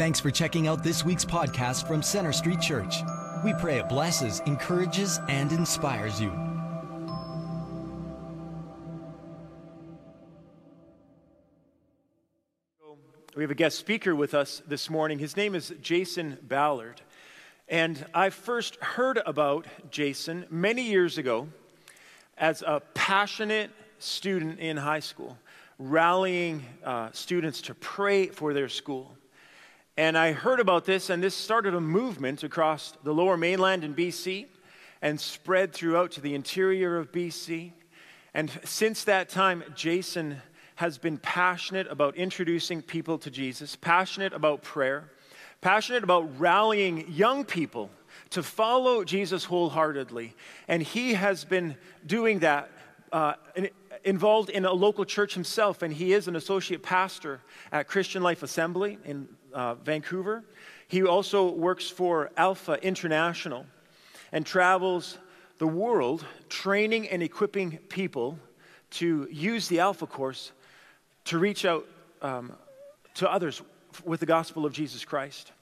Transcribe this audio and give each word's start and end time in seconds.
Thanks 0.00 0.18
for 0.18 0.30
checking 0.30 0.66
out 0.66 0.82
this 0.82 1.04
week's 1.04 1.26
podcast 1.26 1.86
from 1.86 2.02
Centre 2.02 2.32
Street 2.32 2.58
Church. 2.58 2.94
We 3.44 3.52
pray 3.52 3.80
it 3.80 3.86
blesses, 3.90 4.40
encourages, 4.46 5.20
and 5.28 5.52
inspires 5.52 6.18
you. 6.18 6.30
We 13.36 13.42
have 13.42 13.50
a 13.50 13.54
guest 13.54 13.78
speaker 13.78 14.16
with 14.16 14.32
us 14.32 14.62
this 14.66 14.88
morning. 14.88 15.18
His 15.18 15.36
name 15.36 15.54
is 15.54 15.70
Jason 15.82 16.38
Ballard. 16.40 17.02
And 17.68 18.02
I 18.14 18.30
first 18.30 18.76
heard 18.76 19.20
about 19.26 19.66
Jason 19.90 20.46
many 20.48 20.84
years 20.84 21.18
ago 21.18 21.46
as 22.38 22.62
a 22.62 22.80
passionate 22.94 23.70
student 23.98 24.60
in 24.60 24.78
high 24.78 25.00
school, 25.00 25.36
rallying 25.78 26.64
uh, 26.82 27.10
students 27.12 27.60
to 27.60 27.74
pray 27.74 28.28
for 28.28 28.54
their 28.54 28.70
school. 28.70 29.14
And 29.96 30.16
I 30.16 30.32
heard 30.32 30.60
about 30.60 30.84
this, 30.84 31.10
and 31.10 31.22
this 31.22 31.34
started 31.34 31.74
a 31.74 31.80
movement 31.80 32.42
across 32.42 32.92
the 33.02 33.12
lower 33.12 33.36
mainland 33.36 33.84
in 33.84 33.94
BC 33.94 34.46
and 35.02 35.20
spread 35.20 35.72
throughout 35.72 36.12
to 36.12 36.20
the 36.20 36.34
interior 36.34 36.96
of 36.96 37.12
BC. 37.12 37.72
And 38.34 38.50
since 38.64 39.04
that 39.04 39.28
time, 39.28 39.64
Jason 39.74 40.40
has 40.76 40.96
been 40.96 41.18
passionate 41.18 41.86
about 41.88 42.16
introducing 42.16 42.80
people 42.80 43.18
to 43.18 43.30
Jesus, 43.30 43.76
passionate 43.76 44.32
about 44.32 44.62
prayer, 44.62 45.10
passionate 45.60 46.04
about 46.04 46.38
rallying 46.40 47.10
young 47.10 47.44
people 47.44 47.90
to 48.30 48.42
follow 48.42 49.04
Jesus 49.04 49.44
wholeheartedly. 49.44 50.34
And 50.68 50.82
he 50.82 51.14
has 51.14 51.44
been 51.44 51.76
doing 52.06 52.38
that, 52.38 52.70
uh, 53.12 53.34
involved 54.04 54.48
in 54.48 54.64
a 54.64 54.72
local 54.72 55.04
church 55.04 55.34
himself, 55.34 55.82
and 55.82 55.92
he 55.92 56.12
is 56.12 56.28
an 56.28 56.36
associate 56.36 56.82
pastor 56.82 57.40
at 57.72 57.88
Christian 57.88 58.22
Life 58.22 58.42
Assembly 58.42 58.98
in 59.04 59.28
uh, 59.52 59.74
Vancouver. 59.74 60.44
He 60.88 61.02
also 61.04 61.50
works 61.50 61.88
for 61.88 62.30
Alpha 62.36 62.78
International 62.82 63.66
and 64.32 64.44
travels 64.44 65.18
the 65.58 65.66
world 65.66 66.24
training 66.48 67.08
and 67.08 67.22
equipping 67.22 67.78
people 67.88 68.38
to 68.90 69.28
use 69.30 69.68
the 69.68 69.80
Alpha 69.80 70.06
course 70.06 70.52
to 71.26 71.38
reach 71.38 71.64
out 71.64 71.86
um, 72.22 72.52
to 73.14 73.30
others 73.30 73.62
with 74.04 74.20
the 74.20 74.26
gospel 74.26 74.66
of 74.66 74.72
Jesus 74.72 75.04
Christ. 75.04 75.52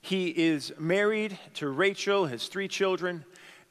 He 0.00 0.28
is 0.28 0.72
married 0.78 1.38
to 1.54 1.68
Rachel, 1.68 2.26
has 2.26 2.46
three 2.46 2.68
children, 2.68 3.24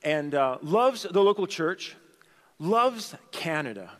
and 0.03 0.35
uh, 0.35 0.57
loves 0.61 1.03
the 1.03 1.23
local 1.23 1.47
church, 1.47 1.95
loves 2.59 3.15
Canada, 3.31 3.91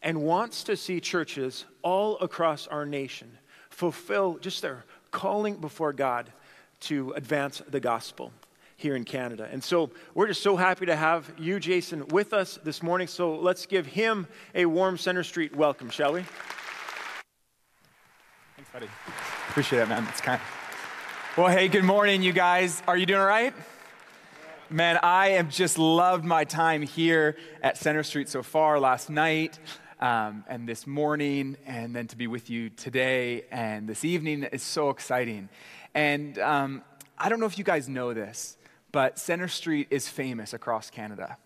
and 0.00 0.22
wants 0.22 0.64
to 0.64 0.76
see 0.76 1.00
churches 1.00 1.64
all 1.82 2.18
across 2.18 2.66
our 2.66 2.86
nation 2.86 3.38
fulfill 3.76 4.38
just 4.38 4.62
their 4.62 4.84
calling 5.16 5.56
before 5.56 5.94
God 5.94 6.30
to 6.78 7.12
advance 7.12 7.62
the 7.70 7.80
gospel 7.80 8.32
here 8.76 8.94
in 8.94 9.02
Canada. 9.02 9.48
And 9.50 9.64
so 9.64 9.90
we're 10.12 10.26
just 10.26 10.42
so 10.42 10.56
happy 10.56 10.84
to 10.84 10.94
have 10.94 11.32
you, 11.38 11.58
Jason, 11.58 12.06
with 12.08 12.34
us 12.34 12.58
this 12.62 12.82
morning. 12.82 13.06
So 13.06 13.34
let's 13.34 13.64
give 13.64 13.86
him 13.86 14.26
a 14.54 14.66
warm 14.66 14.98
Centre 14.98 15.24
Street 15.24 15.56
welcome, 15.56 15.88
shall 15.88 16.12
we? 16.12 16.22
Thanks, 18.56 18.70
buddy. 18.70 18.88
Appreciate 19.48 19.80
it, 19.80 19.88
man. 19.88 20.06
It's 20.10 20.20
kind. 20.20 20.38
Well, 21.34 21.48
hey, 21.48 21.68
good 21.68 21.84
morning, 21.84 22.22
you 22.22 22.32
guys. 22.32 22.82
Are 22.86 22.98
you 22.98 23.06
doing 23.06 23.20
all 23.20 23.26
right? 23.26 23.54
Man, 24.68 24.98
I 25.02 25.30
have 25.30 25.48
just 25.48 25.78
loved 25.78 26.26
my 26.26 26.44
time 26.44 26.82
here 26.82 27.38
at 27.62 27.78
Centre 27.78 28.02
Street 28.02 28.28
so 28.28 28.42
far 28.42 28.78
last 28.78 29.08
night 29.08 29.58
um, 30.00 30.44
and 30.48 30.68
this 30.68 30.86
morning, 30.86 31.56
and 31.66 31.94
then 31.94 32.06
to 32.08 32.16
be 32.16 32.26
with 32.26 32.50
you 32.50 32.70
today 32.70 33.44
and 33.50 33.88
this 33.88 34.04
evening 34.04 34.44
is 34.44 34.62
so 34.62 34.90
exciting. 34.90 35.48
And 35.94 36.38
um, 36.38 36.82
I 37.18 37.28
don't 37.28 37.40
know 37.40 37.46
if 37.46 37.58
you 37.58 37.64
guys 37.64 37.88
know 37.88 38.12
this, 38.12 38.56
but 38.92 39.18
Centre 39.18 39.48
Street 39.48 39.88
is 39.90 40.08
famous 40.08 40.52
across 40.52 40.90
Canada. 40.90 41.38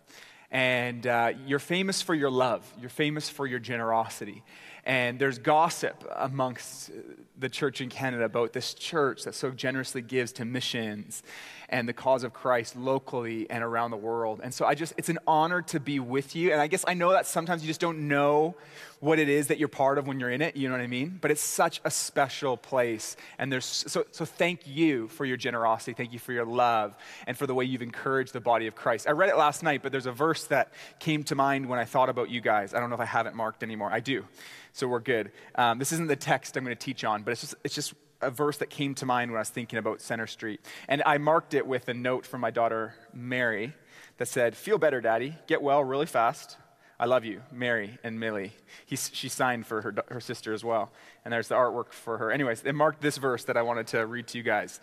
And 0.51 1.07
uh, 1.07 1.33
you're 1.47 1.61
famous 1.61 2.03
for 2.03 2.15
your 2.15 2.31
love, 2.31 2.69
you're 2.81 2.91
famous 2.91 3.29
for 3.29 3.47
your 3.47 3.61
generosity. 3.61 4.43
And 4.85 5.19
there's 5.19 5.39
gossip 5.39 6.05
amongst 6.17 6.91
the 7.39 7.49
church 7.49 7.81
in 7.81 7.91
Canada 7.91 8.25
about 8.25 8.53
this 8.53 8.75
church 8.75 9.25
that 9.25 9.35
so 9.35 9.51
generously 9.51 10.03
gives 10.03 10.33
to 10.33 10.45
missions 10.45 11.23
and 11.71 11.89
the 11.89 11.93
cause 11.93 12.25
of 12.25 12.35
Christ 12.35 12.77
locally 12.77 13.49
and 13.49 13.65
around 13.65 13.93
the 13.93 13.97
world. 13.97 14.41
And 14.43 14.53
so 14.53 14.67
I 14.67 14.75
just, 14.75 14.93
it's 14.99 15.09
an 15.09 15.19
honor 15.27 15.63
to 15.63 15.81
be 15.81 15.99
with 15.99 16.37
you. 16.37 16.53
And 16.53 16.61
I 16.61 16.67
guess 16.67 16.85
I 16.87 16.95
know 16.95 17.13
that 17.13 17.27
sometimes 17.27 17.63
you 17.63 17.69
just 17.69 17.81
don't 17.81 18.09
know 18.09 18.57
what 18.99 19.19
it 19.19 19.31
is 19.31 19.47
that 19.47 19.59
you're 19.59 19.69
part 19.69 19.97
of 19.97 20.07
when 20.07 20.21
you're 20.21 20.31
in 20.31 20.43
it, 20.43 20.57
you 20.57 20.69
know 20.69 20.75
what 20.75 20.83
I 20.83 20.87
mean? 20.87 21.19
But 21.23 21.31
it's 21.31 21.41
such 21.41 21.81
a 21.85 21.91
special 21.91 22.59
place. 22.59 23.17
And 23.39 23.51
there's, 23.51 23.65
so, 23.65 24.05
so 24.11 24.27
thank 24.27 24.67
you 24.67 25.09
for 25.09 25.25
your 25.25 25.39
generosity. 25.39 25.95
Thank 25.95 26.13
you 26.13 26.19
for 26.19 26.35
your 26.35 26.45
love 26.45 26.95
and 27.27 27.39
for 27.39 27.47
the 27.47 27.55
way 27.55 27.65
you've 27.65 27.81
encouraged 27.81 28.35
the 28.35 28.41
body 28.41 28.67
of 28.67 28.75
Christ. 28.75 29.09
I 29.09 29.13
read 29.13 29.31
it 29.31 29.39
last 29.39 29.63
night, 29.63 29.83
but 29.83 29.91
there's 29.91 30.07
a 30.07 30.13
verse 30.13 30.45
that 30.47 30.75
came 30.99 31.23
to 31.25 31.35
mind 31.35 31.67
when 31.67 31.79
I 31.79 31.87
thought 31.87 32.11
about 32.11 32.29
you 32.29 32.43
guys. 32.43 32.75
I 32.75 32.81
don't 32.81 32.91
know 32.91 32.97
if 32.97 33.01
I 33.01 33.07
have 33.07 33.27
it 33.27 33.35
marked 33.35 33.63
anymore. 33.63 33.91
I 33.91 34.01
do 34.01 34.25
so 34.73 34.87
we're 34.87 35.01
good. 35.01 35.33
Um, 35.55 35.79
this 35.79 35.93
isn't 35.93 36.09
the 36.09 36.17
text 36.17 36.57
I'm 36.57 36.65
going 36.65 36.77
to 36.77 36.85
teach 36.85 37.05
on, 37.05 37.23
but 37.23 37.33
it's 37.33 37.41
just, 37.41 37.55
it's 37.65 37.75
just 37.75 37.95
a 38.21 38.31
verse 38.31 38.59
that 38.59 38.71
came 38.71 38.95
to 38.97 39.07
mind 39.07 39.31
when 39.31 39.39
I 39.39 39.41
was 39.41 39.51
thinking 39.51 39.79
about 39.79 40.01
Centre 40.01 40.27
Street. 40.27 40.61
And 40.89 41.03
I 41.07 41.19
marked 41.19 41.55
it 41.55 41.67
with 41.67 41.89
a 41.89 41.95
note 41.95 42.27
from 42.27 42.41
my 42.41 42.51
daughter, 42.51 42.95
Mary, 43.13 43.75
that 44.19 44.27
said, 44.27 44.57
Feel 44.57 44.79
better, 44.79 45.01
Daddy. 45.01 45.37
Get 45.47 45.63
well 45.63 45.83
really 45.83 46.07
fast. 46.07 46.57
I 46.99 47.07
love 47.07 47.25
you, 47.25 47.41
Mary 47.51 47.99
and 48.05 48.21
Millie. 48.21 48.53
He, 48.85 48.95
she 48.97 49.31
signed 49.31 49.67
for 49.67 49.81
her, 49.81 49.95
her 50.09 50.21
sister 50.21 50.53
as 50.53 50.63
well. 50.63 50.93
And 51.25 51.33
there's 51.33 51.49
the 51.49 51.55
artwork 51.55 51.93
for 51.93 52.19
her. 52.19 52.31
Anyways, 52.31 52.63
it 52.65 52.75
marked 52.75 53.01
this 53.01 53.17
verse 53.17 53.45
that 53.45 53.57
I 53.57 53.63
wanted 53.63 53.87
to 53.89 54.05
read 54.07 54.27
to 54.29 54.39
you 54.39 54.45
guys. 54.45 54.81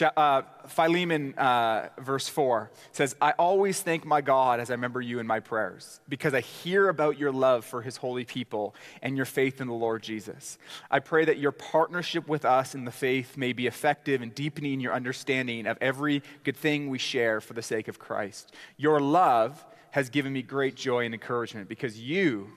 Uh, 0.00 0.42
Philemon, 0.68 1.34
uh, 1.34 1.88
verse 1.98 2.26
4 2.26 2.70
says, 2.92 3.14
I 3.20 3.32
always 3.32 3.82
thank 3.82 4.06
my 4.06 4.22
God 4.22 4.58
as 4.58 4.70
I 4.70 4.74
remember 4.74 5.02
you 5.02 5.18
in 5.18 5.26
my 5.26 5.40
prayers, 5.40 6.00
because 6.08 6.32
I 6.32 6.40
hear 6.40 6.88
about 6.88 7.18
your 7.18 7.30
love 7.30 7.64
for 7.66 7.82
his 7.82 7.98
holy 7.98 8.24
people 8.24 8.74
and 9.02 9.16
your 9.16 9.26
faith 9.26 9.60
in 9.60 9.66
the 9.68 9.74
Lord 9.74 10.02
Jesus. 10.02 10.58
I 10.90 11.00
pray 11.00 11.26
that 11.26 11.38
your 11.38 11.52
partnership 11.52 12.26
with 12.26 12.46
us 12.46 12.74
in 12.74 12.86
the 12.86 12.90
faith 12.90 13.36
may 13.36 13.52
be 13.52 13.66
effective 13.66 14.22
in 14.22 14.30
deepening 14.30 14.80
your 14.80 14.94
understanding 14.94 15.66
of 15.66 15.76
every 15.82 16.22
good 16.42 16.56
thing 16.56 16.88
we 16.88 16.98
share 16.98 17.42
for 17.42 17.52
the 17.52 17.62
sake 17.62 17.88
of 17.88 17.98
Christ. 17.98 18.54
Your 18.78 18.98
love 18.98 19.62
has 19.90 20.08
given 20.08 20.32
me 20.32 20.40
great 20.40 20.74
joy 20.74 21.04
and 21.04 21.12
encouragement 21.12 21.68
because 21.68 22.00
you, 22.00 22.48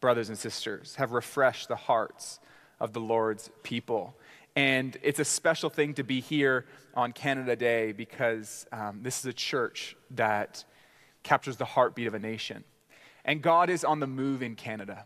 brothers 0.00 0.28
and 0.28 0.38
sisters, 0.38 0.94
have 0.94 1.10
refreshed 1.10 1.66
the 1.66 1.76
hearts 1.76 2.38
of 2.78 2.92
the 2.92 3.00
Lord's 3.00 3.50
people. 3.62 4.16
And 4.56 4.96
it's 5.02 5.18
a 5.18 5.24
special 5.24 5.68
thing 5.68 5.94
to 5.94 6.02
be 6.02 6.20
here 6.20 6.64
on 6.94 7.12
Canada 7.12 7.54
Day 7.54 7.92
because 7.92 8.66
um, 8.72 9.00
this 9.02 9.18
is 9.20 9.26
a 9.26 9.32
church 9.34 9.94
that 10.12 10.64
captures 11.22 11.58
the 11.58 11.66
heartbeat 11.66 12.06
of 12.06 12.14
a 12.14 12.18
nation. 12.18 12.64
And 13.24 13.42
God 13.42 13.68
is 13.68 13.84
on 13.84 14.00
the 14.00 14.06
move 14.06 14.42
in 14.42 14.54
Canada. 14.54 15.04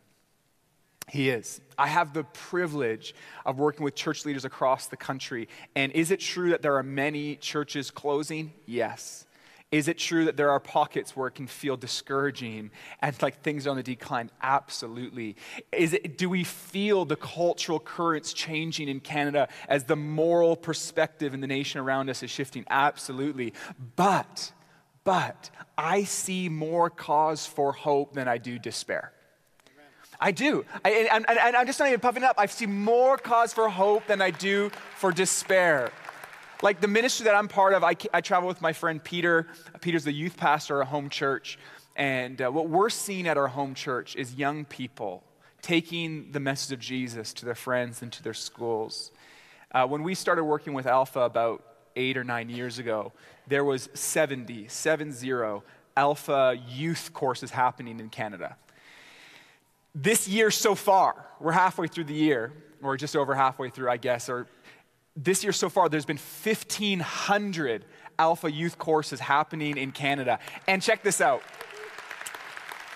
He 1.09 1.31
is. 1.31 1.61
I 1.77 1.89
have 1.89 2.13
the 2.13 2.23
privilege 2.23 3.15
of 3.45 3.59
working 3.59 3.83
with 3.83 3.97
church 3.97 4.25
leaders 4.25 4.45
across 4.45 4.87
the 4.87 4.97
country. 4.97 5.49
And 5.75 5.91
is 5.93 6.13
it 6.13 6.21
true 6.21 6.51
that 6.51 6.63
there 6.63 6.77
are 6.77 6.85
many 6.85 7.35
churches 7.35 7.91
closing? 7.91 8.53
Yes. 8.67 9.27
Is 9.73 9.87
it 9.87 9.99
true 9.99 10.25
that 10.25 10.37
there 10.37 10.51
are 10.51 10.59
pockets 10.59 11.15
where 11.15 11.29
it 11.29 11.37
can 11.37 11.47
feel 11.47 11.77
discouraging 11.77 12.73
and 13.01 13.23
like 13.23 13.41
things 13.43 13.69
are 13.69 13.71
on 13.71 13.77
the 13.77 13.85
decline? 13.85 14.29
Absolutely. 14.43 15.37
Is 15.71 15.93
it, 15.93 16.19
do 16.19 16.29
we 16.29 16.43
feel 16.43 17.05
the 17.05 17.15
cultural 17.15 17.79
currents 17.79 18.33
changing 18.33 18.89
in 18.89 18.99
Canada 18.99 19.49
as 19.69 19.85
the 19.85 19.95
moral 19.95 20.57
perspective 20.57 21.35
in 21.35 21.41
the 21.41 21.47
nation 21.47 21.81
around 21.81 22.11
us 22.11 22.25
is 22.25 22.31
shifting? 22.31 22.65
Absolutely. 22.69 23.55
But, 23.95 24.51
but 25.05 25.51
I 25.79 26.03
see 26.03 26.49
more 26.49 26.91
cause 26.91 27.47
for 27.47 27.73
hope 27.73 28.15
than 28.15 28.27
I 28.27 28.39
do 28.39 28.59
despair. 28.59 29.13
I 30.21 30.33
do. 30.33 30.65
I, 30.85 30.91
and, 30.91 31.25
and, 31.29 31.39
and 31.39 31.57
I'm 31.57 31.67
just 31.67 31.79
not 31.79 31.89
even 31.89 32.01
puffing 32.01 32.25
up. 32.25 32.35
I 32.39 32.47
see 32.47 32.67
more 32.67 33.17
cause 33.17 33.53
for 33.53 33.69
hope 33.69 34.07
than 34.09 34.21
I 34.21 34.31
do 34.33 34.71
for 34.97 35.13
despair. 35.13 35.93
Like 36.63 36.81
the 36.81 36.89
ministry 36.89 37.25
that 37.25 37.35
I'm 37.35 37.49
part 37.49 37.73
of, 37.73 37.83
I, 37.83 37.97
I 38.13 38.21
travel 38.21 38.47
with 38.47 38.61
my 38.61 38.73
friend 38.73 39.03
Peter. 39.03 39.47
Peter's 39.81 40.05
the 40.05 40.13
youth 40.13 40.37
pastor 40.37 40.81
at 40.81 40.87
a 40.87 40.91
home 40.91 41.09
church. 41.09 41.59
And 41.97 42.41
uh, 42.41 42.51
what 42.51 42.69
we're 42.69 42.91
seeing 42.91 43.27
at 43.27 43.39
our 43.39 43.49
home 43.49 43.75
church 43.75 44.15
is 44.15 44.35
young 44.35 44.65
people 44.67 45.25
taking 45.63 46.33
the 46.33 46.41
message 46.41 46.73
of 46.73 46.81
Jesus 46.81 47.33
to 47.35 47.45
their 47.45 47.55
friends 47.55 48.03
and 48.03 48.13
to 48.13 48.23
their 48.23 48.35
schools. 48.35 49.11
Uh, 49.73 49.87
when 49.87 50.03
we 50.03 50.15
started 50.15 50.45
working 50.45 50.75
with 50.75 50.87
Alpha 50.87 51.21
about 51.21 51.65
eight 51.97 52.17
or 52.17 52.25
nine 52.25 52.49
years 52.51 52.79
ago, 52.79 53.13
there 53.47 53.65
was 53.65 53.89
70, 53.95 54.69
70 54.69 55.63
Alpha 55.97 56.59
youth 56.69 57.11
courses 57.13 57.51
happening 57.51 58.01
in 58.01 58.09
Canada. 58.09 58.57
This 59.95 60.29
year 60.29 60.51
so 60.51 60.75
far, 60.75 61.27
we're 61.41 61.53
halfway 61.53 61.89
through 61.89 62.05
the 62.05 62.15
year, 62.15 62.53
or 62.83 62.97
just 62.97 63.17
over 63.17 63.35
halfway 63.35 63.71
through, 63.71 63.91
I 63.91 63.97
guess, 63.97 64.29
or 64.29 64.47
this 65.23 65.45
year 65.45 65.53
so 65.53 65.69
far, 65.69 65.89
there's 65.89 66.07
been 66.07 66.19
1,500 66.19 67.85
Alpha 68.19 68.51
Youth 68.51 68.79
courses 68.79 69.21
happening 69.21 69.77
in 69.77 69.93
Canada. 69.93 70.39
And 70.67 70.83
check 70.83 71.03
this 71.03 71.21
out. 71.21 71.43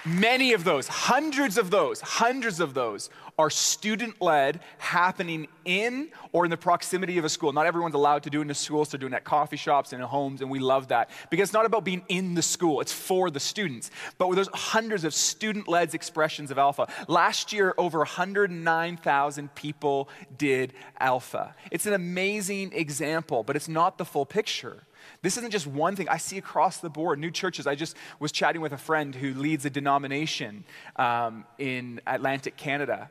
Many 0.07 0.53
of 0.53 0.65
those, 0.65 0.87
hundreds 0.87 1.57
of 1.57 1.71
those, 1.71 2.01
hundreds 2.01 2.61
of 2.61 2.75
those 2.75 3.09
are 3.39 3.51
student 3.51 4.21
led, 4.21 4.61
happening 4.79 5.49
in 5.65 6.09
or 6.33 6.45
in 6.45 6.51
the 6.51 6.57
proximity 6.57 7.19
of 7.19 7.25
a 7.25 7.29
school. 7.29 7.53
Not 7.53 7.67
everyone's 7.67 7.95
allowed 7.95 8.23
to 8.25 8.31
do 8.31 8.39
it 8.39 8.43
in 8.43 8.49
the 8.49 8.55
schools, 8.55 8.91
they're 8.91 8.99
doing 8.99 9.13
it 9.13 9.17
at 9.17 9.25
coffee 9.25 9.57
shops 9.57 9.93
and 9.93 10.03
in 10.03 10.09
homes, 10.09 10.41
and 10.41 10.51
we 10.51 10.59
love 10.59 10.89
that. 10.89 11.11
Because 11.31 11.49
it's 11.49 11.53
not 11.53 11.67
about 11.67 11.85
being 11.85 12.03
in 12.09 12.35
the 12.35 12.43
school, 12.43 12.81
it's 12.81 12.93
for 12.93 13.31
the 13.31 13.41
students. 13.41 13.91
But 14.19 14.33
there's 14.35 14.49
hundreds 14.53 15.05
of 15.05 15.15
student 15.15 15.69
led 15.69 15.95
expressions 15.95 16.51
of 16.51 16.59
Alpha. 16.59 16.89
Last 17.09 17.53
year, 17.53 17.75
over 17.77 17.99
109,000 17.99 19.55
people 19.55 20.09
did 20.39 20.73
Alpha. 20.99 21.55
It's 21.71 21.87
an 21.87 21.93
amazing 21.93 22.73
example, 22.73 23.43
but 23.43 23.57
it's 23.57 23.69
not 23.69 23.99
the 23.99 24.05
full 24.05 24.25
picture. 24.25 24.85
This 25.23 25.37
isn't 25.37 25.51
just 25.51 25.67
one 25.67 25.97
thing. 25.97 26.09
I 26.09 26.17
see 26.17 26.39
across 26.39 26.79
the 26.79 26.89
board 26.89 27.19
new 27.19 27.31
churches. 27.31 27.67
I 27.67 27.75
just 27.75 27.97
was 28.19 28.33
chatting 28.33 28.63
with 28.63 28.73
a 28.73 28.79
friend 28.79 29.15
who 29.15 29.35
leads 29.35 29.65
a 29.65 29.71
denomination 29.71 30.65
um, 30.97 31.45
in 31.59 32.01
Atlantic 32.07 32.57
Canada. 32.57 33.11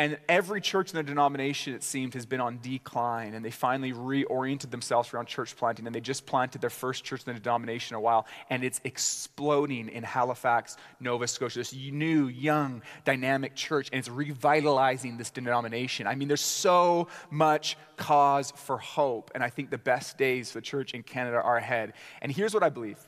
And 0.00 0.16
every 0.28 0.60
church 0.60 0.92
in 0.92 0.96
the 0.96 1.02
denomination, 1.02 1.74
it 1.74 1.82
seemed, 1.82 2.14
has 2.14 2.24
been 2.24 2.40
on 2.40 2.60
decline. 2.62 3.34
And 3.34 3.44
they 3.44 3.50
finally 3.50 3.92
reoriented 3.92 4.70
themselves 4.70 5.12
around 5.12 5.26
church 5.26 5.56
planting. 5.56 5.86
And 5.86 5.94
they 5.94 6.00
just 6.00 6.24
planted 6.24 6.60
their 6.60 6.70
first 6.70 7.02
church 7.02 7.24
in 7.26 7.34
the 7.34 7.40
denomination 7.40 7.96
a 7.96 8.00
while. 8.00 8.24
And 8.48 8.62
it's 8.62 8.80
exploding 8.84 9.88
in 9.88 10.04
Halifax, 10.04 10.76
Nova 11.00 11.26
Scotia. 11.26 11.58
This 11.58 11.74
new, 11.74 12.28
young, 12.28 12.82
dynamic 13.04 13.56
church. 13.56 13.88
And 13.92 13.98
it's 13.98 14.08
revitalizing 14.08 15.18
this 15.18 15.30
denomination. 15.30 16.06
I 16.06 16.14
mean, 16.14 16.28
there's 16.28 16.40
so 16.40 17.08
much 17.28 17.76
cause 17.96 18.52
for 18.54 18.78
hope. 18.78 19.32
And 19.34 19.42
I 19.42 19.50
think 19.50 19.70
the 19.70 19.78
best 19.78 20.16
days 20.16 20.52
for 20.52 20.58
the 20.58 20.62
church 20.62 20.94
in 20.94 21.02
Canada 21.02 21.42
are 21.42 21.56
ahead. 21.56 21.94
And 22.22 22.30
here's 22.30 22.54
what 22.54 22.62
I 22.62 22.68
believe 22.68 22.98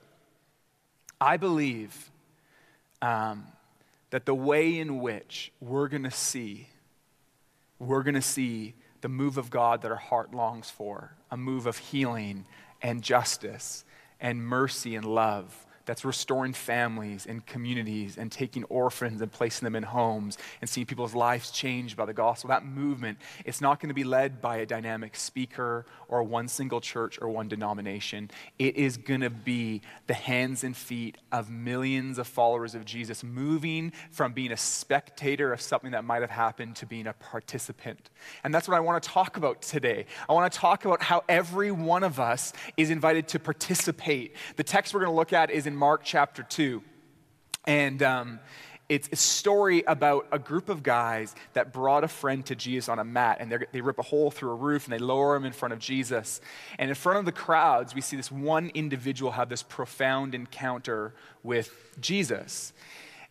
I 1.20 1.36
believe 1.36 2.10
um, 3.00 3.46
that 4.10 4.26
the 4.26 4.34
way 4.34 4.76
in 4.76 4.98
which 4.98 5.52
we're 5.60 5.86
going 5.86 6.02
to 6.02 6.10
see 6.10 6.66
we're 7.80 8.02
going 8.04 8.14
to 8.14 8.22
see 8.22 8.74
the 9.00 9.08
move 9.08 9.38
of 9.38 9.50
God 9.50 9.82
that 9.82 9.90
our 9.90 9.96
heart 9.96 10.32
longs 10.32 10.70
for 10.70 11.16
a 11.30 11.36
move 11.36 11.66
of 11.66 11.78
healing 11.78 12.44
and 12.82 13.02
justice 13.02 13.84
and 14.20 14.44
mercy 14.44 14.94
and 14.94 15.06
love 15.06 15.66
that's 15.90 16.04
restoring 16.04 16.52
families 16.52 17.26
and 17.26 17.44
communities 17.46 18.16
and 18.16 18.30
taking 18.30 18.62
orphans 18.66 19.20
and 19.20 19.32
placing 19.32 19.66
them 19.66 19.74
in 19.74 19.82
homes 19.82 20.38
and 20.60 20.70
seeing 20.70 20.86
people's 20.86 21.16
lives 21.16 21.50
changed 21.50 21.96
by 21.96 22.04
the 22.04 22.12
gospel. 22.12 22.46
That 22.46 22.64
movement, 22.64 23.18
it's 23.44 23.60
not 23.60 23.80
going 23.80 23.88
to 23.88 23.94
be 23.94 24.04
led 24.04 24.40
by 24.40 24.58
a 24.58 24.66
dynamic 24.66 25.16
speaker 25.16 25.84
or 26.06 26.22
one 26.22 26.46
single 26.46 26.80
church 26.80 27.18
or 27.20 27.28
one 27.28 27.48
denomination. 27.48 28.30
It 28.56 28.76
is 28.76 28.98
going 28.98 29.22
to 29.22 29.30
be 29.30 29.82
the 30.06 30.14
hands 30.14 30.62
and 30.62 30.76
feet 30.76 31.18
of 31.32 31.50
millions 31.50 32.18
of 32.18 32.28
followers 32.28 32.76
of 32.76 32.84
Jesus 32.84 33.24
moving 33.24 33.92
from 34.12 34.32
being 34.32 34.52
a 34.52 34.56
spectator 34.56 35.52
of 35.52 35.60
something 35.60 35.90
that 35.90 36.04
might 36.04 36.20
have 36.20 36.30
happened 36.30 36.76
to 36.76 36.86
being 36.86 37.08
a 37.08 37.14
participant. 37.14 38.10
And 38.44 38.54
that's 38.54 38.68
what 38.68 38.76
I 38.76 38.80
want 38.80 39.02
to 39.02 39.08
talk 39.08 39.38
about 39.38 39.60
today. 39.60 40.06
I 40.28 40.34
want 40.34 40.52
to 40.52 40.56
talk 40.56 40.84
about 40.84 41.02
how 41.02 41.24
every 41.28 41.72
one 41.72 42.04
of 42.04 42.20
us 42.20 42.52
is 42.76 42.90
invited 42.90 43.26
to 43.26 43.40
participate. 43.40 44.36
The 44.54 44.62
text 44.62 44.94
we're 44.94 45.00
going 45.00 45.10
to 45.10 45.16
look 45.16 45.32
at 45.32 45.50
is 45.50 45.66
in 45.66 45.79
Mark 45.80 46.02
chapter 46.04 46.42
2. 46.42 46.82
And 47.66 48.02
um, 48.02 48.38
it's 48.90 49.08
a 49.12 49.16
story 49.16 49.82
about 49.86 50.26
a 50.30 50.38
group 50.38 50.68
of 50.68 50.82
guys 50.82 51.34
that 51.54 51.72
brought 51.72 52.04
a 52.04 52.08
friend 52.08 52.44
to 52.46 52.54
Jesus 52.54 52.90
on 52.90 52.98
a 52.98 53.04
mat, 53.04 53.38
and 53.40 53.66
they 53.72 53.80
rip 53.80 53.98
a 53.98 54.02
hole 54.02 54.30
through 54.30 54.50
a 54.50 54.54
roof 54.56 54.84
and 54.84 54.92
they 54.92 54.98
lower 54.98 55.34
him 55.34 55.46
in 55.46 55.52
front 55.52 55.72
of 55.72 55.78
Jesus. 55.78 56.42
And 56.78 56.90
in 56.90 56.94
front 56.94 57.20
of 57.20 57.24
the 57.24 57.32
crowds, 57.32 57.94
we 57.94 58.02
see 58.02 58.14
this 58.14 58.30
one 58.30 58.70
individual 58.74 59.32
have 59.32 59.48
this 59.48 59.62
profound 59.62 60.34
encounter 60.34 61.14
with 61.42 61.72
Jesus. 61.98 62.74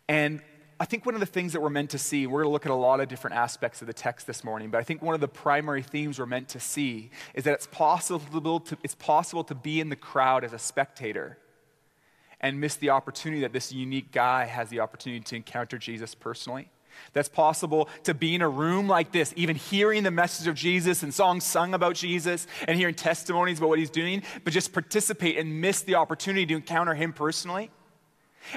And 0.08 0.42
I 0.80 0.86
think 0.86 1.06
one 1.06 1.14
of 1.14 1.20
the 1.20 1.28
things 1.28 1.54
that 1.54 1.62
we're 1.62 1.70
meant 1.70 1.92
to 1.92 2.00
see, 2.00 2.26
we're 2.26 2.42
going 2.42 2.50
to 2.50 2.54
look 2.54 2.66
at 2.66 2.72
a 2.72 2.74
lot 2.74 3.00
of 3.00 3.10
different 3.10 3.36
aspects 3.36 3.82
of 3.82 3.86
the 3.86 3.94
text 3.94 4.26
this 4.26 4.44
morning, 4.44 4.72
but 4.72 4.80
I 4.80 4.84
think 4.84 5.04
one 5.04 5.14
of 5.14 5.22
the 5.22 5.28
primary 5.28 5.84
themes 5.84 6.18
we're 6.18 6.26
meant 6.26 6.50
to 6.50 6.60
see 6.60 7.12
is 7.36 7.44
that 7.44 7.54
it's 7.54 7.68
possible 7.68 8.60
to, 8.62 8.78
it's 8.84 8.96
possible 8.96 9.44
to 9.44 9.54
be 9.54 9.80
in 9.80 9.90
the 9.90 9.96
crowd 9.96 10.44
as 10.44 10.52
a 10.52 10.58
spectator 10.58 11.38
and 12.42 12.60
miss 12.60 12.76
the 12.76 12.90
opportunity 12.90 13.42
that 13.42 13.54
this 13.54 13.72
unique 13.72 14.12
guy 14.12 14.46
has 14.46 14.70
the 14.70 14.80
opportunity 14.80 15.22
to 15.22 15.36
encounter 15.36 15.78
Jesus 15.78 16.16
personally. 16.16 16.70
That's 17.14 17.30
possible 17.30 17.90
to 18.04 18.14
be 18.14 18.36
in 18.36 18.42
a 18.42 18.50
room 18.50 18.88
like 18.88 19.12
this, 19.12 19.34
even 19.36 19.56
hearing 19.56 20.04
the 20.04 20.12
message 20.12 20.48
of 20.48 20.56
Jesus 20.56 21.04
and 21.04 21.14
songs 21.14 21.44
sung 21.44 21.74
about 21.74 21.96
Jesus 21.96 22.48
and 22.68 22.78
hearing 22.78 22.96
testimonies 22.96 23.60
about 23.60 23.70
what 23.70 23.80
he's 23.80 23.90
doing, 23.90 24.24
but 24.44 24.54
just 24.54 24.74
participate 24.74 25.38
and 25.38 25.62
miss 25.62 25.82
the 25.82 25.96
opportunity 25.96 26.46
to 26.48 26.56
encounter 26.56 26.94
him 26.94 27.14
personally. 27.14 27.72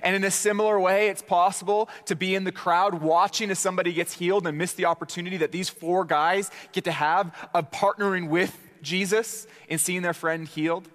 And 0.03 0.17
in 0.17 0.25
a 0.25 0.31
similar 0.31 0.79
way, 0.79 1.09
it's 1.09 1.23
possible 1.23 1.89
to 2.07 2.17
be 2.17 2.35
in 2.35 2.45
the 2.45 2.53
crowd 2.53 2.95
watching 2.95 3.51
as 3.51 3.59
somebody 3.59 3.93
gets 3.93 4.15
healed 4.15 4.47
and 4.47 4.57
miss 4.57 4.73
the 4.75 4.87
opportunity 4.87 5.39
that 5.39 5.53
these 5.53 5.69
four 5.69 6.05
guys 6.05 6.51
get 6.73 6.85
to 6.85 6.93
have 6.93 7.35
of 7.53 7.71
partnering 7.71 8.29
with 8.29 8.57
Jesus 8.81 9.47
in 9.69 9.79
seeing 9.79 10.03
their 10.03 10.15
friend 10.15 10.49
healed. 10.49 10.89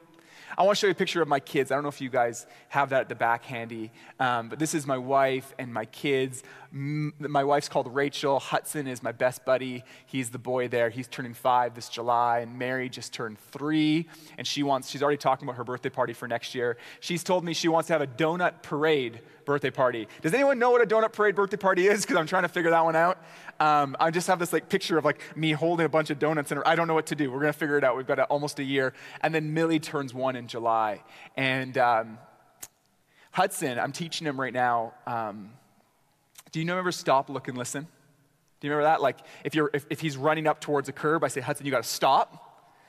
I 0.60 0.64
want 0.64 0.76
to 0.76 0.80
show 0.80 0.88
you 0.88 0.92
a 0.92 0.96
picture 0.96 1.22
of 1.22 1.28
my 1.28 1.40
kids. 1.40 1.72
I 1.72 1.76
don't 1.76 1.84
know 1.84 1.90
if 1.90 2.02
you 2.02 2.10
guys 2.10 2.48
have 2.70 2.90
that 2.90 3.02
at 3.02 3.10
the 3.10 3.16
back 3.16 3.44
handy, 3.44 3.92
um, 4.20 4.50
but 4.50 4.58
this 4.58 4.74
is 4.74 4.88
my 4.88 4.98
wife 4.98 5.54
and 5.60 5.72
my 5.72 5.86
kids. 5.86 6.42
My 6.72 7.44
wife's 7.44 7.70
called 7.70 7.94
Rachel. 7.94 8.40
Hudson 8.40 8.88
is 8.88 9.02
my 9.02 9.12
best 9.12 9.46
buddy. 9.46 9.84
He's 10.06 10.30
the 10.30 10.38
boy 10.38 10.68
there. 10.68 10.90
He's 10.90 11.08
turning 11.08 11.34
five 11.34 11.74
this 11.76 11.90
July, 11.90 12.40
and 12.40 12.60
Mary 12.60 12.90
just 12.90 13.14
turned 13.14 13.40
three, 13.40 14.08
and 14.38 14.46
she 14.46 14.64
wants. 14.64 14.90
She's 14.90 15.02
already 15.02 15.18
talking 15.18 15.48
about 15.48 15.58
her 15.58 15.64
birthday 15.64 15.90
party 15.90 16.14
for 16.14 16.28
next 16.28 16.54
year. 16.54 16.78
She's 17.00 17.24
told 17.24 17.44
me 17.46 17.54
she 17.54 17.68
wants 17.68 17.88
to 17.88 17.94
have 17.94 18.02
a 18.02 18.08
donut 18.08 18.64
parade 18.64 19.22
birthday 19.46 19.72
party. 19.72 20.08
Does 20.22 20.34
anyone 20.34 20.60
know 20.60 20.72
what 20.72 20.82
a 20.82 20.86
donut 20.86 21.14
parade 21.14 21.36
birthday 21.36 21.58
party 21.58 21.88
is? 21.88 22.02
Because 22.02 22.18
I'm 22.18 22.28
trying 22.28 22.44
to 22.44 22.50
figure 22.50 22.72
that 22.72 22.84
one 22.84 22.96
out. 22.96 23.24
Um, 23.60 23.96
I 24.00 24.12
just 24.12 24.28
have 24.28 24.40
this 24.40 24.52
like 24.52 24.70
picture 24.70 24.98
of 24.98 25.06
like 25.06 25.22
me 25.36 25.52
holding 25.52 25.86
a 25.86 25.90
bunch 25.90 26.10
of 26.10 26.20
donuts, 26.20 26.52
and 26.52 26.62
I 26.66 26.76
don't 26.76 26.88
know 26.88 26.94
what 26.94 27.08
to 27.08 27.16
do. 27.16 27.32
We're 27.32 27.40
gonna 27.40 27.54
figure 27.54 27.78
it 27.78 27.84
out. 27.84 27.96
We've 27.96 28.06
got 28.06 28.20
a, 28.20 28.26
almost 28.26 28.60
a 28.60 28.64
year, 28.64 28.94
and 29.22 29.34
then 29.34 29.54
Millie 29.54 29.80
turns 29.80 30.14
one 30.14 30.36
in 30.36 30.48
July, 30.48 31.02
and 31.36 31.78
um, 31.78 32.18
Hudson, 33.32 33.80
I'm 33.80 33.92
teaching 33.92 34.28
him 34.28 34.40
right 34.40 34.54
now. 34.54 34.94
Um, 35.06 35.52
do 36.52 36.60
you 36.60 36.66
remember 36.68 36.92
stop, 36.92 37.30
look, 37.30 37.48
and 37.48 37.58
listen? 37.58 37.88
Do 38.60 38.68
you 38.68 38.74
remember 38.74 38.90
that? 38.90 39.02
Like 39.02 39.18
if 39.44 39.56
you're 39.56 39.70
if, 39.74 39.86
if 39.90 40.00
he's 40.00 40.18
running 40.18 40.48
up 40.48 40.60
towards 40.60 40.90
a 40.90 40.92
curb, 40.94 41.24
I 41.24 41.28
say, 41.28 41.42
Hudson, 41.42 41.66
you 41.66 41.72
got 41.72 41.84
to 41.84 41.90
stop. 41.90 42.44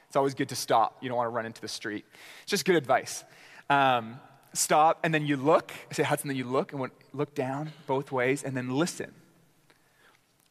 It's 0.06 0.16
always 0.16 0.34
good 0.34 0.49
to 0.49 0.56
stop. 0.56 0.96
You 1.02 1.08
don't 1.08 1.19
want 1.19 1.26
to 1.26 1.31
run 1.31 1.44
into 1.44 1.60
the 1.60 1.69
street. 1.69 2.05
It's 2.43 2.50
just 2.50 2.64
good 2.64 2.76
advice. 2.76 3.25
Um, 3.69 4.19
stop, 4.55 5.00
and 5.02 5.12
then 5.12 5.26
you 5.26 5.37
look. 5.37 5.72
I 5.90 5.94
say, 5.94 6.02
Hudson, 6.02 6.28
then 6.28 6.37
you 6.37 6.44
look 6.44 6.72
and 6.72 6.90
look 7.12 7.34
down 7.34 7.72
both 7.87 8.10
ways, 8.10 8.43
and 8.43 8.56
then 8.56 8.70
listen. 8.70 9.12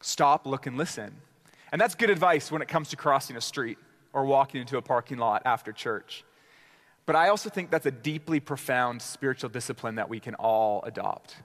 Stop, 0.00 0.46
look, 0.46 0.66
and 0.66 0.76
listen. 0.76 1.12
And 1.72 1.80
that's 1.80 1.96
good 1.96 2.10
advice 2.10 2.52
when 2.52 2.62
it 2.62 2.68
comes 2.68 2.88
to 2.90 2.96
crossing 2.96 3.36
a 3.36 3.40
street 3.40 3.78
or 4.12 4.24
walking 4.24 4.60
into 4.60 4.76
a 4.76 4.82
parking 4.82 5.18
lot 5.18 5.42
after 5.44 5.72
church. 5.72 6.24
But 7.04 7.16
I 7.16 7.28
also 7.28 7.50
think 7.50 7.70
that's 7.70 7.86
a 7.86 7.90
deeply 7.90 8.38
profound 8.38 9.02
spiritual 9.02 9.50
discipline 9.50 9.96
that 9.96 10.08
we 10.08 10.20
can 10.20 10.34
all 10.36 10.82
adopt. 10.84 11.36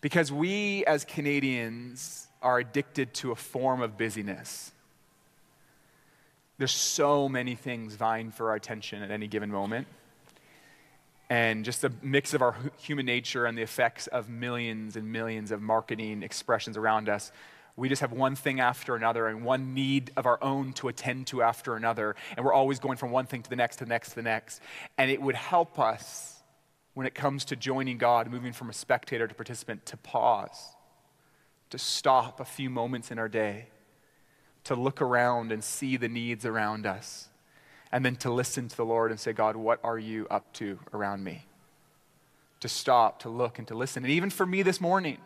Because 0.00 0.30
we 0.30 0.84
as 0.84 1.04
Canadians 1.04 2.28
are 2.40 2.58
addicted 2.58 3.14
to 3.14 3.32
a 3.32 3.36
form 3.36 3.82
of 3.82 3.96
busyness. 3.96 4.72
There's 6.58 6.72
so 6.72 7.28
many 7.28 7.54
things 7.54 7.94
vying 7.94 8.30
for 8.30 8.50
our 8.50 8.56
attention 8.56 9.02
at 9.02 9.10
any 9.10 9.26
given 9.26 9.50
moment 9.50 9.86
and 11.30 11.64
just 11.64 11.84
a 11.84 11.92
mix 12.02 12.32
of 12.32 12.42
our 12.42 12.56
human 12.78 13.06
nature 13.06 13.44
and 13.44 13.56
the 13.56 13.62
effects 13.62 14.06
of 14.06 14.28
millions 14.28 14.96
and 14.96 15.12
millions 15.12 15.50
of 15.50 15.60
marketing 15.60 16.22
expressions 16.22 16.76
around 16.76 17.08
us. 17.08 17.32
We 17.76 17.88
just 17.88 18.00
have 18.00 18.12
one 18.12 18.34
thing 18.34 18.60
after 18.60 18.96
another 18.96 19.28
and 19.28 19.44
one 19.44 19.74
need 19.74 20.10
of 20.16 20.26
our 20.26 20.42
own 20.42 20.72
to 20.74 20.88
attend 20.88 21.28
to 21.28 21.42
after 21.42 21.76
another. 21.76 22.16
And 22.36 22.44
we're 22.44 22.52
always 22.52 22.80
going 22.80 22.96
from 22.96 23.10
one 23.10 23.26
thing 23.26 23.42
to 23.42 23.50
the 23.50 23.56
next, 23.56 23.76
to 23.76 23.84
the 23.84 23.88
next, 23.88 24.10
to 24.10 24.14
the 24.16 24.22
next. 24.22 24.60
And 24.96 25.10
it 25.10 25.20
would 25.20 25.36
help 25.36 25.78
us 25.78 26.37
when 26.98 27.06
it 27.06 27.14
comes 27.14 27.44
to 27.44 27.54
joining 27.54 27.96
God, 27.96 28.28
moving 28.28 28.52
from 28.52 28.70
a 28.70 28.72
spectator 28.72 29.28
to 29.28 29.32
participant, 29.32 29.86
to 29.86 29.96
pause, 29.96 30.74
to 31.70 31.78
stop 31.78 32.40
a 32.40 32.44
few 32.44 32.68
moments 32.68 33.12
in 33.12 33.20
our 33.20 33.28
day, 33.28 33.68
to 34.64 34.74
look 34.74 35.00
around 35.00 35.52
and 35.52 35.62
see 35.62 35.96
the 35.96 36.08
needs 36.08 36.44
around 36.44 36.86
us 36.86 37.28
and 37.92 38.04
then 38.04 38.16
to 38.16 38.32
listen 38.32 38.66
to 38.66 38.76
the 38.76 38.84
Lord 38.84 39.12
and 39.12 39.20
say, 39.20 39.32
God, 39.32 39.54
what 39.54 39.78
are 39.84 39.96
you 39.96 40.26
up 40.28 40.52
to 40.54 40.80
around 40.92 41.22
me? 41.22 41.46
To 42.62 42.68
stop, 42.68 43.20
to 43.20 43.28
look, 43.28 43.60
and 43.60 43.68
to 43.68 43.76
listen. 43.76 44.02
And 44.02 44.10
even 44.10 44.28
for 44.28 44.44
me 44.44 44.62
this 44.62 44.80
morning, 44.80 45.18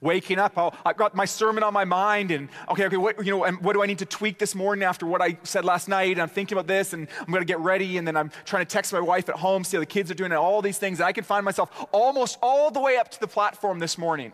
waking 0.00 0.38
up, 0.38 0.56
i 0.56 0.70
have 0.86 0.96
got 0.96 1.14
my 1.14 1.24
sermon 1.24 1.62
on 1.62 1.72
my 1.72 1.84
mind, 1.84 2.30
and 2.30 2.48
okay, 2.68 2.86
okay, 2.86 2.96
what, 2.96 3.24
you 3.24 3.30
know, 3.30 3.46
what 3.46 3.72
do 3.72 3.82
I 3.82 3.86
need 3.86 3.98
to 3.98 4.06
tweak 4.06 4.38
this 4.38 4.54
morning 4.54 4.84
after 4.84 5.06
what 5.06 5.22
I 5.22 5.38
said 5.42 5.64
last 5.64 5.88
night? 5.88 6.12
And 6.12 6.22
I'm 6.22 6.28
thinking 6.28 6.56
about 6.56 6.66
this, 6.66 6.92
and 6.92 7.08
I'm 7.20 7.26
going 7.26 7.40
to 7.40 7.46
get 7.46 7.60
ready, 7.60 7.98
and 7.98 8.06
then 8.06 8.16
I'm 8.16 8.30
trying 8.44 8.64
to 8.64 8.70
text 8.70 8.92
my 8.92 9.00
wife 9.00 9.28
at 9.28 9.36
home, 9.36 9.64
see 9.64 9.76
how 9.76 9.80
the 9.80 9.86
kids 9.86 10.10
are 10.10 10.14
doing, 10.14 10.32
and 10.32 10.38
all 10.38 10.62
these 10.62 10.78
things. 10.78 11.00
And 11.00 11.06
I 11.06 11.12
can 11.12 11.24
find 11.24 11.44
myself 11.44 11.86
almost 11.92 12.38
all 12.42 12.70
the 12.70 12.80
way 12.80 12.96
up 12.96 13.10
to 13.10 13.20
the 13.20 13.28
platform 13.28 13.78
this 13.78 13.98
morning 13.98 14.32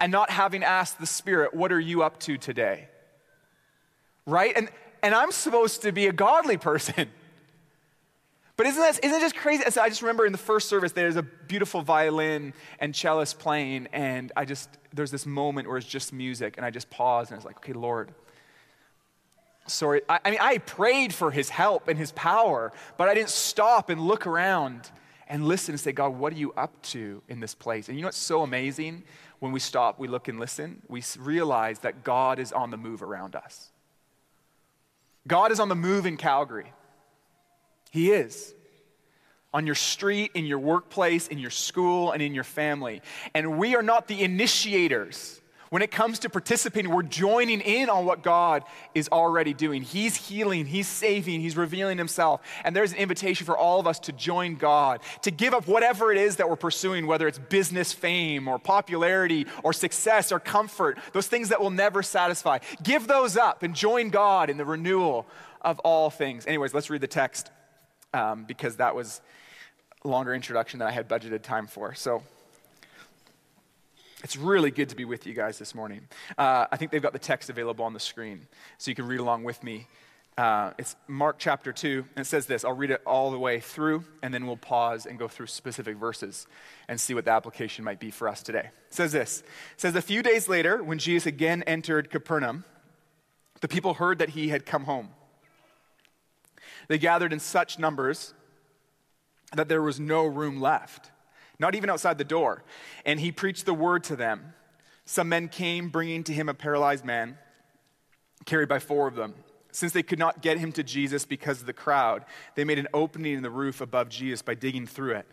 and 0.00 0.10
not 0.10 0.30
having 0.30 0.64
asked 0.64 0.98
the 0.98 1.06
Spirit, 1.06 1.54
What 1.54 1.72
are 1.72 1.80
you 1.80 2.02
up 2.02 2.18
to 2.20 2.36
today? 2.36 2.88
Right? 4.26 4.52
And 4.56 4.70
and 5.02 5.14
I'm 5.14 5.32
supposed 5.32 5.82
to 5.82 5.92
be 5.92 6.06
a 6.06 6.12
godly 6.12 6.56
person. 6.56 7.08
But 8.60 8.66
isn't 8.66 8.82
that 8.82 9.02
isn't 9.02 9.16
it 9.16 9.22
just 9.22 9.36
crazy? 9.36 9.64
So 9.70 9.80
I 9.80 9.88
just 9.88 10.02
remember 10.02 10.26
in 10.26 10.32
the 10.32 10.36
first 10.36 10.68
service 10.68 10.92
there's 10.92 11.16
a 11.16 11.22
beautiful 11.22 11.80
violin 11.80 12.52
and 12.78 12.94
cellist 12.94 13.38
playing, 13.38 13.88
and 13.90 14.32
I 14.36 14.44
just 14.44 14.68
there's 14.92 15.10
this 15.10 15.24
moment 15.24 15.66
where 15.66 15.78
it's 15.78 15.86
just 15.86 16.12
music, 16.12 16.58
and 16.58 16.66
I 16.66 16.68
just 16.68 16.90
pause 16.90 17.30
and 17.30 17.38
it's 17.38 17.46
like, 17.46 17.56
okay, 17.56 17.72
Lord. 17.72 18.12
Sorry, 19.66 20.02
I, 20.10 20.20
I 20.26 20.30
mean 20.30 20.40
I 20.42 20.58
prayed 20.58 21.14
for 21.14 21.30
his 21.30 21.48
help 21.48 21.88
and 21.88 21.98
his 21.98 22.12
power, 22.12 22.70
but 22.98 23.08
I 23.08 23.14
didn't 23.14 23.30
stop 23.30 23.88
and 23.88 23.98
look 23.98 24.26
around 24.26 24.90
and 25.26 25.48
listen 25.48 25.72
and 25.72 25.80
say, 25.80 25.92
God, 25.92 26.10
what 26.10 26.30
are 26.34 26.36
you 26.36 26.52
up 26.52 26.82
to 26.82 27.22
in 27.30 27.40
this 27.40 27.54
place? 27.54 27.88
And 27.88 27.96
you 27.96 28.02
know 28.02 28.08
what's 28.08 28.18
so 28.18 28.42
amazing? 28.42 29.04
When 29.38 29.52
we 29.52 29.60
stop, 29.60 29.98
we 29.98 30.06
look 30.06 30.28
and 30.28 30.38
listen, 30.38 30.82
we 30.86 31.02
realize 31.18 31.78
that 31.78 32.04
God 32.04 32.38
is 32.38 32.52
on 32.52 32.70
the 32.70 32.76
move 32.76 33.02
around 33.02 33.36
us. 33.36 33.70
God 35.26 35.50
is 35.50 35.60
on 35.60 35.70
the 35.70 35.74
move 35.74 36.04
in 36.04 36.18
Calgary. 36.18 36.74
He 37.90 38.10
is. 38.12 38.54
On 39.52 39.66
your 39.66 39.74
street, 39.74 40.30
in 40.34 40.46
your 40.46 40.60
workplace, 40.60 41.26
in 41.26 41.38
your 41.38 41.50
school, 41.50 42.12
and 42.12 42.22
in 42.22 42.34
your 42.34 42.44
family. 42.44 43.02
And 43.34 43.58
we 43.58 43.74
are 43.74 43.82
not 43.82 44.06
the 44.06 44.22
initiators 44.22 45.40
when 45.70 45.82
it 45.82 45.92
comes 45.92 46.18
to 46.20 46.28
participating, 46.28 46.90
we're 46.90 47.04
joining 47.04 47.60
in 47.60 47.88
on 47.88 48.04
what 48.04 48.24
God 48.24 48.64
is 48.92 49.08
already 49.08 49.54
doing. 49.54 49.82
He's 49.82 50.16
healing, 50.16 50.66
He's 50.66 50.88
saving, 50.88 51.40
He's 51.40 51.56
revealing 51.56 51.96
Himself. 51.96 52.40
And 52.64 52.74
there's 52.74 52.90
an 52.90 52.98
invitation 52.98 53.46
for 53.46 53.56
all 53.56 53.78
of 53.78 53.86
us 53.86 54.00
to 54.00 54.12
join 54.12 54.56
God, 54.56 55.00
to 55.22 55.30
give 55.30 55.54
up 55.54 55.68
whatever 55.68 56.10
it 56.10 56.18
is 56.18 56.36
that 56.36 56.50
we're 56.50 56.56
pursuing, 56.56 57.06
whether 57.06 57.28
it's 57.28 57.38
business 57.38 57.92
fame 57.92 58.48
or 58.48 58.58
popularity 58.58 59.46
or 59.62 59.72
success 59.72 60.32
or 60.32 60.40
comfort, 60.40 60.98
those 61.12 61.28
things 61.28 61.50
that 61.50 61.60
will 61.60 61.70
never 61.70 62.02
satisfy. 62.02 62.58
Give 62.82 63.06
those 63.06 63.36
up 63.36 63.62
and 63.62 63.72
join 63.72 64.10
God 64.10 64.50
in 64.50 64.56
the 64.56 64.64
renewal 64.64 65.24
of 65.60 65.78
all 65.80 66.10
things. 66.10 66.48
Anyways, 66.48 66.74
let's 66.74 66.90
read 66.90 67.00
the 67.00 67.06
text 67.06 67.52
um, 68.14 68.44
because 68.44 68.76
that 68.76 68.94
was 68.94 69.20
a 70.04 70.08
longer 70.08 70.34
introduction 70.34 70.78
than 70.78 70.88
I 70.88 70.92
had 70.92 71.08
budgeted 71.08 71.42
time 71.42 71.66
for. 71.66 71.94
So, 71.94 72.22
it's 74.22 74.36
really 74.36 74.70
good 74.70 74.90
to 74.90 74.96
be 74.96 75.06
with 75.06 75.26
you 75.26 75.32
guys 75.32 75.58
this 75.58 75.74
morning. 75.74 76.02
Uh, 76.36 76.66
I 76.70 76.76
think 76.76 76.90
they've 76.90 77.00
got 77.00 77.14
the 77.14 77.18
text 77.18 77.48
available 77.48 77.86
on 77.86 77.94
the 77.94 78.00
screen, 78.00 78.46
so 78.76 78.90
you 78.90 78.94
can 78.94 79.06
read 79.06 79.20
along 79.20 79.44
with 79.44 79.64
me. 79.64 79.86
Uh, 80.36 80.72
it's 80.78 80.96
Mark 81.08 81.36
chapter 81.38 81.72
2, 81.72 82.04
and 82.16 82.22
it 82.22 82.26
says 82.26 82.46
this. 82.46 82.64
I'll 82.64 82.74
read 82.74 82.90
it 82.90 83.02
all 83.06 83.30
the 83.30 83.38
way 83.38 83.60
through, 83.60 84.04
and 84.22 84.32
then 84.32 84.46
we'll 84.46 84.56
pause 84.56 85.06
and 85.06 85.18
go 85.18 85.28
through 85.28 85.46
specific 85.46 85.96
verses 85.96 86.46
and 86.88 87.00
see 87.00 87.14
what 87.14 87.24
the 87.24 87.30
application 87.30 87.84
might 87.84 88.00
be 88.00 88.10
for 88.10 88.28
us 88.28 88.42
today. 88.42 88.70
It 88.88 88.94
says 88.94 89.12
this. 89.12 89.40
It 89.40 89.80
says, 89.80 89.94
A 89.96 90.02
few 90.02 90.22
days 90.22 90.48
later, 90.48 90.82
when 90.82 90.98
Jesus 90.98 91.26
again 91.26 91.62
entered 91.64 92.10
Capernaum, 92.10 92.64
the 93.60 93.68
people 93.68 93.94
heard 93.94 94.18
that 94.18 94.30
he 94.30 94.48
had 94.48 94.64
come 94.64 94.84
home. 94.84 95.10
They 96.90 96.98
gathered 96.98 97.32
in 97.32 97.40
such 97.40 97.78
numbers 97.78 98.34
that 99.54 99.70
there 99.70 99.80
was 99.80 99.98
no 99.98 100.26
room 100.26 100.60
left 100.60 101.10
not 101.60 101.74
even 101.74 101.90
outside 101.90 102.18
the 102.18 102.24
door. 102.24 102.64
And 103.06 103.20
he 103.20 103.30
preached 103.30 103.66
the 103.66 103.74
word 103.74 104.02
to 104.04 104.16
them. 104.16 104.54
Some 105.04 105.28
men 105.28 105.48
came, 105.48 105.90
bringing 105.90 106.24
to 106.24 106.32
him 106.32 106.48
a 106.48 106.54
paralyzed 106.54 107.04
man, 107.04 107.38
carried 108.46 108.68
by 108.68 108.78
four 108.78 109.06
of 109.06 109.14
them. 109.14 109.34
Since 109.70 109.92
they 109.92 110.02
could 110.02 110.18
not 110.18 110.42
get 110.42 110.58
him 110.58 110.72
to 110.72 110.82
Jesus 110.82 111.24
because 111.24 111.60
of 111.60 111.66
the 111.66 111.72
crowd, 111.72 112.24
they 112.56 112.64
made 112.64 112.78
an 112.78 112.88
opening 112.92 113.34
in 113.34 113.42
the 113.42 113.50
roof 113.50 113.80
above 113.80 114.08
Jesus 114.08 114.42
by 114.42 114.54
digging 114.54 114.86
through 114.86 115.12
it, 115.12 115.26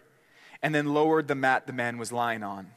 and 0.62 0.76
then 0.76 0.94
lowered 0.94 1.28
the 1.28 1.34
mat 1.34 1.66
the 1.66 1.74
man 1.74 1.98
was 1.98 2.12
lying 2.12 2.44
on. 2.44 2.68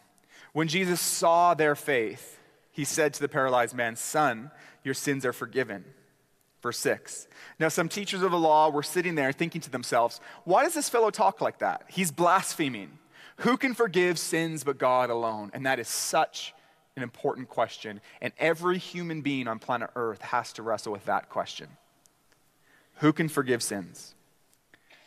When 0.53 0.69
Jesus 0.69 1.01
saw 1.01 1.53
their 1.53 1.75
faith, 1.75 2.39
he 2.73 2.85
said 2.85 3.13
to 3.15 3.21
the 3.21 3.29
paralyzed 3.29 3.75
man, 3.75 3.97
Son, 3.97 4.51
your 4.85 4.95
sins 4.95 5.27
are 5.27 5.35
forgiven. 5.35 5.85
Verse 6.63 6.79
6. 6.79 7.27
Now, 7.59 7.69
some 7.69 7.89
teachers 7.89 8.23
of 8.23 8.31
the 8.31 8.39
law 8.39 8.69
were 8.69 8.83
sitting 8.83 9.15
there 9.15 9.33
thinking 9.33 9.61
to 9.63 9.71
themselves, 9.71 10.21
Why 10.45 10.65
does 10.65 10.75
this 10.75 10.89
fellow 10.89 11.11
talk 11.11 11.41
like 11.41 11.59
that? 11.59 11.85
He's 11.89 12.11
blaspheming. 12.11 12.99
Who 13.39 13.57
can 13.57 13.73
forgive 13.73 14.19
sins 14.19 14.65
but 14.65 14.77
God 14.77 15.09
alone? 15.09 15.51
And 15.55 15.65
that 15.65 15.79
is 15.79 15.89
such 15.89 16.55
an 16.97 17.03
important 17.03 17.49
question. 17.49 18.01
And 18.21 18.35
every 18.39 18.77
human 18.77 19.23
being 19.23 19.49
on 19.49 19.59
planet 19.59 19.91
Earth 19.97 20.21
has 20.21 20.53
to 20.55 20.63
wrestle 20.63 20.93
with 20.93 21.07
that 21.07 21.31
question 21.31 21.69
Who 22.97 23.13
can 23.13 23.29
forgive 23.29 23.63
sins? 23.63 24.15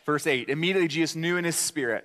Verse 0.04 0.26
8 0.26 0.48
Immediately 0.48 0.88
Jesus 0.88 1.14
knew 1.14 1.36
in 1.36 1.44
his 1.44 1.56
spirit 1.56 2.04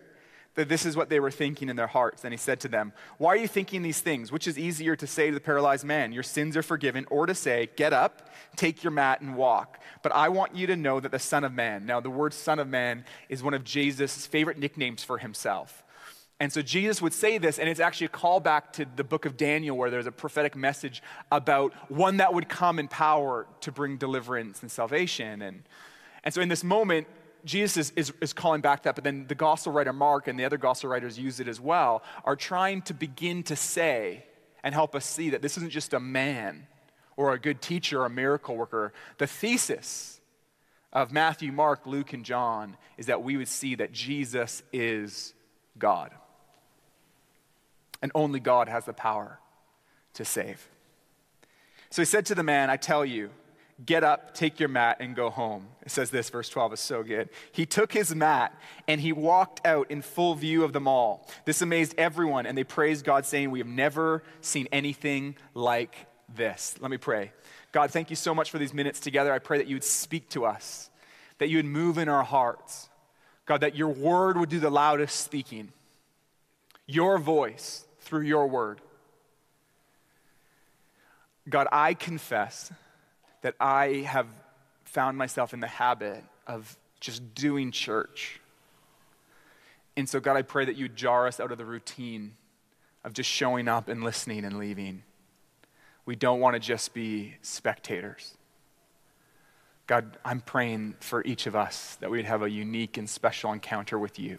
that 0.59 0.67
this 0.67 0.85
is 0.85 0.97
what 0.97 1.07
they 1.09 1.21
were 1.21 1.31
thinking 1.31 1.69
in 1.69 1.77
their 1.77 1.87
hearts. 1.87 2.25
And 2.25 2.33
he 2.33 2.37
said 2.37 2.59
to 2.61 2.67
them, 2.67 2.91
Why 3.17 3.29
are 3.29 3.37
you 3.37 3.47
thinking 3.47 3.81
these 3.81 4.01
things? 4.01 4.29
Which 4.29 4.45
is 4.45 4.59
easier 4.59 4.93
to 4.97 5.07
say 5.07 5.29
to 5.29 5.33
the 5.33 5.39
paralyzed 5.39 5.85
man, 5.85 6.11
Your 6.11 6.23
sins 6.23 6.57
are 6.57 6.61
forgiven, 6.61 7.05
or 7.09 7.25
to 7.25 7.33
say, 7.33 7.69
Get 7.77 7.93
up, 7.93 8.29
take 8.57 8.83
your 8.83 8.91
mat, 8.91 9.21
and 9.21 9.37
walk? 9.37 9.79
But 10.03 10.11
I 10.11 10.27
want 10.27 10.55
you 10.55 10.67
to 10.67 10.75
know 10.75 10.99
that 10.99 11.11
the 11.11 11.19
Son 11.19 11.45
of 11.45 11.53
Man, 11.53 11.85
now 11.85 12.01
the 12.01 12.09
word 12.09 12.33
Son 12.33 12.59
of 12.59 12.67
Man 12.67 13.05
is 13.29 13.41
one 13.41 13.53
of 13.53 13.63
Jesus' 13.63 14.27
favorite 14.27 14.57
nicknames 14.57 15.01
for 15.01 15.17
himself. 15.17 15.81
And 16.41 16.51
so 16.51 16.61
Jesus 16.61 17.01
would 17.01 17.13
say 17.13 17.37
this, 17.37 17.57
and 17.57 17.69
it's 17.69 17.79
actually 17.79 18.07
a 18.07 18.09
callback 18.09 18.73
to 18.73 18.85
the 18.97 19.03
book 19.05 19.25
of 19.25 19.37
Daniel, 19.37 19.77
where 19.77 19.89
there's 19.89 20.07
a 20.07 20.11
prophetic 20.11 20.57
message 20.57 21.01
about 21.31 21.73
one 21.89 22.17
that 22.17 22.33
would 22.33 22.49
come 22.49 22.79
in 22.79 22.89
power 22.89 23.47
to 23.61 23.71
bring 23.71 23.95
deliverance 23.95 24.61
and 24.61 24.69
salvation. 24.69 25.41
And, 25.41 25.63
and 26.25 26.33
so 26.33 26.41
in 26.41 26.49
this 26.49 26.65
moment, 26.65 27.07
Jesus 27.46 27.77
is, 27.77 27.93
is, 27.96 28.13
is, 28.22 28.34
calling 28.34 28.62
back 28.62 28.84
that, 28.84 28.96
but 28.96 29.03
then 29.03 29.25
the 29.27 29.36
gospel 29.36 29.72
writer 29.72 29.93
Mark 29.93 30.27
and 30.27 30.39
the 30.39 30.46
other 30.46 30.58
gospel 30.58 30.89
writers 30.89 31.17
use 31.17 31.39
it 31.39 31.48
as 31.48 31.60
well, 31.60 32.03
are 32.25 32.36
trying 32.36 32.81
to 32.84 32.93
begin 32.93 33.43
to 33.43 33.55
say 33.55 34.25
and 34.63 34.74
help 34.74 34.96
us 34.96 35.05
see 35.05 35.29
that 35.29 35.41
this 35.41 35.58
isn't 35.58 35.72
just 35.72 35.93
a 35.93 36.00
man 36.00 36.67
or 37.15 37.34
a 37.34 37.39
good 37.39 37.62
teacher 37.62 38.01
or 38.01 38.05
a 38.05 38.10
miracle 38.10 38.55
worker. 38.55 38.93
The 39.17 39.27
thesis 39.27 40.19
of 40.91 41.12
Matthew, 41.12 41.51
Mark, 41.51 41.86
Luke, 41.86 42.13
and 42.13 42.25
John 42.25 42.77
is 42.98 43.05
that 43.08 43.24
we 43.24 43.38
would 43.38 43.48
see 43.48 43.75
that 43.75 43.91
Jesus 43.91 44.63
is 44.74 45.34
God. 45.77 46.12
And 48.01 48.12
only 48.15 48.39
God 48.39 48.69
has 48.69 48.86
the 48.86 48.93
power 48.93 49.39
to 50.13 50.25
save. 50.25 50.67
So 51.89 52.01
he 52.01 52.05
said 52.05 52.25
to 52.27 52.36
the 52.36 52.43
man, 52.43 52.69
I 52.69 52.77
tell 52.77 53.05
you, 53.05 53.29
get 53.86 54.03
up, 54.03 54.33
take 54.33 54.59
your 54.59 54.69
mat, 54.69 54.98
and 55.00 55.15
go 55.15 55.29
home. 55.29 55.67
It 55.83 55.91
says 55.91 56.09
this, 56.09 56.29
verse 56.29 56.50
12 56.50 56.74
is 56.74 56.79
so 56.79 57.03
good. 57.03 57.29
He 57.51 57.65
took 57.65 57.93
his 57.93 58.13
mat 58.13 58.53
and 58.88 59.00
he 59.00 59.13
walked 59.13 59.65
out 59.65 59.89
in 59.89 60.01
full 60.01 60.36
view 60.36 60.63
of 60.63 60.74
them 60.74 60.88
all. 60.88 61.27
This 61.45 61.62
amazed 61.62 61.95
everyone, 61.98 62.45
and 62.45 62.57
they 62.57 62.63
praised 62.63 63.05
God, 63.05 63.25
saying, 63.25 63.51
We 63.51 63.59
have 63.59 63.67
never 63.67 64.24
seen 64.41 64.67
anything 64.71 65.36
like 65.53 65.95
this. 66.36 66.75
Let 66.79 66.91
me 66.91 66.98
pray. 66.98 67.31
God, 67.71 67.91
thank 67.91 68.09
you 68.09 68.15
so 68.15 68.33
much 68.33 68.51
for 68.51 68.57
these 68.57 68.74
minutes 68.74 69.00
together. 69.00 69.31
I 69.31 69.39
pray 69.39 69.57
that 69.59 69.67
you 69.67 69.75
would 69.75 69.83
speak 69.83 70.29
to 70.29 70.45
us, 70.45 70.89
that 71.38 71.50
you 71.50 71.57
would 71.57 71.65
move 71.65 71.98
in 71.98 72.09
our 72.09 72.24
hearts. 72.24 72.89
God, 73.45 73.62
that 73.62 73.75
your 73.75 73.89
word 73.89 74.38
would 74.38 74.50
do 74.50 74.59
the 74.59 74.69
loudest 74.69 75.21
speaking, 75.21 75.71
your 76.86 77.17
voice 77.17 77.86
through 78.01 78.21
your 78.21 78.48
word. 78.48 78.81
God, 81.50 81.67
I 81.71 81.95
confess 81.95 82.71
that 83.41 83.55
I 83.60 84.05
have 84.08 84.27
found 84.86 85.17
myself 85.17 85.53
in 85.53 85.60
the 85.60 85.67
habit 85.67 86.24
of 86.48 86.77
just 87.00 87.36
doing 87.36 87.72
church. 87.72 88.39
And 89.96 90.08
so, 90.08 90.19
God, 90.19 90.36
I 90.36 90.41
pray 90.41 90.65
that 90.65 90.75
you 90.75 90.89
jar 90.89 91.27
us 91.27 91.39
out 91.39 91.51
of 91.51 91.58
the 91.58 91.65
routine 91.65 92.36
of 93.03 93.13
just 93.13 93.29
showing 93.29 93.67
up 93.67 93.88
and 93.88 94.03
listening 94.03 94.46
and 94.46 94.58
leaving. 94.58 95.03
We 96.05 96.15
don't 96.15 96.39
want 96.39 96.55
to 96.55 96.60
just 96.60 96.93
be 96.93 97.36
spectators. 97.41 98.36
God, 99.88 100.17
I'm 100.24 100.41
praying 100.41 100.96
for 101.00 101.24
each 101.25 101.48
of 101.48 101.55
us 101.55 101.98
that 102.00 102.12
we'd 102.12 102.25
have 102.25 102.43
a 102.43 102.50
unique 102.50 102.98
and 102.98 103.10
special 103.10 103.51
encounter 103.51 103.98
with 103.98 104.19
you. 104.19 104.38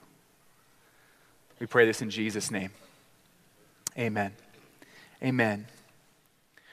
We 1.59 1.67
pray 1.67 1.87
this 1.87 2.03
in 2.03 2.11
Jesus' 2.11 2.51
name. 2.51 2.71
Amen. 3.99 4.33
Amen. 5.23 5.67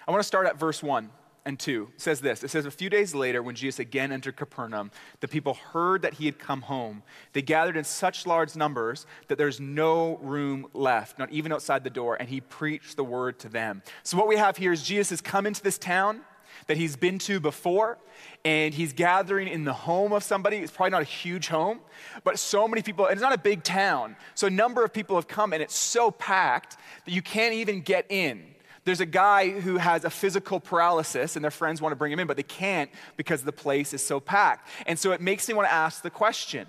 I 0.07 0.11
want 0.11 0.21
to 0.21 0.27
start 0.27 0.47
at 0.47 0.57
verse 0.57 0.81
1 0.81 1.09
and 1.47 1.57
2. 1.57 1.89
Says 1.95 2.19
this 2.19 2.43
It 2.43 2.49
says, 2.49 2.65
A 2.65 2.71
few 2.71 2.89
days 2.89 3.15
later, 3.15 3.41
when 3.41 3.55
Jesus 3.55 3.79
again 3.79 4.11
entered 4.11 4.35
Capernaum, 4.35 4.91
the 5.21 5.27
people 5.27 5.53
heard 5.53 6.01
that 6.01 6.15
he 6.15 6.25
had 6.25 6.37
come 6.37 6.61
home. 6.61 7.03
They 7.31 7.41
gathered 7.41 7.77
in 7.77 7.85
such 7.85 8.27
large 8.27 8.55
numbers 8.55 9.05
that 9.29 9.37
there's 9.37 9.59
no 9.59 10.17
room 10.17 10.67
left, 10.73 11.17
not 11.17 11.31
even 11.31 11.53
outside 11.53 11.85
the 11.85 11.89
door, 11.89 12.17
and 12.19 12.27
he 12.27 12.41
preached 12.41 12.97
the 12.97 13.03
word 13.03 13.39
to 13.39 13.49
them. 13.49 13.81
So, 14.03 14.17
what 14.17 14.27
we 14.27 14.35
have 14.35 14.57
here 14.57 14.73
is 14.73 14.83
Jesus 14.83 15.09
has 15.09 15.21
come 15.21 15.47
into 15.47 15.63
this 15.63 15.77
town 15.77 16.21
that 16.67 16.75
he's 16.75 16.97
been 16.97 17.17
to 17.19 17.39
before, 17.39 17.97
and 18.43 18.73
he's 18.73 18.91
gathering 18.91 19.47
in 19.47 19.63
the 19.63 19.73
home 19.73 20.11
of 20.11 20.23
somebody. 20.23 20.57
It's 20.57 20.71
probably 20.71 20.91
not 20.91 21.01
a 21.01 21.05
huge 21.05 21.47
home, 21.47 21.79
but 22.25 22.39
so 22.39 22.67
many 22.67 22.81
people, 22.81 23.05
and 23.05 23.13
it's 23.13 23.21
not 23.21 23.33
a 23.33 23.37
big 23.37 23.63
town. 23.63 24.17
So 24.35 24.47
a 24.47 24.51
number 24.51 24.83
of 24.83 24.91
people 24.91 25.15
have 25.15 25.27
come, 25.29 25.53
and 25.53 25.63
it's 25.63 25.75
so 25.75 26.11
packed 26.11 26.75
that 27.05 27.11
you 27.11 27.21
can't 27.21 27.53
even 27.53 27.81
get 27.81 28.05
in. 28.09 28.43
There's 28.87 29.01
a 29.01 29.05
guy 29.05 29.49
who 29.49 29.75
has 29.75 30.05
a 30.05 30.09
physical 30.09 30.61
paralysis, 30.61 31.35
and 31.35 31.43
their 31.43 31.51
friends 31.51 31.81
want 31.81 31.91
to 31.91 31.97
bring 31.97 32.13
him 32.13 32.19
in, 32.19 32.25
but 32.25 32.37
they 32.37 32.43
can't 32.43 32.89
because 33.17 33.43
the 33.43 33.51
place 33.51 33.93
is 33.93 34.01
so 34.01 34.21
packed. 34.21 34.65
And 34.85 34.97
so 34.97 35.11
it 35.11 35.19
makes 35.19 35.45
me 35.49 35.53
want 35.55 35.67
to 35.67 35.73
ask 35.73 36.03
the 36.03 36.09
question 36.09 36.67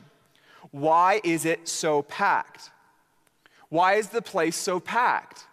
why 0.73 1.21
is 1.23 1.45
it 1.45 1.69
so 1.69 2.03
packed? 2.03 2.71
Why 3.69 3.95
is 3.95 4.09
the 4.09 4.21
place 4.21 4.57
so 4.57 4.81
packed? 4.81 5.47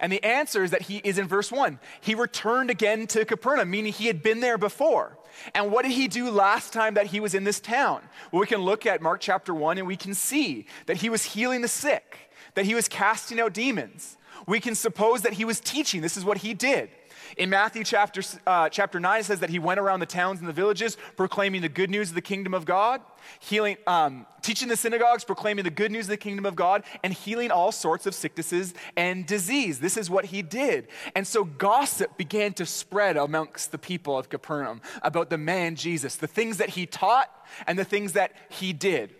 And 0.00 0.10
the 0.10 0.24
answer 0.24 0.64
is 0.64 0.70
that 0.70 0.80
he 0.80 1.02
is 1.04 1.18
in 1.18 1.28
verse 1.28 1.52
1. 1.52 1.80
He 2.00 2.14
returned 2.14 2.70
again 2.70 3.06
to 3.08 3.26
Capernaum, 3.26 3.68
meaning 3.68 3.92
he 3.92 4.06
had 4.06 4.22
been 4.22 4.40
there 4.40 4.56
before. 4.56 5.18
And 5.54 5.70
what 5.70 5.82
did 5.82 5.92
he 5.92 6.08
do 6.08 6.30
last 6.30 6.72
time 6.72 6.94
that 6.94 7.08
he 7.08 7.20
was 7.20 7.34
in 7.34 7.44
this 7.44 7.60
town? 7.60 8.00
Well, 8.32 8.40
we 8.40 8.46
can 8.46 8.62
look 8.62 8.86
at 8.86 9.02
Mark 9.02 9.20
chapter 9.20 9.52
1 9.52 9.76
and 9.76 9.86
we 9.86 9.96
can 9.96 10.14
see 10.14 10.64
that 10.86 10.96
he 10.96 11.10
was 11.10 11.24
healing 11.24 11.60
the 11.60 11.68
sick, 11.68 12.30
that 12.54 12.64
he 12.64 12.74
was 12.74 12.88
casting 12.88 13.38
out 13.38 13.52
demons. 13.52 14.16
We 14.46 14.60
can 14.60 14.74
suppose 14.74 15.22
that 15.22 15.34
he 15.34 15.44
was 15.44 15.60
teaching. 15.60 16.00
This 16.00 16.16
is 16.16 16.24
what 16.24 16.38
he 16.38 16.54
did. 16.54 16.90
In 17.36 17.50
Matthew 17.50 17.82
chapter, 17.82 18.22
uh, 18.46 18.68
chapter 18.68 19.00
9, 19.00 19.20
it 19.20 19.24
says 19.24 19.40
that 19.40 19.50
he 19.50 19.58
went 19.58 19.80
around 19.80 20.00
the 20.00 20.06
towns 20.06 20.38
and 20.38 20.48
the 20.48 20.52
villages 20.52 20.96
proclaiming 21.16 21.62
the 21.62 21.68
good 21.68 21.90
news 21.90 22.10
of 22.10 22.14
the 22.14 22.22
kingdom 22.22 22.54
of 22.54 22.64
God, 22.64 23.00
healing, 23.40 23.76
um, 23.86 24.26
teaching 24.42 24.68
the 24.68 24.76
synagogues, 24.76 25.24
proclaiming 25.24 25.64
the 25.64 25.70
good 25.70 25.90
news 25.90 26.06
of 26.06 26.10
the 26.10 26.16
kingdom 26.16 26.46
of 26.46 26.54
God, 26.54 26.84
and 27.02 27.12
healing 27.12 27.50
all 27.50 27.72
sorts 27.72 28.06
of 28.06 28.14
sicknesses 28.14 28.74
and 28.96 29.26
disease. 29.26 29.80
This 29.80 29.96
is 29.96 30.08
what 30.08 30.26
he 30.26 30.42
did. 30.42 30.88
And 31.16 31.26
so 31.26 31.44
gossip 31.44 32.16
began 32.16 32.52
to 32.54 32.66
spread 32.66 33.16
amongst 33.16 33.72
the 33.72 33.78
people 33.78 34.16
of 34.16 34.28
Capernaum 34.28 34.80
about 35.02 35.30
the 35.30 35.38
man 35.38 35.74
Jesus, 35.74 36.16
the 36.16 36.28
things 36.28 36.58
that 36.58 36.70
he 36.70 36.86
taught 36.86 37.30
and 37.66 37.78
the 37.78 37.84
things 37.84 38.12
that 38.12 38.32
he 38.48 38.72
did. 38.72 39.14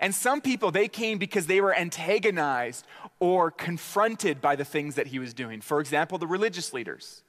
And 0.00 0.14
some 0.14 0.40
people, 0.40 0.70
they 0.70 0.88
came 0.88 1.18
because 1.18 1.46
they 1.46 1.60
were 1.60 1.74
antagonized 1.74 2.86
or 3.20 3.50
confronted 3.50 4.40
by 4.40 4.56
the 4.56 4.64
things 4.64 4.94
that 4.94 5.08
he 5.08 5.18
was 5.18 5.34
doing. 5.34 5.60
For 5.60 5.80
example, 5.80 6.18
the 6.18 6.26
religious 6.26 6.72
leaders. 6.72 7.22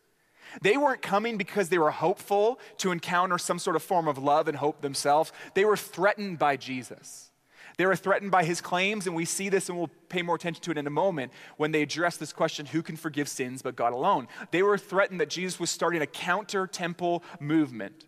They 0.62 0.78
weren't 0.78 1.02
coming 1.02 1.38
because 1.38 1.70
they 1.70 1.78
were 1.78 1.92
hopeful 1.92 2.60
to 2.78 2.92
encounter 2.92 3.38
some 3.38 3.60
sort 3.60 3.76
of 3.76 3.84
form 3.84 4.08
of 4.08 4.18
love 4.18 4.48
and 4.48 4.58
hope 4.58 4.82
themselves. 4.82 5.32
They 5.56 5.66
were 5.66 5.78
threatened 5.78 6.40
by 6.40 6.58
Jesus. 6.58 7.32
They 7.78 7.86
were 7.88 7.96
threatened 7.96 8.30
by 8.30 8.44
his 8.44 8.62
claims, 8.62 9.08
and 9.08 9.16
we 9.16 9.26
see 9.26 9.50
this 9.50 9.68
and 9.68 9.78
we'll 9.78 9.90
pay 10.10 10.22
more 10.22 10.36
attention 10.36 10.62
to 10.64 10.72
it 10.72 10.78
in 10.78 10.86
a 10.86 10.92
moment 10.92 11.32
when 11.58 11.72
they 11.72 11.82
address 11.82 12.18
this 12.18 12.32
question 12.32 12.68
who 12.68 12.84
can 12.84 12.96
forgive 12.96 13.28
sins 13.28 13.64
but 13.64 13.76
God 13.76 13.94
alone? 13.94 14.28
They 14.52 14.62
were 14.62 14.78
threatened 14.78 15.20
that 15.22 15.30
Jesus 15.30 15.60
was 15.60 15.72
starting 15.72 16.02
a 16.02 16.08
counter 16.08 16.68
temple 16.68 17.24
movement 17.40 18.06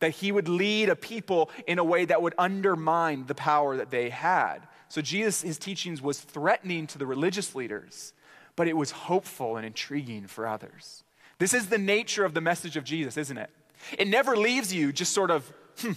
that 0.00 0.10
he 0.10 0.30
would 0.30 0.48
lead 0.48 0.88
a 0.88 0.96
people 0.96 1.50
in 1.66 1.78
a 1.78 1.84
way 1.84 2.04
that 2.04 2.20
would 2.20 2.34
undermine 2.38 3.26
the 3.26 3.34
power 3.34 3.76
that 3.76 3.90
they 3.90 4.10
had. 4.10 4.58
So 4.88 5.00
Jesus, 5.00 5.42
his 5.42 5.58
teachings 5.58 6.02
was 6.02 6.20
threatening 6.20 6.86
to 6.88 6.98
the 6.98 7.06
religious 7.06 7.54
leaders, 7.54 8.12
but 8.54 8.68
it 8.68 8.76
was 8.76 8.90
hopeful 8.90 9.56
and 9.56 9.66
intriguing 9.66 10.26
for 10.26 10.46
others. 10.46 11.02
This 11.38 11.54
is 11.54 11.68
the 11.68 11.78
nature 11.78 12.24
of 12.24 12.34
the 12.34 12.40
message 12.40 12.76
of 12.76 12.84
Jesus, 12.84 13.16
isn't 13.16 13.36
it? 13.36 13.50
It 13.98 14.08
never 14.08 14.36
leaves 14.36 14.72
you 14.72 14.92
just 14.92 15.12
sort 15.12 15.30
of 15.30 15.52
hmm, 15.78 15.92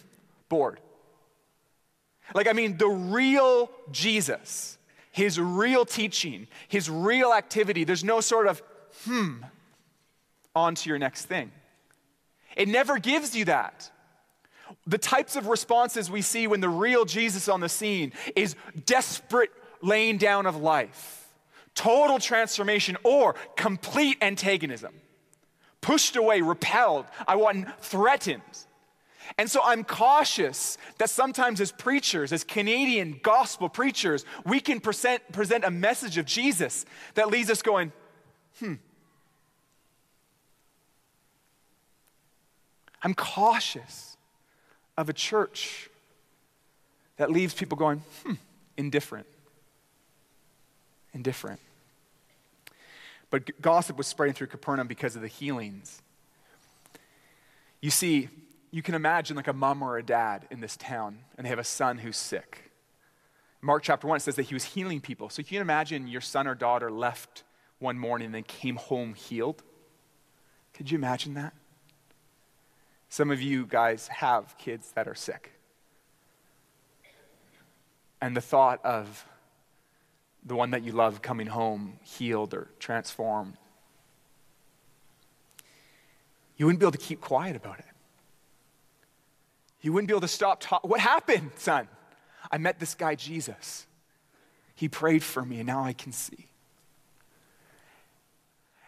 bored. 0.49 0.79
Like, 2.33 2.47
I 2.47 2.53
mean, 2.53 2.77
the 2.77 2.87
real 2.87 3.71
Jesus, 3.91 4.77
his 5.11 5.39
real 5.39 5.85
teaching, 5.85 6.47
his 6.67 6.89
real 6.89 7.33
activity, 7.33 7.83
there's 7.83 8.03
no 8.03 8.21
sort 8.21 8.47
of 8.47 8.61
hmm 9.05 9.43
on 10.55 10.75
to 10.75 10.89
your 10.89 10.99
next 10.99 11.25
thing. 11.25 11.51
It 12.59 12.67
never 12.67 12.99
gives 12.99 13.35
you 13.35 13.45
that. 13.45 13.89
The 14.85 14.97
types 14.97 15.37
of 15.37 15.47
responses 15.47 16.11
we 16.11 16.21
see 16.21 16.45
when 16.45 16.59
the 16.59 16.69
real 16.69 17.05
Jesus 17.05 17.47
on 17.47 17.61
the 17.61 17.69
scene 17.69 18.11
is 18.35 18.55
desperate 18.85 19.49
laying 19.81 20.17
down 20.17 20.45
of 20.45 20.57
life, 20.57 21.27
total 21.73 22.19
transformation, 22.19 22.97
or 23.03 23.35
complete 23.55 24.17
antagonism. 24.21 24.93
Pushed 25.79 26.17
away, 26.17 26.41
repelled, 26.41 27.05
I 27.25 27.37
want 27.37 27.81
threatened. 27.81 28.41
And 29.37 29.49
so 29.49 29.61
I'm 29.63 29.85
cautious 29.85 30.77
that 30.97 31.09
sometimes 31.09 31.61
as 31.61 31.71
preachers, 31.71 32.33
as 32.33 32.43
Canadian 32.43 33.21
gospel 33.23 33.69
preachers, 33.69 34.25
we 34.45 34.59
can 34.59 34.81
present, 34.81 35.31
present 35.31 35.63
a 35.63 35.71
message 35.71 36.17
of 36.17 36.25
Jesus 36.25 36.85
that 37.13 37.29
leaves 37.29 37.49
us 37.49 37.61
going, 37.61 37.93
hmm, 38.59 38.73
I'm 43.01 43.13
cautious 43.13 44.17
of 44.97 45.09
a 45.09 45.13
church 45.13 45.89
that 47.17 47.31
leaves 47.31 47.53
people 47.53 47.77
going, 47.77 48.03
hmm, 48.23 48.33
indifferent. 48.77 49.27
Indifferent. 51.13 51.59
But 53.29 53.61
gossip 53.61 53.97
was 53.97 54.07
spreading 54.07 54.33
through 54.33 54.47
Capernaum 54.47 54.87
because 54.87 55.15
of 55.15 55.21
the 55.21 55.27
healings. 55.27 56.01
You 57.81 57.91
see, 57.91 58.29
you 58.71 58.81
can 58.81 58.95
imagine 58.95 59.35
like 59.35 59.47
a 59.47 59.53
mom 59.53 59.81
or 59.81 59.97
a 59.97 60.03
dad 60.03 60.47
in 60.51 60.59
this 60.59 60.75
town, 60.77 61.19
and 61.37 61.45
they 61.45 61.49
have 61.49 61.59
a 61.59 61.63
son 61.63 61.99
who's 61.99 62.17
sick. 62.17 62.71
Mark 63.61 63.83
chapter 63.83 64.07
1 64.07 64.21
says 64.21 64.35
that 64.35 64.43
he 64.43 64.53
was 64.53 64.63
healing 64.63 65.01
people. 65.01 65.29
So 65.29 65.41
you 65.41 65.45
can 65.45 65.61
imagine 65.61 66.07
your 66.07 66.21
son 66.21 66.47
or 66.47 66.55
daughter 66.55 66.89
left 66.89 67.43
one 67.79 67.97
morning 67.99 68.27
and 68.27 68.35
then 68.35 68.43
came 68.43 68.77
home 68.77 69.13
healed. 69.13 69.63
Could 70.73 70.91
you 70.91 70.97
imagine 70.97 71.33
that? 71.33 71.53
Some 73.09 73.31
of 73.31 73.41
you 73.41 73.65
guys 73.65 74.07
have 74.07 74.55
kids 74.57 74.91
that 74.91 75.07
are 75.07 75.15
sick. 75.15 75.51
And 78.21 78.37
the 78.37 78.41
thought 78.41 78.83
of 78.85 79.25
the 80.45 80.55
one 80.55 80.71
that 80.71 80.83
you 80.83 80.91
love 80.91 81.21
coming 81.21 81.47
home 81.47 81.99
healed 82.03 82.53
or 82.53 82.69
transformed, 82.79 83.55
you 86.55 86.65
wouldn't 86.65 86.79
be 86.79 86.85
able 86.85 86.91
to 86.91 86.97
keep 86.97 87.19
quiet 87.19 87.55
about 87.55 87.79
it. 87.79 87.85
You 89.81 89.93
wouldn't 89.93 90.07
be 90.07 90.13
able 90.13 90.21
to 90.21 90.27
stop 90.27 90.59
talking. 90.59 90.89
What 90.89 90.99
happened, 90.99 91.51
son? 91.55 91.87
I 92.51 92.57
met 92.57 92.79
this 92.79 92.95
guy, 92.95 93.15
Jesus. 93.15 93.87
He 94.75 94.87
prayed 94.89 95.23
for 95.23 95.43
me, 95.43 95.59
and 95.59 95.67
now 95.67 95.83
I 95.83 95.93
can 95.93 96.11
see. 96.11 96.48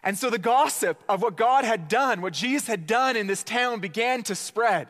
And 0.03 0.17
so 0.17 0.29
the 0.29 0.39
gossip 0.39 1.03
of 1.07 1.21
what 1.21 1.35
God 1.35 1.63
had 1.63 1.87
done, 1.87 2.21
what 2.21 2.33
Jesus 2.33 2.67
had 2.67 2.87
done 2.87 3.15
in 3.15 3.27
this 3.27 3.43
town, 3.43 3.79
began 3.79 4.23
to 4.23 4.35
spread. 4.35 4.87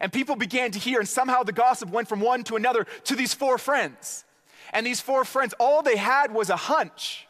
And 0.00 0.12
people 0.12 0.36
began 0.36 0.70
to 0.72 0.78
hear, 0.78 1.00
and 1.00 1.08
somehow 1.08 1.42
the 1.42 1.52
gossip 1.52 1.90
went 1.90 2.08
from 2.08 2.20
one 2.20 2.44
to 2.44 2.56
another 2.56 2.86
to 3.04 3.16
these 3.16 3.34
four 3.34 3.58
friends. 3.58 4.24
And 4.72 4.86
these 4.86 5.00
four 5.00 5.24
friends, 5.24 5.54
all 5.58 5.82
they 5.82 5.96
had 5.96 6.32
was 6.32 6.50
a 6.50 6.56
hunch 6.56 7.26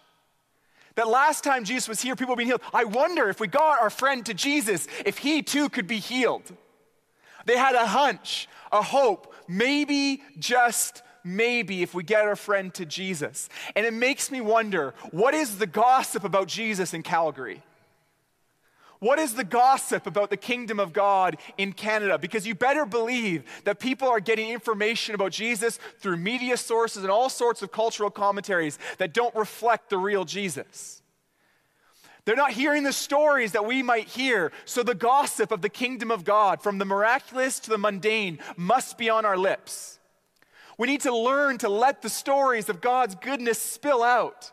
that 0.97 1.09
last 1.09 1.43
time 1.43 1.65
Jesus 1.65 1.89
was 1.89 2.01
here, 2.01 2.15
people 2.15 2.33
were 2.33 2.37
being 2.37 2.49
healed. 2.49 2.63
I 2.73 2.85
wonder 2.85 3.29
if 3.29 3.41
we 3.41 3.49
got 3.49 3.81
our 3.81 3.91
friend 3.91 4.25
to 4.27 4.35
Jesus, 4.35 4.87
if 5.05 5.19
he 5.19 5.43
too 5.43 5.69
could 5.69 5.87
be 5.87 5.99
healed. 5.99 6.53
They 7.47 7.57
had 7.57 7.75
a 7.75 7.87
hunch, 7.87 8.49
a 8.71 8.83
hope, 8.83 9.35
maybe 9.49 10.23
just 10.39 11.03
maybe 11.25 11.83
if 11.83 11.95
we 11.95 12.03
get 12.03 12.25
our 12.25 12.37
friend 12.37 12.73
to 12.75 12.85
Jesus. 12.85 13.49
And 13.75 13.87
it 13.87 13.95
makes 13.95 14.31
me 14.31 14.41
wonder 14.41 14.95
what 15.11 15.35
is 15.35 15.59
the 15.59 15.67
gossip 15.67 16.23
about 16.23 16.47
Jesus 16.47 16.95
in 16.95 17.03
Calgary? 17.03 17.63
What 19.01 19.19
is 19.19 19.35
the 19.35 19.45
gossip 19.45 20.07
about 20.07 20.31
the 20.31 20.37
kingdom 20.37 20.81
of 20.81 20.95
God 20.95 21.37
in 21.59 21.73
Canada? 21.73 22.17
Because 22.17 22.47
you 22.47 22.55
better 22.55 22.87
believe 22.87 23.45
that 23.65 23.79
people 23.79 24.09
are 24.09 24.21
getting 24.21 24.49
information 24.49 25.15
about 25.15 25.33
Jesus 25.33 25.79
through 25.99 26.17
media 26.17 26.57
sources 26.57 27.03
and 27.03 27.11
all 27.11 27.29
sorts 27.29 27.61
of 27.61 27.71
cultural 27.71 28.11
commentaries 28.11 28.79
that 28.99 29.13
don't 29.13 29.35
reflect 29.35 29.91
the 29.91 29.99
real 29.99 30.25
Jesus. 30.25 31.03
They're 32.25 32.37
not 32.37 32.53
hearing 32.53 32.85
the 32.85 32.93
stories 32.93 33.53
that 33.53 33.67
we 33.67 33.83
might 33.83 34.09
hear. 34.09 34.53
So 34.65 34.83
the 34.83 34.95
gossip 34.95 35.51
of 35.51 35.61
the 35.61 35.69
kingdom 35.69 36.11
of 36.11 36.25
God, 36.25 36.63
from 36.63 36.79
the 36.79 36.87
miraculous 36.87 37.61
to 37.61 37.71
the 37.71 37.77
mundane, 37.77 38.39
must 38.57 38.97
be 38.97 39.11
on 39.11 39.27
our 39.27 39.37
lips. 39.37 39.99
We 40.79 40.89
need 40.89 41.03
to 41.03 41.17
learn 41.17 41.59
to 41.59 41.69
let 41.69 42.03
the 42.03 42.09
stories 42.09 42.69
of 42.69 42.81
God's 42.81 43.15
goodness 43.15 43.61
spill 43.61 44.03
out. 44.03 44.51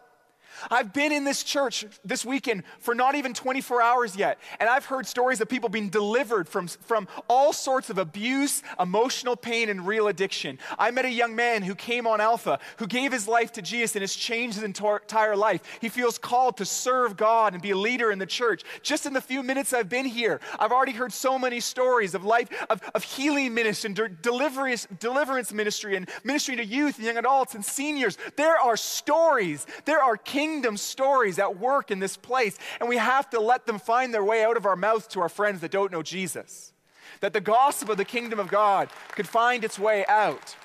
I've 0.69 0.93
been 0.93 1.11
in 1.11 1.23
this 1.23 1.43
church 1.43 1.85
this 2.05 2.25
weekend 2.25 2.63
for 2.79 2.93
not 2.93 3.15
even 3.15 3.33
24 3.33 3.81
hours 3.81 4.15
yet, 4.15 4.39
and 4.59 4.69
I've 4.69 4.85
heard 4.85 5.07
stories 5.07 5.41
of 5.41 5.49
people 5.49 5.69
being 5.69 5.89
delivered 5.89 6.47
from, 6.47 6.67
from 6.67 7.07
all 7.27 7.53
sorts 7.53 7.89
of 7.89 7.97
abuse, 7.97 8.61
emotional 8.79 9.35
pain, 9.35 9.69
and 9.69 9.87
real 9.87 10.07
addiction. 10.07 10.59
I 10.77 10.91
met 10.91 11.05
a 11.05 11.09
young 11.09 11.35
man 11.35 11.63
who 11.63 11.75
came 11.75 12.05
on 12.05 12.21
Alpha, 12.21 12.59
who 12.77 12.87
gave 12.87 13.11
his 13.11 13.27
life 13.27 13.51
to 13.53 13.61
Jesus 13.61 13.95
and 13.95 14.01
has 14.01 14.15
changed 14.15 14.55
his 14.55 14.63
entire 14.63 15.35
life. 15.35 15.61
He 15.81 15.89
feels 15.89 16.17
called 16.17 16.57
to 16.57 16.65
serve 16.65 17.17
God 17.17 17.53
and 17.53 17.61
be 17.61 17.71
a 17.71 17.77
leader 17.77 18.11
in 18.11 18.19
the 18.19 18.25
church. 18.25 18.63
Just 18.81 19.05
in 19.05 19.13
the 19.13 19.21
few 19.21 19.43
minutes 19.43 19.73
I've 19.73 19.89
been 19.89 20.05
here, 20.05 20.39
I've 20.59 20.71
already 20.71 20.91
heard 20.91 21.13
so 21.13 21.39
many 21.39 21.59
stories 21.59 22.13
of 22.13 22.25
life, 22.25 22.49
of, 22.69 22.81
of 22.93 23.03
healing 23.03 23.53
ministry 23.53 23.93
and 23.95 24.21
deliverance, 24.21 24.87
deliverance 24.99 25.53
ministry 25.53 25.95
and 25.95 26.09
ministry 26.23 26.55
to 26.55 26.65
youth 26.65 26.97
and 26.97 27.05
young 27.05 27.17
adults 27.17 27.55
and 27.55 27.63
seniors. 27.63 28.17
There 28.35 28.57
are 28.57 28.77
stories, 28.77 29.65
there 29.85 30.01
are 30.01 30.17
kings 30.17 30.50
kingdom 30.51 30.75
stories 30.75 31.39
at 31.39 31.57
work 31.59 31.91
in 31.91 31.99
this 31.99 32.17
place, 32.17 32.57
and 32.79 32.89
we 32.89 32.97
have 32.97 33.29
to 33.29 33.39
let 33.39 33.65
them 33.65 33.79
find 33.79 34.13
their 34.13 34.23
way 34.23 34.43
out 34.43 34.57
of 34.57 34.65
our 34.65 34.75
mouths 34.75 35.07
to 35.07 35.21
our 35.21 35.29
friends 35.29 35.61
that 35.61 35.71
don't 35.71 35.91
know 35.91 36.03
Jesus. 36.03 36.73
That 37.21 37.31
the 37.31 37.41
gospel 37.41 37.91
of 37.91 37.97
the 37.97 38.05
kingdom 38.05 38.39
of 38.39 38.49
God 38.49 38.89
could 39.13 39.27
find 39.27 39.63
its 39.63 39.79
way 39.79 40.05
out. 40.07 40.55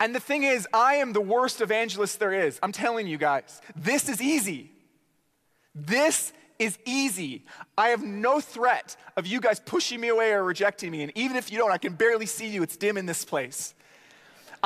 And 0.00 0.14
the 0.14 0.20
thing 0.20 0.42
is, 0.42 0.66
I 0.72 0.94
am 0.94 1.12
the 1.12 1.20
worst 1.20 1.60
evangelist 1.60 2.18
there 2.18 2.32
is. 2.32 2.58
I'm 2.62 2.72
telling 2.72 3.06
you 3.06 3.18
guys, 3.18 3.60
this 3.74 4.08
is 4.08 4.22
easy. 4.22 4.72
This 5.74 6.32
is 6.58 6.78
easy. 6.86 7.44
I 7.76 7.88
have 7.88 8.02
no 8.02 8.40
threat 8.40 8.96
of 9.16 9.26
you 9.26 9.40
guys 9.40 9.60
pushing 9.60 10.00
me 10.00 10.08
away 10.08 10.32
or 10.32 10.42
rejecting 10.42 10.90
me. 10.90 11.02
And 11.02 11.12
even 11.14 11.36
if 11.36 11.52
you 11.52 11.58
don't, 11.58 11.72
I 11.72 11.78
can 11.78 11.94
barely 11.94 12.26
see 12.26 12.48
you. 12.48 12.62
It's 12.62 12.76
dim 12.76 12.96
in 12.96 13.04
this 13.04 13.24
place. 13.24 13.74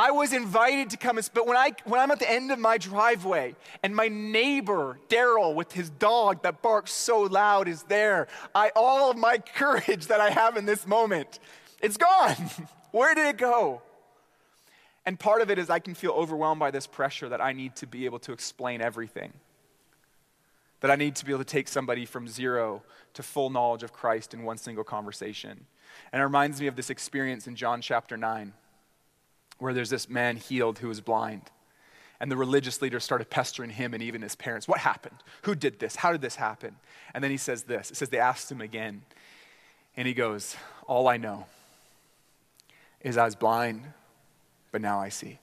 I 0.01 0.13
was 0.13 0.33
invited 0.33 0.89
to 0.91 0.97
come 0.97 1.19
and 1.19 1.31
but 1.35 1.47
when 1.47 1.59
I 1.59 1.73
when 1.85 2.01
I'm 2.01 2.11
at 2.11 2.21
the 2.21 2.31
end 2.31 2.51
of 2.51 2.59
my 2.59 2.79
driveway 2.79 3.55
and 3.83 3.95
my 3.95 4.09
neighbor 4.09 4.99
Daryl 5.11 5.55
with 5.55 5.73
his 5.73 5.91
dog 5.91 6.43
that 6.43 6.63
barks 6.63 6.91
so 6.91 7.21
loud 7.21 7.69
is 7.69 7.83
there, 7.83 8.27
I 8.55 8.71
all 8.75 9.11
of 9.11 9.19
my 9.19 9.37
courage 9.55 10.07
that 10.07 10.19
I 10.19 10.31
have 10.31 10.57
in 10.57 10.65
this 10.65 10.87
moment, 10.87 11.39
it's 11.83 11.99
gone. 11.99 12.35
Where 12.93 13.15
did 13.15 13.27
it 13.27 13.37
go? 13.37 13.83
And 15.05 15.21
part 15.21 15.43
of 15.43 15.51
it 15.51 15.59
is 15.59 15.69
I 15.69 15.81
can 15.81 15.93
feel 15.93 16.13
overwhelmed 16.13 16.61
by 16.61 16.71
this 16.71 16.87
pressure 16.87 17.29
that 17.29 17.43
I 17.43 17.53
need 17.53 17.77
to 17.77 17.87
be 17.87 18.07
able 18.07 18.21
to 18.21 18.33
explain 18.33 18.81
everything. 18.81 19.35
That 20.81 20.91
I 20.91 20.97
need 20.97 21.15
to 21.17 21.27
be 21.27 21.33
able 21.33 21.45
to 21.45 21.53
take 21.53 21.69
somebody 21.69 22.07
from 22.07 22.27
zero 22.27 22.83
to 23.13 23.23
full 23.23 23.51
knowledge 23.51 23.83
of 23.83 23.93
Christ 23.93 24.33
in 24.33 24.45
one 24.45 24.57
single 24.57 24.85
conversation. 24.85 25.67
And 26.11 26.23
it 26.23 26.25
reminds 26.25 26.59
me 26.59 26.69
of 26.69 26.77
this 26.77 26.89
experience 26.89 27.47
in 27.47 27.55
John 27.55 27.83
chapter 27.83 28.17
9, 28.17 28.55
where 29.61 29.73
there's 29.73 29.91
this 29.91 30.09
man 30.09 30.37
healed 30.37 30.79
who 30.79 30.89
was 30.89 31.01
blind. 31.01 31.43
And 32.19 32.31
the 32.31 32.37
religious 32.37 32.83
leaders 32.83 33.03
started 33.03 33.31
pestering 33.31 33.71
him 33.71 33.95
and 33.95 34.03
even 34.03 34.21
his 34.21 34.35
parents. 34.35 34.69
What 34.69 34.81
happened? 34.81 35.17
Who 35.43 35.55
did 35.55 35.79
this? 35.79 35.97
How 35.97 36.13
did 36.13 36.21
this 36.21 36.37
happen? 36.37 36.77
And 37.15 37.25
then 37.25 37.31
he 37.31 37.39
says 37.39 37.63
this 37.63 37.91
it 37.91 37.97
says, 37.97 38.09
They 38.11 38.19
asked 38.19 38.51
him 38.51 38.61
again. 38.61 39.03
And 39.97 40.07
he 40.07 40.15
goes, 40.15 40.57
All 40.87 41.09
I 41.09 41.17
know 41.17 41.47
is 43.01 43.17
I 43.17 43.25
was 43.25 43.37
blind, 43.37 43.85
but 44.71 44.81
now 44.83 45.01
I 45.01 45.09
see. 45.09 45.39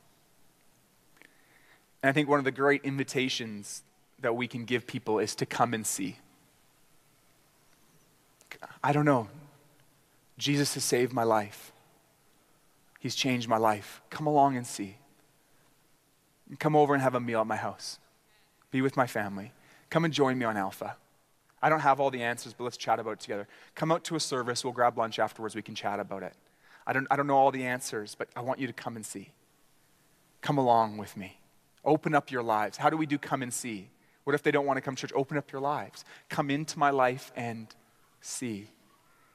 And 2.03 2.09
I 2.09 2.13
think 2.13 2.29
one 2.29 2.39
of 2.39 2.45
the 2.45 2.51
great 2.51 2.83
invitations 2.83 3.81
that 4.19 4.35
we 4.35 4.47
can 4.47 4.65
give 4.65 4.85
people 4.85 5.19
is 5.19 5.35
to 5.35 5.45
come 5.45 5.73
and 5.73 5.85
see. 5.85 6.17
I 8.83 8.93
don't 8.93 9.05
know. 9.05 9.27
Jesus 10.37 10.75
has 10.75 10.83
saved 10.83 11.13
my 11.13 11.23
life. 11.23 11.71
He's 13.07 13.15
changed 13.15 13.47
my 13.47 13.55
life. 13.55 14.01
Come 14.09 14.27
along 14.27 14.57
and 14.57 14.67
see. 14.67 14.97
Come 16.59 16.75
over 16.75 16.93
and 16.93 17.01
have 17.01 17.15
a 17.15 17.21
meal 17.21 17.39
at 17.39 17.47
my 17.47 17.55
house. 17.55 17.99
Be 18.69 18.81
with 18.81 18.97
my 18.97 19.07
family. 19.07 19.53
Come 19.89 20.03
and 20.03 20.13
join 20.13 20.37
me 20.37 20.43
on 20.43 20.57
Alpha. 20.57 20.97
I 21.61 21.69
don't 21.69 21.79
have 21.79 22.01
all 22.01 22.11
the 22.11 22.21
answers, 22.21 22.51
but 22.51 22.65
let's 22.65 22.75
chat 22.75 22.99
about 22.99 23.11
it 23.11 23.19
together. 23.21 23.47
Come 23.75 23.93
out 23.93 24.03
to 24.03 24.17
a 24.17 24.19
service. 24.19 24.61
We'll 24.61 24.73
grab 24.73 24.97
lunch 24.97 25.19
afterwards. 25.19 25.55
We 25.55 25.61
can 25.61 25.73
chat 25.73 26.01
about 26.01 26.21
it. 26.21 26.33
I 26.85 26.91
don't, 26.91 27.07
I 27.09 27.15
don't 27.15 27.27
know 27.27 27.37
all 27.37 27.49
the 27.49 27.63
answers, 27.63 28.13
but 28.13 28.27
I 28.35 28.41
want 28.41 28.59
you 28.59 28.67
to 28.67 28.73
come 28.73 28.97
and 28.97 29.05
see. 29.05 29.31
Come 30.41 30.57
along 30.57 30.97
with 30.97 31.15
me. 31.15 31.39
Open 31.85 32.13
up 32.13 32.29
your 32.29 32.43
lives. 32.43 32.75
How 32.75 32.89
do 32.89 32.97
we 32.97 33.05
do 33.05 33.17
come 33.17 33.41
and 33.41 33.53
see? 33.53 33.87
What 34.25 34.33
if 34.35 34.43
they 34.43 34.51
don't 34.51 34.65
want 34.65 34.75
to 34.75 34.81
come 34.81 34.97
to 34.97 34.99
church? 34.99 35.13
Open 35.15 35.37
up 35.37 35.49
your 35.53 35.61
lives. 35.61 36.03
Come 36.27 36.49
into 36.49 36.77
my 36.77 36.89
life 36.89 37.31
and 37.37 37.73
see. 38.19 38.67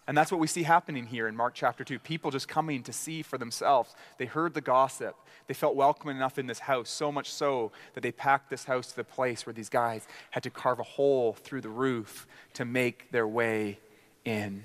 And 0.06 0.16
that's 0.16 0.32
what 0.32 0.40
we 0.40 0.48
see 0.48 0.64
happening 0.64 1.06
here 1.06 1.28
in 1.28 1.36
Mark 1.36 1.54
chapter 1.54 1.84
2. 1.84 2.00
People 2.00 2.32
just 2.32 2.48
coming 2.48 2.82
to 2.82 2.92
see 2.92 3.22
for 3.22 3.38
themselves. 3.38 3.94
They 4.18 4.26
heard 4.26 4.52
the 4.52 4.60
gossip. 4.60 5.14
They 5.46 5.54
felt 5.54 5.76
welcome 5.76 6.10
enough 6.10 6.38
in 6.38 6.46
this 6.46 6.58
house, 6.58 6.90
so 6.90 7.12
much 7.12 7.30
so 7.30 7.70
that 7.94 8.00
they 8.00 8.10
packed 8.10 8.50
this 8.50 8.64
house 8.64 8.88
to 8.88 8.96
the 8.96 9.04
place 9.04 9.46
where 9.46 9.52
these 9.52 9.68
guys 9.68 10.06
had 10.32 10.42
to 10.42 10.50
carve 10.50 10.80
a 10.80 10.84
hole 10.84 11.34
through 11.34 11.60
the 11.60 11.68
roof 11.68 12.26
to 12.54 12.64
make 12.64 13.12
their 13.12 13.28
way 13.28 13.78
in. 14.24 14.64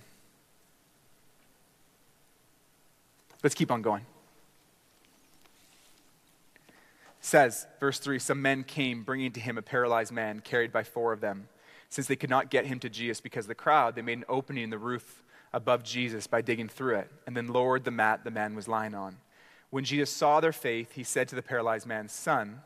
Let's 3.44 3.56
keep 3.56 3.72
on 3.72 3.84
going. 3.84 4.06
says, 7.28 7.68
verse 7.80 8.00
3 8.00 8.18
Some 8.20 8.42
men 8.42 8.64
came 8.64 9.04
bringing 9.04 9.32
to 9.34 9.40
him 9.40 9.58
a 9.58 9.62
paralyzed 9.62 10.12
man 10.12 10.40
carried 10.40 10.72
by 10.72 10.84
four 10.84 11.14
of 11.14 11.22
them. 11.22 11.50
Since 11.90 12.08
they 12.08 12.16
could 12.16 12.30
not 12.30 12.50
get 12.50 12.66
him 12.66 12.80
to 12.80 12.90
Jesus 12.90 13.22
because 13.22 13.46
of 13.46 13.50
the 13.50 13.56
crowd, 13.56 13.96
they 13.96 14.02
made 14.02 14.18
an 14.18 14.26
opening 14.28 14.64
in 14.64 14.70
the 14.70 14.78
roof 14.78 15.24
above 15.54 15.84
Jesus 15.84 16.28
by 16.28 16.42
digging 16.42 16.68
through 16.68 16.98
it, 16.98 17.12
and 17.26 17.36
then 17.36 17.48
lowered 17.48 17.84
the 17.84 17.92
mat 17.92 18.24
the 18.24 18.32
man 18.32 18.56
was 18.56 18.68
lying 18.68 18.94
on. 18.94 19.18
When 19.70 19.84
Jesus 19.84 20.10
saw 20.10 20.40
their 20.40 20.54
faith, 20.54 20.94
he 20.94 21.04
said 21.04 21.28
to 21.30 21.36
the 21.36 21.42
paralyzed 21.42 21.88
man, 21.88 22.08
Son, 22.10 22.62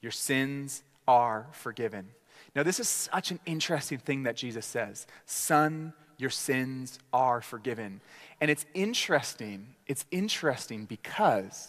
your 0.00 0.12
sins 0.12 0.82
are 1.08 1.46
forgiven. 1.52 2.08
Now, 2.54 2.62
this 2.62 2.80
is 2.80 2.88
such 2.88 3.30
an 3.30 3.40
interesting 3.46 3.98
thing 3.98 4.22
that 4.22 4.36
Jesus 4.36 4.64
says. 4.64 5.06
Son, 5.26 5.92
your 6.18 6.30
sins 6.30 6.98
are 7.12 7.40
forgiven. 7.40 8.00
And 8.40 8.50
it's 8.50 8.64
interesting. 8.74 9.74
It's 9.86 10.06
interesting 10.10 10.86
because 10.86 11.68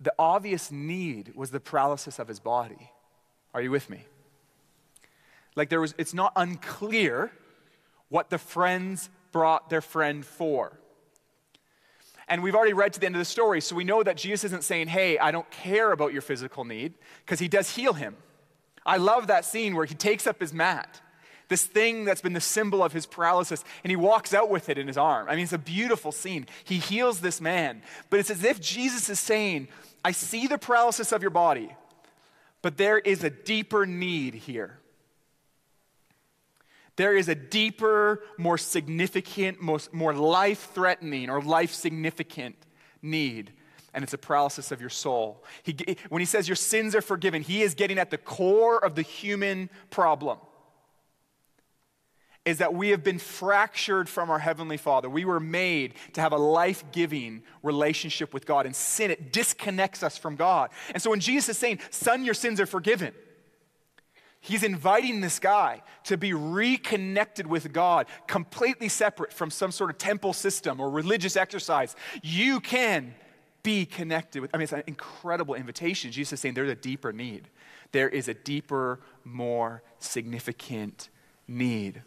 the 0.00 0.12
obvious 0.18 0.70
need 0.70 1.34
was 1.34 1.50
the 1.50 1.60
paralysis 1.60 2.18
of 2.18 2.28
his 2.28 2.38
body. 2.38 2.92
Are 3.52 3.60
you 3.60 3.70
with 3.70 3.90
me? 3.90 4.04
Like 5.56 5.70
there 5.70 5.80
was 5.80 5.94
it's 5.98 6.14
not 6.14 6.32
unclear 6.36 7.32
what 8.08 8.30
the 8.30 8.38
friends 8.38 9.10
brought 9.32 9.70
their 9.70 9.80
friend 9.80 10.24
for. 10.24 10.78
And 12.28 12.42
we've 12.42 12.54
already 12.54 12.74
read 12.74 12.92
to 12.92 13.00
the 13.00 13.06
end 13.06 13.14
of 13.14 13.20
the 13.20 13.24
story, 13.24 13.60
so 13.60 13.74
we 13.74 13.84
know 13.84 14.02
that 14.02 14.16
Jesus 14.16 14.44
isn't 14.44 14.64
saying, 14.64 14.88
Hey, 14.88 15.18
I 15.18 15.30
don't 15.30 15.50
care 15.50 15.92
about 15.92 16.12
your 16.12 16.22
physical 16.22 16.64
need, 16.64 16.94
because 17.24 17.38
he 17.38 17.48
does 17.48 17.74
heal 17.74 17.94
him. 17.94 18.16
I 18.84 18.98
love 18.98 19.26
that 19.26 19.44
scene 19.44 19.74
where 19.74 19.86
he 19.86 19.94
takes 19.94 20.26
up 20.26 20.40
his 20.40 20.52
mat, 20.52 21.00
this 21.48 21.64
thing 21.64 22.04
that's 22.04 22.20
been 22.20 22.34
the 22.34 22.40
symbol 22.40 22.82
of 22.82 22.92
his 22.92 23.06
paralysis, 23.06 23.64
and 23.82 23.90
he 23.90 23.96
walks 23.96 24.34
out 24.34 24.50
with 24.50 24.68
it 24.68 24.78
in 24.78 24.86
his 24.86 24.98
arm. 24.98 25.26
I 25.28 25.34
mean, 25.34 25.44
it's 25.44 25.52
a 25.52 25.58
beautiful 25.58 26.12
scene. 26.12 26.46
He 26.64 26.76
heals 26.76 27.20
this 27.20 27.40
man, 27.40 27.82
but 28.10 28.20
it's 28.20 28.30
as 28.30 28.44
if 28.44 28.60
Jesus 28.60 29.08
is 29.08 29.18
saying, 29.18 29.68
I 30.04 30.12
see 30.12 30.46
the 30.46 30.58
paralysis 30.58 31.12
of 31.12 31.22
your 31.22 31.30
body, 31.30 31.74
but 32.60 32.76
there 32.76 32.98
is 32.98 33.24
a 33.24 33.30
deeper 33.30 33.86
need 33.86 34.34
here. 34.34 34.78
There 36.98 37.16
is 37.16 37.30
a 37.30 37.34
deeper, 37.34 38.22
more 38.36 38.58
significant, 38.58 39.62
most, 39.62 39.94
more 39.94 40.12
life 40.12 40.70
threatening 40.74 41.30
or 41.30 41.40
life 41.40 41.72
significant 41.72 42.56
need 43.00 43.52
and 43.94 44.04
it's 44.04 44.12
a 44.12 44.18
paralysis 44.18 44.70
of 44.70 44.80
your 44.80 44.90
soul. 44.90 45.42
He, 45.62 45.74
when 46.08 46.20
he 46.20 46.26
says 46.26 46.46
your 46.46 46.56
sins 46.56 46.94
are 46.94 47.00
forgiven, 47.00 47.42
he 47.42 47.62
is 47.62 47.74
getting 47.74 47.98
at 47.98 48.10
the 48.10 48.18
core 48.18 48.78
of 48.84 48.94
the 48.94 49.02
human 49.02 49.70
problem 49.90 50.38
is 52.44 52.58
that 52.58 52.72
we 52.72 52.90
have 52.90 53.04
been 53.04 53.18
fractured 53.18 54.08
from 54.08 54.30
our 54.30 54.38
Heavenly 54.38 54.78
Father. 54.78 55.10
We 55.10 55.26
were 55.26 55.40
made 55.40 55.94
to 56.14 56.22
have 56.22 56.32
a 56.32 56.38
life 56.38 56.82
giving 56.92 57.42
relationship 57.62 58.32
with 58.32 58.46
God, 58.46 58.64
and 58.64 58.74
sin, 58.74 59.10
it 59.10 59.32
disconnects 59.32 60.02
us 60.02 60.16
from 60.16 60.34
God. 60.36 60.70
And 60.94 61.02
so 61.02 61.10
when 61.10 61.20
Jesus 61.20 61.50
is 61.50 61.58
saying, 61.58 61.80
Son, 61.90 62.24
your 62.24 62.32
sins 62.32 62.58
are 62.58 62.66
forgiven, 62.66 63.12
He's 64.48 64.62
inviting 64.62 65.20
this 65.20 65.38
guy 65.38 65.82
to 66.04 66.16
be 66.16 66.32
reconnected 66.32 67.46
with 67.46 67.70
God, 67.70 68.06
completely 68.26 68.88
separate 68.88 69.30
from 69.30 69.50
some 69.50 69.70
sort 69.70 69.90
of 69.90 69.98
temple 69.98 70.32
system 70.32 70.80
or 70.80 70.88
religious 70.88 71.36
exercise. 71.36 71.94
You 72.22 72.58
can 72.60 73.14
be 73.62 73.84
connected 73.84 74.40
with. 74.40 74.50
I 74.54 74.56
mean, 74.56 74.62
it's 74.62 74.72
an 74.72 74.84
incredible 74.86 75.54
invitation. 75.54 76.10
Jesus 76.12 76.32
is 76.32 76.40
saying 76.40 76.54
there's 76.54 76.70
a 76.70 76.74
deeper 76.74 77.12
need. 77.12 77.48
There 77.92 78.08
is 78.08 78.26
a 78.26 78.32
deeper, 78.32 79.00
more 79.22 79.82
significant 79.98 81.10
need. 81.46 82.00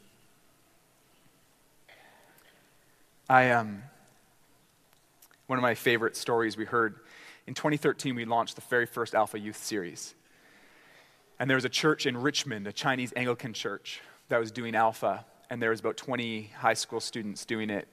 I, 3.29 3.51
um, 3.51 3.83
one 5.45 5.59
of 5.59 5.63
my 5.63 5.75
favorite 5.75 6.17
stories 6.17 6.57
we 6.57 6.65
heard 6.65 7.01
in 7.45 7.53
2013, 7.53 8.15
we 8.15 8.25
launched 8.25 8.55
the 8.55 8.61
very 8.61 8.87
first 8.87 9.13
Alpha 9.13 9.39
Youth 9.39 9.63
series. 9.63 10.15
And 11.41 11.49
there 11.49 11.57
was 11.57 11.65
a 11.65 11.69
church 11.69 12.05
in 12.05 12.15
Richmond, 12.15 12.67
a 12.67 12.71
Chinese 12.71 13.13
Anglican 13.15 13.53
church, 13.53 13.99
that 14.29 14.39
was 14.39 14.51
doing 14.51 14.75
Alpha. 14.75 15.25
And 15.49 15.59
there 15.59 15.71
was 15.71 15.79
about 15.79 15.97
20 15.97 16.51
high 16.55 16.75
school 16.75 16.99
students 16.99 17.45
doing 17.45 17.71
it 17.71 17.87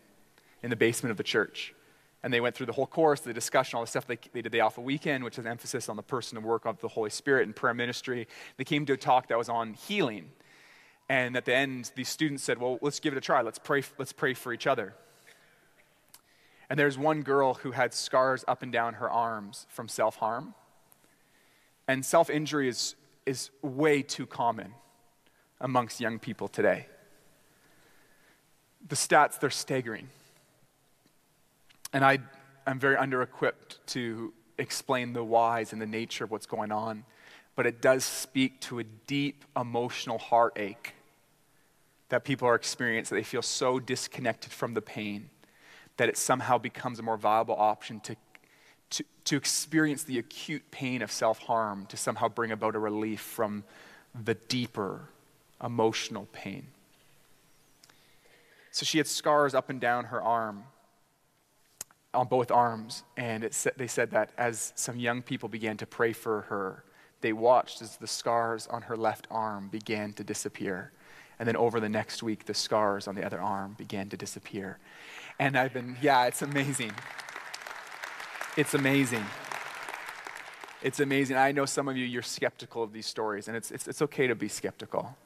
in 0.62 0.68
the 0.68 0.76
basement 0.76 1.12
of 1.12 1.16
the 1.16 1.22
church. 1.22 1.74
And 2.22 2.30
they 2.30 2.42
went 2.42 2.54
through 2.54 2.66
the 2.66 2.74
whole 2.74 2.86
course, 2.86 3.20
the 3.20 3.32
discussion, 3.32 3.78
all 3.78 3.82
the 3.82 3.88
stuff. 3.88 4.06
They, 4.06 4.18
they 4.34 4.42
did 4.42 4.52
the 4.52 4.60
Alpha 4.60 4.82
Weekend, 4.82 5.24
which 5.24 5.38
is 5.38 5.46
emphasis 5.46 5.88
on 5.88 5.96
the 5.96 6.02
person 6.02 6.36
and 6.36 6.44
work 6.44 6.66
of 6.66 6.78
the 6.80 6.88
Holy 6.88 7.08
Spirit 7.08 7.46
and 7.46 7.56
prayer 7.56 7.72
ministry. 7.72 8.28
They 8.58 8.64
came 8.64 8.84
to 8.84 8.92
a 8.92 8.96
talk 8.98 9.28
that 9.28 9.38
was 9.38 9.48
on 9.48 9.72
healing. 9.72 10.28
And 11.08 11.34
at 11.34 11.46
the 11.46 11.54
end, 11.54 11.90
these 11.94 12.10
students 12.10 12.42
said, 12.42 12.58
Well, 12.58 12.78
let's 12.82 13.00
give 13.00 13.14
it 13.14 13.16
a 13.16 13.22
try. 13.22 13.40
Let's 13.40 13.58
pray, 13.58 13.82
let's 13.96 14.12
pray 14.12 14.34
for 14.34 14.52
each 14.52 14.66
other. 14.66 14.92
And 16.68 16.78
there's 16.78 16.98
one 16.98 17.22
girl 17.22 17.54
who 17.54 17.70
had 17.70 17.94
scars 17.94 18.44
up 18.46 18.62
and 18.62 18.70
down 18.70 18.94
her 18.94 19.08
arms 19.08 19.66
from 19.70 19.88
self 19.88 20.16
harm. 20.16 20.52
And 21.88 22.04
self 22.04 22.28
injury 22.28 22.68
is, 22.68 22.94
is 23.28 23.50
way 23.62 24.02
too 24.02 24.26
common 24.26 24.72
amongst 25.60 26.00
young 26.00 26.18
people 26.18 26.48
today. 26.48 26.86
The 28.88 28.96
stats, 28.96 29.38
they're 29.38 29.50
staggering. 29.50 30.08
And 31.92 32.04
I, 32.04 32.18
I'm 32.66 32.78
very 32.78 32.96
under 32.96 33.22
equipped 33.22 33.86
to 33.88 34.32
explain 34.56 35.12
the 35.12 35.22
whys 35.22 35.72
and 35.72 35.80
the 35.80 35.86
nature 35.86 36.24
of 36.24 36.30
what's 36.30 36.46
going 36.46 36.72
on, 36.72 37.04
but 37.54 37.66
it 37.66 37.82
does 37.82 38.04
speak 38.04 38.60
to 38.62 38.78
a 38.78 38.84
deep 38.84 39.44
emotional 39.56 40.18
heartache 40.18 40.94
that 42.08 42.24
people 42.24 42.48
are 42.48 42.54
experiencing. 42.54 43.14
that 43.14 43.20
They 43.20 43.24
feel 43.24 43.42
so 43.42 43.78
disconnected 43.78 44.52
from 44.52 44.74
the 44.74 44.82
pain 44.82 45.28
that 45.98 46.08
it 46.08 46.16
somehow 46.16 46.56
becomes 46.58 46.98
a 46.98 47.02
more 47.02 47.16
viable 47.16 47.56
option 47.56 48.00
to, 48.00 48.16
to, 48.90 49.04
to 49.24 49.36
experience 49.36 50.02
the 50.04 50.18
acute 50.18 50.70
pain 50.70 51.02
of 51.02 51.12
self 51.12 51.38
harm 51.40 51.86
to 51.86 51.96
somehow 51.96 52.28
bring 52.28 52.50
about 52.52 52.74
a 52.74 52.78
relief 52.78 53.20
from 53.20 53.64
the 54.24 54.34
deeper 54.34 55.08
emotional 55.62 56.28
pain. 56.32 56.66
So 58.70 58.84
she 58.84 58.98
had 58.98 59.06
scars 59.06 59.54
up 59.54 59.70
and 59.70 59.80
down 59.80 60.06
her 60.06 60.22
arm. 60.22 60.64
on 62.14 62.26
both 62.26 62.50
arms. 62.50 63.02
And 63.16 63.44
it 63.44 63.66
they 63.76 63.86
said 63.86 64.10
that 64.12 64.30
as 64.38 64.72
some 64.76 64.98
young 64.98 65.22
people 65.22 65.48
began 65.48 65.76
to 65.78 65.86
pray 65.86 66.12
for 66.12 66.42
her, 66.42 66.84
they 67.20 67.32
watched 67.32 67.82
as 67.82 67.96
the 67.96 68.06
scars 68.06 68.66
on 68.68 68.82
her 68.82 68.96
left 68.96 69.26
arm 69.30 69.68
began 69.68 70.12
to 70.14 70.24
disappear. 70.24 70.92
And 71.38 71.46
then 71.46 71.56
over 71.56 71.80
the 71.80 71.88
next 71.88 72.22
week, 72.22 72.46
the 72.46 72.54
scars 72.54 73.06
on 73.06 73.14
the 73.14 73.24
other 73.24 73.40
arm 73.40 73.74
began 73.78 74.08
to 74.08 74.16
disappear. 74.16 74.78
And 75.38 75.56
I've 75.56 75.72
been, 75.72 75.96
yeah, 76.02 76.26
it's 76.26 76.42
amazing. 76.42 76.92
It's 78.58 78.74
amazing. 78.74 79.24
It's 80.82 80.98
amazing. 80.98 81.36
I 81.36 81.52
know 81.52 81.64
some 81.64 81.86
of 81.86 81.96
you, 81.96 82.04
you're 82.04 82.22
skeptical 82.22 82.82
of 82.82 82.92
these 82.92 83.06
stories, 83.06 83.46
and 83.46 83.56
it's, 83.56 83.70
it's, 83.70 83.86
it's 83.86 84.02
okay 84.02 84.26
to 84.26 84.34
be 84.34 84.48
skeptical 84.48 85.16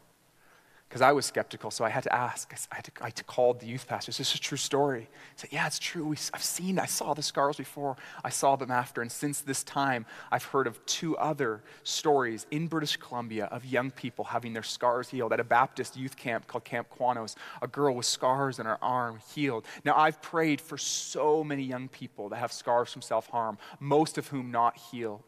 because 0.93 1.01
I 1.01 1.13
was 1.13 1.25
skeptical, 1.25 1.71
so 1.71 1.87
I 1.87 1.89
had 1.89 2.03
to 2.03 2.15
ask. 2.15 2.53
I 2.71 2.75
had 2.75 2.85
to, 2.85 2.93
I 3.01 3.05
had 3.07 3.17
to 3.17 3.25
call 3.25 3.55
the 3.55 3.65
youth 3.65 3.89
pastor. 3.89 4.11
Is 4.11 4.19
this 4.19 4.35
a 4.35 4.39
true 4.39 4.59
story? 4.59 5.01
He 5.01 5.09
said, 5.37 5.51
Yeah, 5.51 5.67
it's 5.67 5.79
true. 5.79 6.05
We, 6.05 6.19
I've 6.35 6.43
seen, 6.43 6.79
I 6.79 6.85
saw 6.85 7.15
the 7.15 7.23
scars 7.23 7.57
before, 7.57 7.97
I 8.23 8.29
saw 8.29 8.57
them 8.57 8.71
after. 8.71 9.01
And 9.01 9.11
since 9.11 9.41
this 9.41 9.65
time, 9.65 10.05
I've 10.31 10.45
heard 10.45 10.67
of 10.67 10.85
two 10.85 11.17
other 11.17 11.63
stories 11.83 12.47
in 12.51 12.67
British 12.67 12.99
Columbia 12.99 13.47
of 13.47 13.65
young 13.65 13.91
people 13.91 14.27
having 14.27 14.53
their 14.53 14.63
scars 14.63 15.09
healed 15.09 15.33
at 15.33 15.41
a 15.41 15.45
Baptist 15.45 15.97
youth 15.97 16.15
camp 16.15 16.47
called 16.47 16.65
Camp 16.65 16.89
Qwanoes. 16.95 17.37
A 17.63 17.69
girl 17.69 17.95
with 17.95 18.05
scars 18.05 18.61
on 18.61 18.67
her 18.67 18.77
arm 18.85 19.19
healed. 19.35 19.65
Now, 19.87 19.97
I've 19.97 20.21
prayed 20.21 20.61
for 20.61 20.77
so 20.77 21.43
many 21.43 21.63
young 21.63 21.89
people 21.89 22.29
that 22.29 22.37
have 22.37 22.53
scars 22.53 22.93
from 22.93 23.01
self 23.01 23.29
harm, 23.29 23.57
most 23.81 24.19
of 24.19 24.29
whom 24.29 24.51
not 24.51 24.77
healed. 24.77 25.25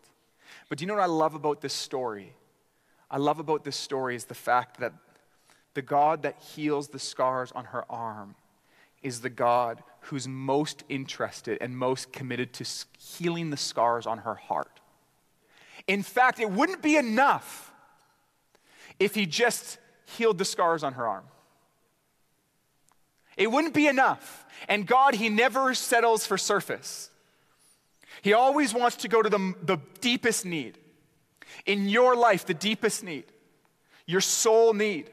But 0.69 0.77
do 0.77 0.83
you 0.83 0.89
know 0.89 0.95
what 0.95 1.05
I 1.05 1.07
love 1.07 1.35
about 1.35 1.63
this 1.63 1.73
story? 1.73 2.35
I 3.11 3.17
love 3.17 3.39
about 3.39 3.65
this 3.65 3.77
story 3.77 4.15
is 4.15 4.27
the 4.27 4.35
fact 4.35 4.81
that 4.81 4.93
the 5.75 5.83
God 5.83 6.23
that 6.23 6.41
heals 6.41 6.89
the 6.89 6.99
scars 6.99 7.53
on 7.53 7.67
her 7.67 7.85
arm 7.91 8.37
is 9.03 9.21
the 9.21 9.31
God 9.31 9.83
who's 10.03 10.27
most 10.27 10.83
interested 10.89 11.59
and 11.61 11.77
most 11.77 12.13
committed 12.13 12.53
to 12.55 12.67
healing 12.99 13.51
the 13.51 13.57
scars 13.57 14.07
on 14.07 14.19
her 14.19 14.35
heart. 14.35 14.81
In 15.87 16.03
fact, 16.03 16.41
it 16.41 16.51
wouldn't 16.51 16.83
be 16.83 16.97
enough 16.97 17.73
if 18.99 19.15
he 19.15 19.27
just 19.27 19.79
healed 20.07 20.39
the 20.39 20.45
scars 20.45 20.83
on 20.83 20.95
her 20.95 21.07
arm. 21.07 21.25
It 23.37 23.51
wouldn't 23.51 23.75
be 23.75 23.89
enough. 23.89 24.47
And 24.69 24.87
God, 24.87 25.15
he 25.15 25.29
never 25.29 25.75
settles 25.75 26.27
for 26.27 26.39
surface. 26.39 27.11
He 28.23 28.33
always 28.33 28.73
wants 28.73 28.97
to 28.99 29.09
go 29.09 29.23
to 29.23 29.29
the, 29.29 29.55
the 29.63 29.79
deepest 30.01 30.47
need. 30.47 30.79
In 31.67 31.89
your 31.89 32.17
life, 32.17 32.47
the 32.47 32.55
deepest 32.55 33.05
need, 33.05 33.25
your 34.07 34.21
soul 34.21 34.73
need. 34.73 35.11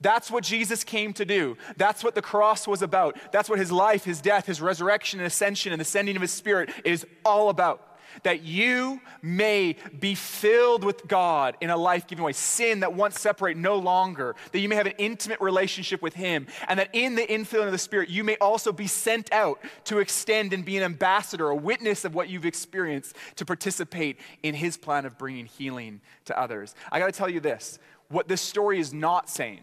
That's 0.00 0.30
what 0.30 0.44
Jesus 0.44 0.84
came 0.84 1.12
to 1.14 1.24
do. 1.24 1.56
That's 1.76 2.04
what 2.04 2.14
the 2.14 2.22
cross 2.22 2.68
was 2.68 2.82
about. 2.82 3.18
That's 3.32 3.48
what 3.48 3.58
his 3.58 3.72
life, 3.72 4.04
his 4.04 4.20
death, 4.20 4.46
his 4.46 4.60
resurrection 4.60 5.18
and 5.18 5.26
ascension 5.26 5.72
and 5.72 5.80
the 5.80 5.84
sending 5.84 6.14
of 6.14 6.22
his 6.22 6.30
spirit 6.30 6.70
is 6.84 7.04
all 7.24 7.48
about. 7.48 7.84
That 8.22 8.42
you 8.42 9.00
may 9.22 9.76
be 9.98 10.14
filled 10.14 10.82
with 10.82 11.06
God 11.06 11.56
in 11.60 11.70
a 11.70 11.76
life 11.76 12.06
giving 12.06 12.24
way. 12.24 12.32
Sin 12.32 12.80
that 12.80 12.94
once 12.94 13.20
separated 13.20 13.60
no 13.60 13.76
longer. 13.76 14.34
That 14.52 14.60
you 14.60 14.68
may 14.68 14.76
have 14.76 14.86
an 14.86 14.94
intimate 14.98 15.40
relationship 15.40 16.00
with 16.02 16.14
Him. 16.14 16.46
And 16.66 16.80
that 16.80 16.88
in 16.94 17.14
the 17.14 17.22
infilling 17.22 17.66
of 17.66 17.72
the 17.72 17.78
Spirit, 17.78 18.08
you 18.08 18.24
may 18.24 18.36
also 18.40 18.72
be 18.72 18.86
sent 18.86 19.32
out 19.32 19.60
to 19.84 19.98
extend 19.98 20.52
and 20.52 20.64
be 20.64 20.76
an 20.76 20.82
ambassador, 20.82 21.50
a 21.50 21.54
witness 21.54 22.04
of 22.04 22.14
what 22.14 22.28
you've 22.28 22.46
experienced, 22.46 23.14
to 23.36 23.44
participate 23.44 24.18
in 24.42 24.54
His 24.54 24.76
plan 24.76 25.04
of 25.04 25.18
bringing 25.18 25.46
healing 25.46 26.00
to 26.24 26.38
others. 26.40 26.74
I 26.90 26.98
got 26.98 27.06
to 27.06 27.12
tell 27.12 27.28
you 27.28 27.40
this 27.40 27.78
what 28.08 28.26
this 28.26 28.40
story 28.40 28.80
is 28.80 28.92
not 28.92 29.28
saying 29.28 29.60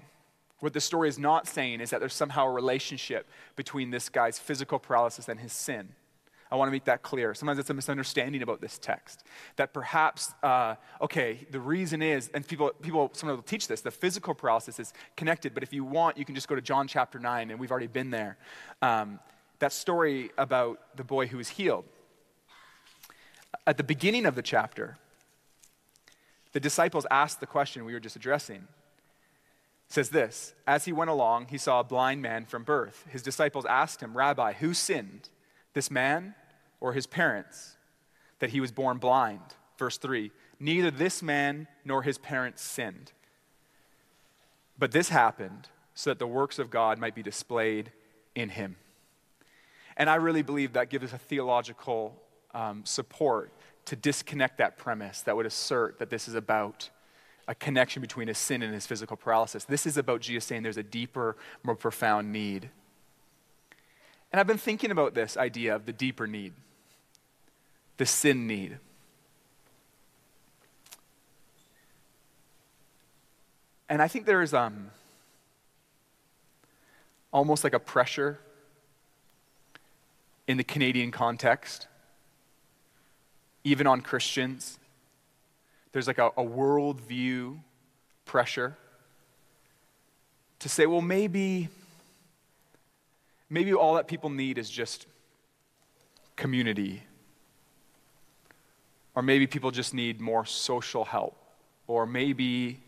what 0.66 0.74
the 0.74 0.82
story 0.82 1.08
is 1.08 1.20
not 1.20 1.48
saying 1.48 1.80
is 1.80 1.92
that 1.92 2.00
there's 2.00 2.16
somehow 2.16 2.48
a 2.48 2.52
relationship 2.52 3.28
between 3.56 3.92
this 3.92 4.10
guy's 4.10 4.40
physical 4.40 4.80
paralysis 4.80 5.30
and 5.30 5.40
his 5.40 5.54
sin. 5.54 5.90
I 6.52 6.56
want 6.56 6.70
to 6.70 6.72
make 6.72 6.86
that 6.86 7.04
clear. 7.04 7.36
Sometimes 7.36 7.60
it's 7.60 7.70
a 7.70 7.74
misunderstanding 7.76 8.42
about 8.42 8.62
this 8.62 8.80
text. 8.80 9.24
That 9.58 9.74
perhaps, 9.74 10.34
uh, 10.42 10.74
okay, 11.02 11.46
the 11.52 11.60
reason 11.60 12.02
is, 12.02 12.32
and 12.34 12.48
people, 12.48 12.72
people 12.82 13.12
will 13.24 13.42
teach 13.44 13.68
this, 13.68 13.82
the 13.82 13.92
physical 13.92 14.34
paralysis 14.34 14.80
is 14.80 14.92
connected, 15.16 15.54
but 15.54 15.62
if 15.62 15.72
you 15.72 15.84
want, 15.84 16.18
you 16.18 16.26
can 16.26 16.34
just 16.34 16.48
go 16.48 16.56
to 16.56 16.62
John 16.62 16.88
chapter 16.88 17.20
9, 17.20 17.52
and 17.52 17.60
we've 17.60 17.72
already 17.72 17.86
been 17.86 18.10
there. 18.10 18.38
Um, 18.82 19.20
that 19.60 19.72
story 19.72 20.32
about 20.36 20.80
the 20.98 21.04
boy 21.04 21.28
who 21.28 21.38
was 21.38 21.50
healed. 21.50 21.86
At 23.68 23.78
the 23.78 23.84
beginning 23.84 24.26
of 24.26 24.34
the 24.34 24.42
chapter, 24.42 24.98
the 26.54 26.60
disciples 26.60 27.06
asked 27.12 27.40
the 27.40 27.46
question 27.46 27.86
we 27.86 27.94
were 27.94 28.00
just 28.00 28.16
addressing 28.16 28.68
says 29.88 30.10
this 30.10 30.54
As 30.68 30.86
he 30.86 30.94
went 30.94 31.10
along, 31.10 31.48
he 31.50 31.58
saw 31.58 31.80
a 31.80 31.84
blind 31.84 32.22
man 32.22 32.46
from 32.46 32.64
birth. 32.64 33.06
His 33.10 33.22
disciples 33.22 33.66
asked 33.66 34.02
him, 34.02 34.18
Rabbi, 34.18 34.54
who 34.54 34.74
sinned, 34.74 35.30
this 35.74 35.92
man 35.92 36.36
or 36.80 36.94
his 36.94 37.08
parents, 37.08 37.78
that 38.40 38.52
he 38.52 38.60
was 38.60 38.72
born 38.72 38.98
blind? 38.98 39.42
Verse 39.78 39.98
3 39.98 40.32
Neither 40.60 40.92
this 40.92 41.22
man 41.22 41.68
nor 41.84 42.04
his 42.04 42.18
parents 42.18 42.62
sinned. 42.62 43.12
But 44.78 44.92
this 44.92 45.10
happened 45.10 45.70
so 45.94 46.10
that 46.10 46.20
the 46.20 46.28
works 46.28 46.60
of 46.60 46.70
God 46.70 47.00
might 47.00 47.16
be 47.16 47.24
displayed 47.24 47.92
in 48.36 48.50
him. 48.50 48.76
And 49.98 50.10
I 50.10 50.16
really 50.16 50.42
believe 50.42 50.74
that 50.74 50.90
gives 50.90 51.06
us 51.06 51.14
a 51.14 51.18
theological 51.18 52.22
um, 52.54 52.84
support 52.86 53.54
to 53.86 53.96
disconnect 53.96 54.58
that 54.58 54.78
premise 54.78 55.22
that 55.22 55.36
would 55.36 55.46
assert 55.46 56.00
that 56.00 56.10
this 56.10 56.28
is 56.28 56.36
about 56.36 56.90
a 57.48 57.56
connection 57.56 58.02
between 58.02 58.28
his 58.28 58.38
sin 58.38 58.64
and 58.64 58.74
his 58.74 58.88
physical 58.88 59.16
paralysis. 59.16 59.66
This 59.66 59.86
is 59.86 59.98
about 59.98 60.22
Jesus 60.22 60.46
saying 60.46 60.64
there's 60.64 60.78
a 60.78 60.84
deeper, 60.84 61.36
more 61.64 61.76
profound 61.76 62.32
need. 62.32 62.70
And 64.32 64.40
I've 64.40 64.48
been 64.48 64.58
thinking 64.58 64.92
about 64.92 65.14
this 65.14 65.38
idea 65.38 65.76
of 65.76 65.86
the 65.86 65.94
deeper 65.94 66.28
need, 66.28 66.54
the 67.98 68.06
sin 68.06 68.48
need. 68.48 68.80
And 73.88 74.02
I 74.02 74.08
think 74.08 74.26
there 74.26 74.42
is 74.42 74.54
um, 74.54 74.90
almost 77.32 77.64
like 77.64 77.74
a 77.74 77.80
pressure 77.80 78.40
in 80.48 80.58
the 80.58 80.64
Canadian 80.64 81.12
context, 81.12 81.88
even 83.64 83.86
on 83.86 84.02
Christians, 84.02 84.80
there's 85.96 86.08
like 86.08 86.18
a, 86.18 86.26
a 86.36 86.44
worldview 86.44 87.58
pressure 88.26 88.76
to 90.60 90.68
say, 90.68 90.86
well, 90.86 91.00
maybe, 91.00 91.70
maybe 93.50 93.74
all 93.74 93.94
that 93.94 94.06
people 94.06 94.30
need 94.30 94.58
is 94.58 94.70
just 94.70 95.06
community. 96.36 97.02
Or 99.16 99.22
maybe 99.22 99.48
people 99.48 99.72
just 99.72 99.94
need 99.94 100.20
more 100.20 100.46
social 100.46 101.06
help. 101.06 101.38
Or 101.88 102.06
maybe. 102.06 102.82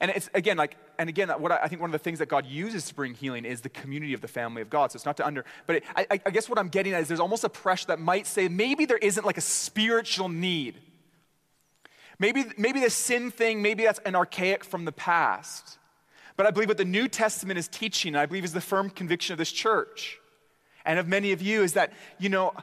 And 0.00 0.10
it's 0.10 0.30
again 0.34 0.56
like, 0.56 0.76
and 0.98 1.08
again, 1.08 1.28
what 1.30 1.52
I, 1.52 1.58
I, 1.62 1.68
think 1.68 1.80
one 1.80 1.90
of 1.90 1.92
the 1.92 1.98
things 1.98 2.18
that 2.18 2.28
God 2.28 2.46
uses 2.46 2.86
to 2.86 2.94
bring 2.94 3.14
healing 3.14 3.44
is 3.44 3.60
the 3.60 3.68
community 3.68 4.14
of 4.14 4.20
the 4.20 4.28
family 4.28 4.62
of 4.62 4.70
God. 4.70 4.92
So 4.92 4.96
it's 4.96 5.06
not 5.06 5.16
to 5.18 5.26
under, 5.26 5.44
but 5.66 5.76
it, 5.76 5.84
I, 5.94 6.06
I 6.10 6.30
guess 6.30 6.48
what 6.48 6.58
I'm 6.58 6.68
getting 6.68 6.92
at 6.92 7.02
is 7.02 7.08
there's 7.08 7.20
almost 7.20 7.44
a 7.44 7.48
pressure 7.48 7.86
that 7.88 8.00
might 8.00 8.26
say 8.26 8.48
maybe 8.48 8.84
there 8.84 8.98
isn't 8.98 9.24
like 9.24 9.38
a 9.38 9.42
spiritual 9.42 10.28
need. 10.28 10.76
Maybe, 12.18 12.44
maybe 12.56 12.80
the 12.80 12.90
sin 12.90 13.30
thing, 13.30 13.60
maybe 13.60 13.84
that's 13.84 13.98
an 14.00 14.14
archaic 14.14 14.64
from 14.64 14.84
the 14.84 14.92
past. 14.92 15.78
But 16.36 16.46
I 16.46 16.50
believe 16.50 16.68
what 16.68 16.78
the 16.78 16.84
New 16.84 17.08
Testament 17.08 17.58
is 17.58 17.68
teaching, 17.68 18.16
I 18.16 18.26
believe 18.26 18.44
is 18.44 18.52
the 18.52 18.60
firm 18.60 18.90
conviction 18.90 19.32
of 19.32 19.38
this 19.38 19.52
church 19.52 20.18
and 20.84 20.98
of 20.98 21.08
many 21.08 21.32
of 21.32 21.42
you, 21.42 21.62
is 21.62 21.74
that, 21.74 21.92
you 22.18 22.28
know, 22.28 22.54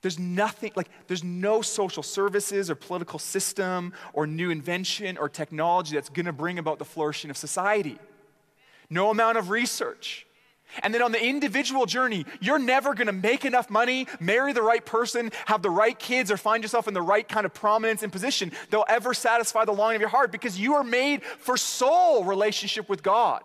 there's 0.00 0.18
nothing, 0.18 0.72
like, 0.76 0.88
there's 1.06 1.24
no 1.24 1.60
social 1.62 2.02
services 2.02 2.70
or 2.70 2.74
political 2.74 3.18
system 3.18 3.92
or 4.12 4.26
new 4.26 4.50
invention 4.50 5.18
or 5.18 5.28
technology 5.28 5.94
that's 5.94 6.08
gonna 6.08 6.32
bring 6.32 6.58
about 6.58 6.78
the 6.78 6.84
flourishing 6.84 7.30
of 7.30 7.36
society. 7.36 7.98
No 8.90 9.10
amount 9.10 9.38
of 9.38 9.50
research. 9.50 10.26
And 10.82 10.94
then 10.94 11.02
on 11.02 11.12
the 11.12 11.24
individual 11.24 11.86
journey, 11.86 12.26
you're 12.40 12.58
never 12.58 12.94
gonna 12.94 13.12
make 13.12 13.44
enough 13.44 13.70
money, 13.70 14.06
marry 14.20 14.52
the 14.52 14.62
right 14.62 14.84
person, 14.84 15.32
have 15.46 15.62
the 15.62 15.70
right 15.70 15.98
kids, 15.98 16.30
or 16.30 16.36
find 16.36 16.62
yourself 16.62 16.86
in 16.86 16.94
the 16.94 17.02
right 17.02 17.26
kind 17.26 17.46
of 17.46 17.54
prominence 17.54 18.02
and 18.02 18.12
position 18.12 18.52
that'll 18.70 18.86
ever 18.88 19.14
satisfy 19.14 19.64
the 19.64 19.72
longing 19.72 19.96
of 19.96 20.00
your 20.00 20.10
heart 20.10 20.30
because 20.30 20.60
you 20.60 20.74
are 20.74 20.84
made 20.84 21.22
for 21.24 21.56
soul 21.56 22.24
relationship 22.24 22.88
with 22.88 23.02
God. 23.02 23.42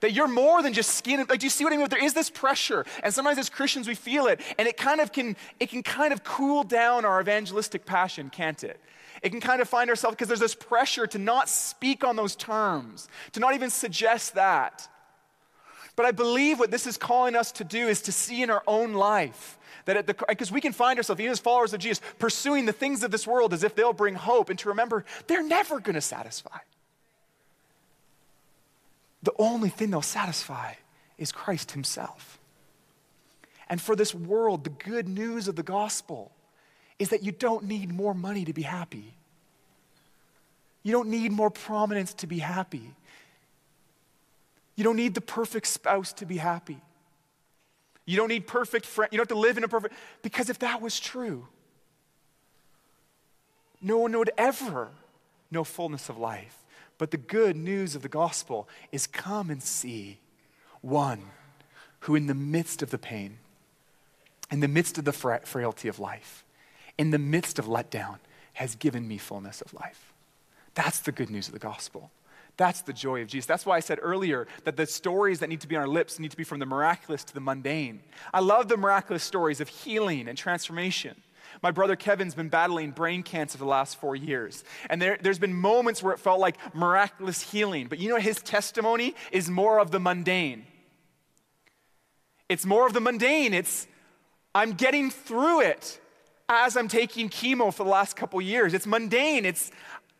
That 0.00 0.12
you're 0.12 0.28
more 0.28 0.62
than 0.62 0.72
just 0.72 0.94
skin. 0.94 1.24
Like, 1.28 1.40
do 1.40 1.46
you 1.46 1.50
see 1.50 1.64
what 1.64 1.72
I 1.72 1.76
mean? 1.76 1.88
There 1.88 2.04
is 2.04 2.14
this 2.14 2.30
pressure, 2.30 2.84
and 3.02 3.12
sometimes 3.12 3.38
as 3.38 3.48
Christians 3.48 3.88
we 3.88 3.94
feel 3.94 4.26
it, 4.26 4.40
and 4.58 4.68
it 4.68 4.76
kind 4.76 5.00
of 5.00 5.12
can, 5.12 5.36
it 5.58 5.70
can 5.70 5.82
kind 5.82 6.12
of 6.12 6.24
cool 6.24 6.64
down 6.64 7.04
our 7.04 7.20
evangelistic 7.20 7.86
passion, 7.86 8.30
can't 8.30 8.62
it? 8.62 8.80
It 9.22 9.30
can 9.30 9.40
kind 9.40 9.62
of 9.62 9.68
find 9.68 9.88
ourselves 9.88 10.14
because 10.14 10.28
there's 10.28 10.40
this 10.40 10.54
pressure 10.54 11.06
to 11.06 11.18
not 11.18 11.48
speak 11.48 12.04
on 12.04 12.16
those 12.16 12.36
terms, 12.36 13.08
to 13.32 13.40
not 13.40 13.54
even 13.54 13.70
suggest 13.70 14.34
that. 14.34 14.88
But 15.96 16.04
I 16.04 16.12
believe 16.12 16.58
what 16.58 16.70
this 16.70 16.86
is 16.86 16.98
calling 16.98 17.34
us 17.34 17.52
to 17.52 17.64
do 17.64 17.88
is 17.88 18.02
to 18.02 18.12
see 18.12 18.42
in 18.42 18.50
our 18.50 18.62
own 18.66 18.92
life 18.92 19.58
that 19.86 20.06
because 20.06 20.52
we 20.52 20.60
can 20.60 20.72
find 20.72 20.98
ourselves, 20.98 21.20
even 21.20 21.32
as 21.32 21.38
followers 21.38 21.72
of 21.72 21.80
Jesus, 21.80 22.02
pursuing 22.18 22.66
the 22.66 22.72
things 22.72 23.02
of 23.02 23.10
this 23.10 23.26
world 23.26 23.54
as 23.54 23.64
if 23.64 23.74
they'll 23.74 23.94
bring 23.94 24.14
hope, 24.14 24.50
and 24.50 24.58
to 24.58 24.68
remember 24.68 25.04
they're 25.26 25.42
never 25.42 25.80
going 25.80 25.94
to 25.94 26.00
satisfy. 26.00 26.58
The 29.22 29.32
only 29.38 29.68
thing 29.68 29.90
they'll 29.90 30.02
satisfy 30.02 30.74
is 31.18 31.32
Christ 31.32 31.72
Himself. 31.72 32.38
And 33.68 33.80
for 33.80 33.96
this 33.96 34.14
world, 34.14 34.64
the 34.64 34.70
good 34.70 35.08
news 35.08 35.48
of 35.48 35.56
the 35.56 35.62
gospel 35.62 36.32
is 36.98 37.08
that 37.10 37.22
you 37.22 37.32
don't 37.32 37.64
need 37.64 37.92
more 37.92 38.14
money 38.14 38.44
to 38.44 38.52
be 38.52 38.62
happy. 38.62 39.14
You 40.82 40.92
don't 40.92 41.08
need 41.08 41.32
more 41.32 41.50
prominence 41.50 42.14
to 42.14 42.26
be 42.26 42.38
happy. 42.38 42.94
You 44.76 44.84
don't 44.84 44.96
need 44.96 45.14
the 45.14 45.20
perfect 45.20 45.66
spouse 45.66 46.12
to 46.14 46.26
be 46.26 46.36
happy. 46.36 46.80
You 48.04 48.16
don't 48.16 48.28
need 48.28 48.46
perfect 48.46 48.86
friend. 48.86 49.12
You 49.12 49.18
don't 49.18 49.28
have 49.28 49.36
to 49.36 49.40
live 49.40 49.58
in 49.58 49.64
a 49.64 49.68
perfect 49.68 49.94
because 50.22 50.48
if 50.48 50.60
that 50.60 50.80
was 50.80 51.00
true, 51.00 51.48
no 53.82 53.98
one 53.98 54.16
would 54.16 54.30
ever 54.38 54.90
know 55.50 55.64
fullness 55.64 56.08
of 56.08 56.18
life. 56.18 56.62
But 56.98 57.10
the 57.10 57.16
good 57.16 57.56
news 57.56 57.94
of 57.94 58.02
the 58.02 58.08
gospel 58.08 58.68
is 58.90 59.06
come 59.06 59.50
and 59.50 59.62
see 59.62 60.18
one 60.80 61.22
who, 62.00 62.14
in 62.14 62.26
the 62.26 62.34
midst 62.34 62.82
of 62.82 62.90
the 62.90 62.98
pain, 62.98 63.38
in 64.50 64.60
the 64.60 64.68
midst 64.68 64.96
of 64.98 65.04
the 65.04 65.12
fra- 65.12 65.44
frailty 65.44 65.88
of 65.88 65.98
life, 65.98 66.44
in 66.96 67.10
the 67.10 67.18
midst 67.18 67.58
of 67.58 67.66
letdown, 67.66 68.18
has 68.54 68.74
given 68.74 69.06
me 69.06 69.18
fullness 69.18 69.60
of 69.60 69.74
life. 69.74 70.12
That's 70.74 71.00
the 71.00 71.12
good 71.12 71.30
news 71.30 71.48
of 71.48 71.52
the 71.52 71.58
gospel. 71.58 72.10
That's 72.56 72.80
the 72.80 72.92
joy 72.92 73.20
of 73.20 73.28
Jesus. 73.28 73.46
That's 73.46 73.66
why 73.66 73.76
I 73.76 73.80
said 73.80 73.98
earlier 74.00 74.46
that 74.64 74.76
the 74.76 74.86
stories 74.86 75.40
that 75.40 75.48
need 75.48 75.60
to 75.60 75.68
be 75.68 75.76
on 75.76 75.82
our 75.82 75.88
lips 75.88 76.18
need 76.18 76.30
to 76.30 76.36
be 76.36 76.44
from 76.44 76.58
the 76.58 76.66
miraculous 76.66 77.22
to 77.24 77.34
the 77.34 77.40
mundane. 77.40 78.00
I 78.32 78.40
love 78.40 78.68
the 78.68 78.78
miraculous 78.78 79.22
stories 79.22 79.60
of 79.60 79.68
healing 79.68 80.26
and 80.26 80.38
transformation. 80.38 81.20
My 81.62 81.70
brother 81.70 81.96
Kevin's 81.96 82.34
been 82.34 82.48
battling 82.48 82.90
brain 82.90 83.22
cancer 83.22 83.58
for 83.58 83.64
the 83.64 83.70
last 83.70 84.00
four 84.00 84.16
years. 84.16 84.64
And 84.90 85.00
there, 85.00 85.18
there's 85.20 85.38
been 85.38 85.54
moments 85.54 86.02
where 86.02 86.12
it 86.12 86.18
felt 86.18 86.40
like 86.40 86.56
miraculous 86.74 87.40
healing. 87.40 87.86
But 87.88 87.98
you 87.98 88.08
know, 88.08 88.16
his 88.16 88.40
testimony 88.40 89.14
is 89.32 89.48
more 89.48 89.78
of 89.78 89.90
the 89.90 90.00
mundane. 90.00 90.66
It's 92.48 92.64
more 92.64 92.86
of 92.86 92.92
the 92.92 93.00
mundane. 93.00 93.54
It's, 93.54 93.86
I'm 94.54 94.72
getting 94.72 95.10
through 95.10 95.62
it 95.62 96.00
as 96.48 96.76
I'm 96.76 96.88
taking 96.88 97.28
chemo 97.28 97.74
for 97.74 97.82
the 97.82 97.90
last 97.90 98.16
couple 98.16 98.40
years. 98.40 98.72
It's 98.72 98.86
mundane. 98.86 99.44
It's, 99.44 99.72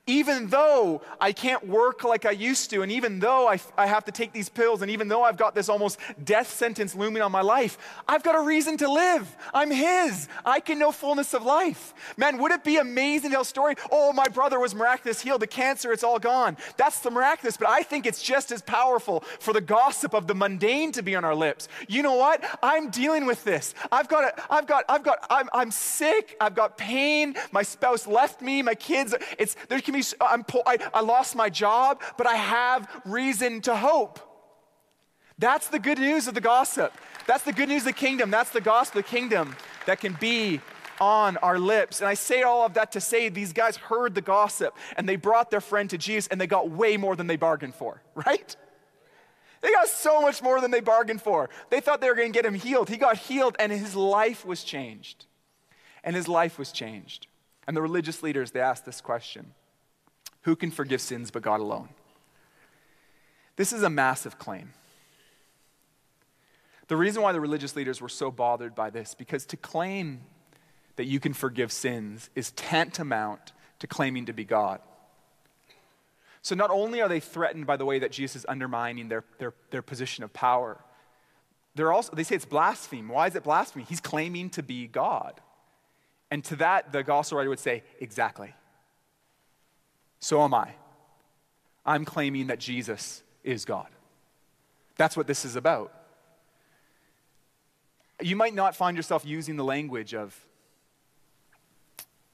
even 0.06 0.46
though 0.48 1.02
I 1.20 1.32
can't 1.32 1.66
work 1.66 2.04
like 2.04 2.24
I 2.24 2.30
used 2.30 2.70
to, 2.70 2.82
and 2.82 2.92
even 2.92 3.18
though 3.18 3.48
I, 3.48 3.58
I 3.76 3.86
have 3.86 4.04
to 4.04 4.12
take 4.12 4.32
these 4.32 4.48
pills, 4.48 4.80
and 4.80 4.90
even 4.90 5.08
though 5.08 5.24
I've 5.24 5.36
got 5.36 5.56
this 5.56 5.68
almost 5.68 5.98
death 6.22 6.48
sentence 6.48 6.94
looming 6.94 7.22
on 7.22 7.32
my 7.32 7.40
life, 7.40 7.76
I've 8.06 8.22
got 8.22 8.36
a 8.36 8.40
reason 8.40 8.76
to 8.78 8.90
live. 8.90 9.36
I'm 9.52 9.70
His. 9.70 10.28
I 10.44 10.60
can 10.60 10.78
know 10.78 10.92
fullness 10.92 11.34
of 11.34 11.42
life. 11.42 11.92
Man, 12.16 12.38
would 12.38 12.52
it 12.52 12.62
be 12.62 12.76
amazing 12.76 13.30
to 13.30 13.34
tell 13.34 13.42
a 13.42 13.44
story? 13.44 13.74
Oh, 13.90 14.12
my 14.12 14.28
brother 14.28 14.60
was 14.60 14.76
miraculous 14.76 15.20
healed. 15.20 15.42
The 15.42 15.48
cancer, 15.48 15.92
it's 15.92 16.04
all 16.04 16.20
gone. 16.20 16.56
That's 16.76 17.00
the 17.00 17.10
miraculous, 17.10 17.56
but 17.56 17.68
I 17.68 17.82
think 17.82 18.06
it's 18.06 18.22
just 18.22 18.52
as 18.52 18.62
powerful 18.62 19.24
for 19.40 19.52
the 19.52 19.60
gossip 19.60 20.14
of 20.14 20.28
the 20.28 20.34
mundane 20.36 20.92
to 20.92 21.02
be 21.02 21.16
on 21.16 21.24
our 21.24 21.34
lips. 21.34 21.66
You 21.88 22.02
know 22.04 22.14
what? 22.14 22.44
I'm 22.62 22.90
dealing 22.90 23.26
with 23.26 23.42
this. 23.42 23.74
I've 23.90 24.08
got, 24.08 24.22
a, 24.22 24.52
I've 24.52 24.68
got, 24.68 24.84
I've 24.88 25.02
got, 25.02 25.26
I'm, 25.28 25.48
I'm 25.52 25.72
sick. 25.72 26.36
I've 26.40 26.54
got 26.54 26.78
pain. 26.78 27.34
My 27.50 27.62
spouse 27.62 28.06
left 28.06 28.40
me. 28.40 28.62
My 28.62 28.76
kids, 28.76 29.12
it's, 29.36 29.56
there 29.68 29.80
can 29.80 29.95
I'm 30.20 30.44
I, 30.66 30.78
I 30.94 31.00
lost 31.00 31.36
my 31.36 31.50
job, 31.50 32.02
but 32.16 32.26
I 32.26 32.36
have 32.36 32.88
reason 33.04 33.60
to 33.62 33.76
hope. 33.76 34.20
That's 35.38 35.68
the 35.68 35.78
good 35.78 35.98
news 35.98 36.28
of 36.28 36.34
the 36.34 36.40
gossip. 36.40 36.94
That's 37.26 37.44
the 37.44 37.52
good 37.52 37.68
news 37.68 37.82
of 37.82 37.86
the 37.86 37.92
kingdom. 37.92 38.30
That's 38.30 38.50
the 38.50 38.60
gospel 38.60 39.00
of 39.00 39.06
the 39.06 39.10
kingdom 39.10 39.54
that 39.86 40.00
can 40.00 40.16
be 40.18 40.60
on 41.00 41.36
our 41.38 41.58
lips. 41.58 42.00
And 42.00 42.08
I 42.08 42.14
say 42.14 42.42
all 42.42 42.64
of 42.64 42.74
that 42.74 42.92
to 42.92 43.00
say 43.00 43.28
these 43.28 43.52
guys 43.52 43.76
heard 43.76 44.14
the 44.14 44.20
gossip 44.22 44.74
and 44.96 45.08
they 45.08 45.16
brought 45.16 45.50
their 45.50 45.60
friend 45.60 45.90
to 45.90 45.98
Jesus 45.98 46.28
and 46.28 46.40
they 46.40 46.46
got 46.46 46.70
way 46.70 46.96
more 46.96 47.16
than 47.16 47.26
they 47.26 47.36
bargained 47.36 47.74
for, 47.74 48.02
right? 48.14 48.56
They 49.60 49.72
got 49.72 49.88
so 49.88 50.20
much 50.20 50.42
more 50.42 50.60
than 50.60 50.70
they 50.70 50.80
bargained 50.80 51.22
for. 51.22 51.50
They 51.70 51.80
thought 51.80 52.00
they 52.00 52.08
were 52.08 52.14
going 52.14 52.32
to 52.32 52.36
get 52.36 52.46
him 52.46 52.54
healed. 52.54 52.88
He 52.88 52.96
got 52.96 53.16
healed 53.16 53.56
and 53.58 53.72
his 53.72 53.94
life 53.94 54.46
was 54.46 54.62
changed. 54.62 55.26
And 56.04 56.14
his 56.14 56.28
life 56.28 56.58
was 56.58 56.70
changed. 56.70 57.26
And 57.66 57.76
the 57.76 57.82
religious 57.82 58.22
leaders, 58.22 58.52
they 58.52 58.60
asked 58.60 58.86
this 58.86 59.00
question 59.00 59.52
who 60.46 60.54
can 60.54 60.70
forgive 60.70 61.00
sins 61.00 61.32
but 61.32 61.42
God 61.42 61.60
alone? 61.60 61.88
This 63.56 63.72
is 63.72 63.82
a 63.82 63.90
massive 63.90 64.38
claim. 64.38 64.72
The 66.86 66.96
reason 66.96 67.20
why 67.20 67.32
the 67.32 67.40
religious 67.40 67.74
leaders 67.74 68.00
were 68.00 68.08
so 68.08 68.30
bothered 68.30 68.72
by 68.76 68.90
this, 68.90 69.12
because 69.12 69.44
to 69.46 69.56
claim 69.56 70.20
that 70.94 71.06
you 71.06 71.18
can 71.18 71.34
forgive 71.34 71.72
sins 71.72 72.30
is 72.36 72.52
tantamount 72.52 73.52
to 73.80 73.88
claiming 73.88 74.26
to 74.26 74.32
be 74.32 74.44
God. 74.44 74.80
So 76.42 76.54
not 76.54 76.70
only 76.70 77.00
are 77.00 77.08
they 77.08 77.18
threatened 77.18 77.66
by 77.66 77.76
the 77.76 77.84
way 77.84 77.98
that 77.98 78.12
Jesus 78.12 78.36
is 78.36 78.46
undermining 78.48 79.08
their, 79.08 79.24
their, 79.38 79.52
their 79.72 79.82
position 79.82 80.22
of 80.22 80.32
power, 80.32 80.78
they're 81.74 81.92
also, 81.92 82.14
they 82.14 82.22
say 82.22 82.36
it's 82.36 82.44
blasphemy. 82.44 83.02
Why 83.02 83.26
is 83.26 83.34
it 83.34 83.42
blasphemy? 83.42 83.84
He's 83.88 84.00
claiming 84.00 84.50
to 84.50 84.62
be 84.62 84.86
God. 84.86 85.40
And 86.30 86.44
to 86.44 86.56
that, 86.56 86.92
the 86.92 87.02
gospel 87.02 87.38
writer 87.38 87.50
would 87.50 87.58
say, 87.58 87.82
exactly. 87.98 88.54
So 90.20 90.42
am 90.42 90.54
I. 90.54 90.70
I'm 91.84 92.04
claiming 92.04 92.48
that 92.48 92.58
Jesus 92.58 93.22
is 93.44 93.64
God. 93.64 93.88
That's 94.96 95.16
what 95.16 95.26
this 95.26 95.44
is 95.44 95.56
about. 95.56 95.92
You 98.20 98.34
might 98.34 98.54
not 98.54 98.74
find 98.74 98.96
yourself 98.96 99.24
using 99.24 99.56
the 99.56 99.64
language 99.64 100.14
of 100.14 100.34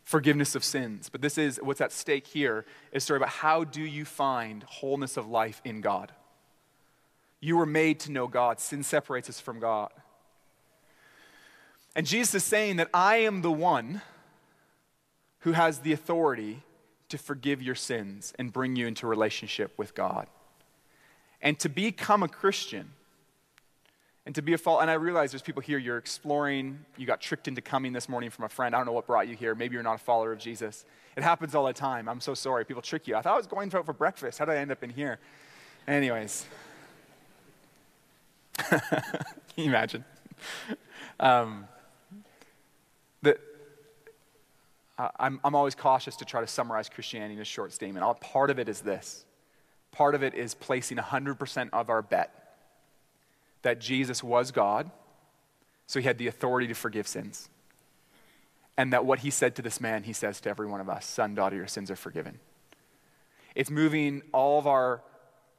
forgiveness 0.05 0.55
of 0.55 0.65
sins, 0.65 1.09
but 1.09 1.21
this 1.21 1.39
is 1.39 1.59
what's 1.63 1.81
at 1.81 1.93
stake 1.93 2.27
here 2.27 2.65
is 2.93 3.03
story 3.05 3.17
about 3.17 3.31
how 3.31 3.65
do 3.65 3.83
you 3.83 4.05
find 4.05 4.63
wholeness 4.65 5.17
of 5.17 5.29
life 5.29 5.61
in 5.65 5.81
God? 5.81 6.13
You 7.41 7.57
were 7.57 7.67
made 7.67 7.99
to 8.01 8.13
know 8.13 8.29
God. 8.29 8.61
Sin 8.61 8.85
separates 8.85 9.29
us 9.29 9.41
from 9.41 9.59
God. 9.59 9.91
And 11.97 12.07
Jesus 12.07 12.37
is 12.37 12.45
saying 12.45 12.77
that 12.77 12.89
I 12.95 13.17
am 13.17 13.43
the 13.43 13.51
one 13.51 14.01
who 15.41 15.53
has 15.53 15.81
the 15.81 15.93
authority 15.93 16.63
to 17.13 17.19
forgive 17.19 17.61
your 17.61 17.75
sins 17.75 18.33
and 18.39 18.51
bring 18.51 18.75
you 18.75 18.87
into 18.87 19.07
relationship 19.07 19.77
with 19.77 19.95
God. 19.95 20.29
And 21.43 21.59
to 21.59 21.69
become 21.69 22.23
a 22.23 22.29
Christian 22.29 22.91
and 24.25 24.35
to 24.35 24.41
be 24.41 24.55
a 24.55 24.59
follower, 24.59 24.81
and 24.81 24.91
I 24.91 24.95
realize 24.95 25.31
there's 25.31 25.43
people 25.43 25.61
here, 25.61 25.77
you're 25.77 25.99
exploring, 25.99 26.87
you 26.97 27.07
got 27.07 27.21
tricked 27.21 27.49
into 27.49 27.61
coming 27.61 27.93
this 27.93 28.09
morning 28.09 28.31
from 28.31 28.47
a 28.47 28.49
friend. 28.49 28.75
I 28.75 28.79
don't 28.79 28.87
know 28.87 28.93
what 28.93 29.07
brought 29.07 29.29
you 29.29 29.37
here. 29.37 29.55
Maybe 29.55 29.75
you're 29.75 29.83
not 29.83 29.97
a 29.97 30.03
follower 30.03 30.33
of 30.33 30.39
Jesus. 30.39 30.87
It 31.15 31.23
happens 31.23 31.55
all 31.55 31.67
the 31.67 31.75
time. 31.75 32.09
I'm 32.09 32.21
so 32.23 32.33
sorry. 32.33 32.65
People 32.65 32.81
trick 32.81 33.07
you. 33.07 33.15
I 33.15 33.21
thought 33.21 33.35
I 33.35 33.37
was 33.37 33.47
going 33.47 33.71
out 33.75 33.85
for 33.85 33.93
breakfast. 33.93 34.39
How 34.39 34.47
did 34.47 34.53
I 34.53 34.57
end 34.57 34.73
up 34.73 34.83
in 34.83 34.89
here? 34.89 35.19
Anyways. 35.87 36.47
Can 38.57 38.81
you 39.57 39.65
imagine? 39.65 40.03
Um, 41.21 41.69
the, 43.21 43.37
I'm, 45.19 45.41
I'm 45.45 45.55
always 45.55 45.75
cautious 45.75 46.17
to 46.17 46.25
try 46.25 46.41
to 46.41 46.47
summarize 46.47 46.89
Christianity 46.89 47.35
in 47.35 47.41
a 47.41 47.45
short 47.45 47.73
statement. 47.73 48.05
All, 48.05 48.15
part 48.15 48.51
of 48.51 48.59
it 48.59 48.69
is 48.69 48.81
this 48.81 49.25
part 49.91 50.15
of 50.15 50.23
it 50.23 50.33
is 50.35 50.55
placing 50.55 50.97
100% 50.97 51.69
of 51.73 51.91
our 51.91 52.01
bet 52.01 52.57
that 53.61 53.79
Jesus 53.79 54.25
was 54.25 54.51
God, 54.51 54.91
so 55.87 56.01
he 56.01 56.07
had 56.07 56.19
the 56.19 56.27
authority 56.27 56.67
to 56.67 56.75
forgive 56.75 57.07
sins. 57.07 57.49
And 58.77 58.93
that 58.95 59.05
what 59.05 59.19
he 59.19 59.31
said 59.31 59.55
to 59.57 59.63
this 59.63 59.81
man, 59.81 60.03
he 60.03 60.15
says 60.15 60.41
to 60.41 60.51
every 60.51 60.67
one 60.67 60.81
of 60.81 60.89
us 60.89 61.05
Son, 61.05 61.35
daughter, 61.35 61.57
your 61.57 61.67
sins 61.67 61.91
are 61.91 61.97
forgiven. 61.97 62.41
It's 63.55 63.71
moving 63.71 64.23
all 64.33 64.59
of 64.59 64.67
our 64.67 65.03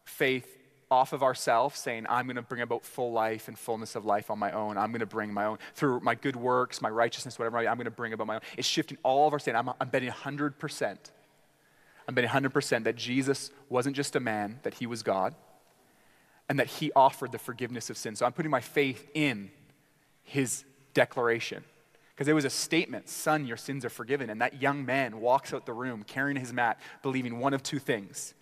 faith 0.03 0.57
off 0.93 1.11
of 1.11 1.23
ourselves, 1.23 1.79
saying, 1.79 2.05
I'm 2.07 2.27
going 2.27 2.35
to 2.35 2.43
bring 2.43 2.61
about 2.61 2.85
full 2.85 3.11
life 3.11 3.47
and 3.47 3.57
fullness 3.57 3.95
of 3.95 4.05
life 4.05 4.29
on 4.29 4.37
my 4.37 4.51
own. 4.51 4.77
I'm 4.77 4.91
going 4.91 4.99
to 4.99 5.07
bring 5.07 5.33
my 5.33 5.45
own, 5.45 5.57
through 5.73 6.01
my 6.01 6.13
good 6.13 6.35
works, 6.35 6.83
my 6.83 6.89
righteousness, 6.89 7.39
whatever, 7.39 7.57
I'm 7.57 7.77
going 7.77 7.85
to 7.85 7.91
bring 7.91 8.13
about 8.13 8.27
my 8.27 8.35
own. 8.35 8.41
It's 8.57 8.67
shifting 8.67 8.99
all 9.01 9.25
of 9.27 9.33
our 9.33 9.39
saying, 9.39 9.57
I'm, 9.57 9.69
I'm 9.81 9.89
betting 9.89 10.11
100%. 10.11 10.97
I'm 12.07 12.13
betting 12.13 12.29
100% 12.29 12.83
that 12.83 12.95
Jesus 12.95 13.49
wasn't 13.69 13.95
just 13.95 14.15
a 14.15 14.19
man, 14.19 14.59
that 14.61 14.75
he 14.75 14.85
was 14.85 15.01
God, 15.01 15.33
and 16.47 16.59
that 16.59 16.67
he 16.67 16.91
offered 16.95 17.31
the 17.31 17.39
forgiveness 17.39 17.89
of 17.89 17.97
sin. 17.97 18.15
So 18.15 18.27
I'm 18.27 18.33
putting 18.33 18.51
my 18.51 18.61
faith 18.61 19.09
in 19.15 19.49
his 20.21 20.63
declaration. 20.93 21.63
Because 22.13 22.27
it 22.27 22.33
was 22.33 22.45
a 22.45 22.51
statement, 22.51 23.09
son, 23.09 23.47
your 23.47 23.57
sins 23.57 23.83
are 23.83 23.89
forgiven. 23.89 24.29
And 24.29 24.39
that 24.41 24.61
young 24.61 24.85
man 24.85 25.19
walks 25.19 25.53
out 25.53 25.65
the 25.65 25.73
room 25.73 26.03
carrying 26.03 26.37
his 26.37 26.53
mat, 26.53 26.79
believing 27.01 27.39
one 27.39 27.55
of 27.55 27.63
two 27.63 27.79
things. 27.79 28.35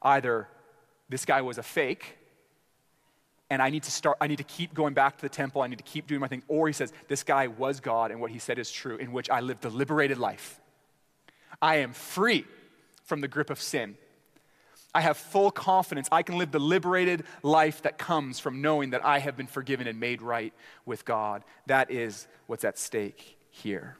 Either 0.00 0.48
this 1.12 1.24
guy 1.26 1.42
was 1.42 1.58
a 1.58 1.62
fake 1.62 2.16
and 3.50 3.60
I 3.60 3.68
need 3.68 3.82
to 3.82 3.90
start, 3.90 4.16
I 4.18 4.28
need 4.28 4.38
to 4.38 4.44
keep 4.44 4.72
going 4.72 4.94
back 4.94 5.16
to 5.16 5.22
the 5.22 5.28
temple, 5.28 5.60
I 5.60 5.66
need 5.66 5.76
to 5.76 5.84
keep 5.84 6.06
doing 6.06 6.22
my 6.22 6.26
thing. 6.26 6.42
Or 6.48 6.68
he 6.68 6.72
says, 6.72 6.90
This 7.06 7.22
guy 7.22 7.48
was 7.48 7.80
God 7.80 8.10
and 8.10 8.18
what 8.18 8.30
he 8.30 8.38
said 8.38 8.58
is 8.58 8.72
true, 8.72 8.96
in 8.96 9.12
which 9.12 9.28
I 9.28 9.40
lived 9.40 9.66
a 9.66 9.68
liberated 9.68 10.16
life. 10.16 10.58
I 11.60 11.76
am 11.76 11.92
free 11.92 12.46
from 13.04 13.20
the 13.20 13.28
grip 13.28 13.50
of 13.50 13.60
sin. 13.60 13.96
I 14.94 15.02
have 15.02 15.18
full 15.18 15.50
confidence. 15.50 16.08
I 16.10 16.22
can 16.22 16.38
live 16.38 16.50
the 16.50 16.58
liberated 16.58 17.24
life 17.42 17.82
that 17.82 17.98
comes 17.98 18.38
from 18.38 18.62
knowing 18.62 18.90
that 18.90 19.04
I 19.04 19.18
have 19.18 19.36
been 19.36 19.46
forgiven 19.46 19.86
and 19.86 20.00
made 20.00 20.22
right 20.22 20.54
with 20.86 21.04
God. 21.04 21.44
That 21.66 21.90
is 21.90 22.26
what's 22.46 22.64
at 22.64 22.78
stake 22.78 23.36
here. 23.50 23.98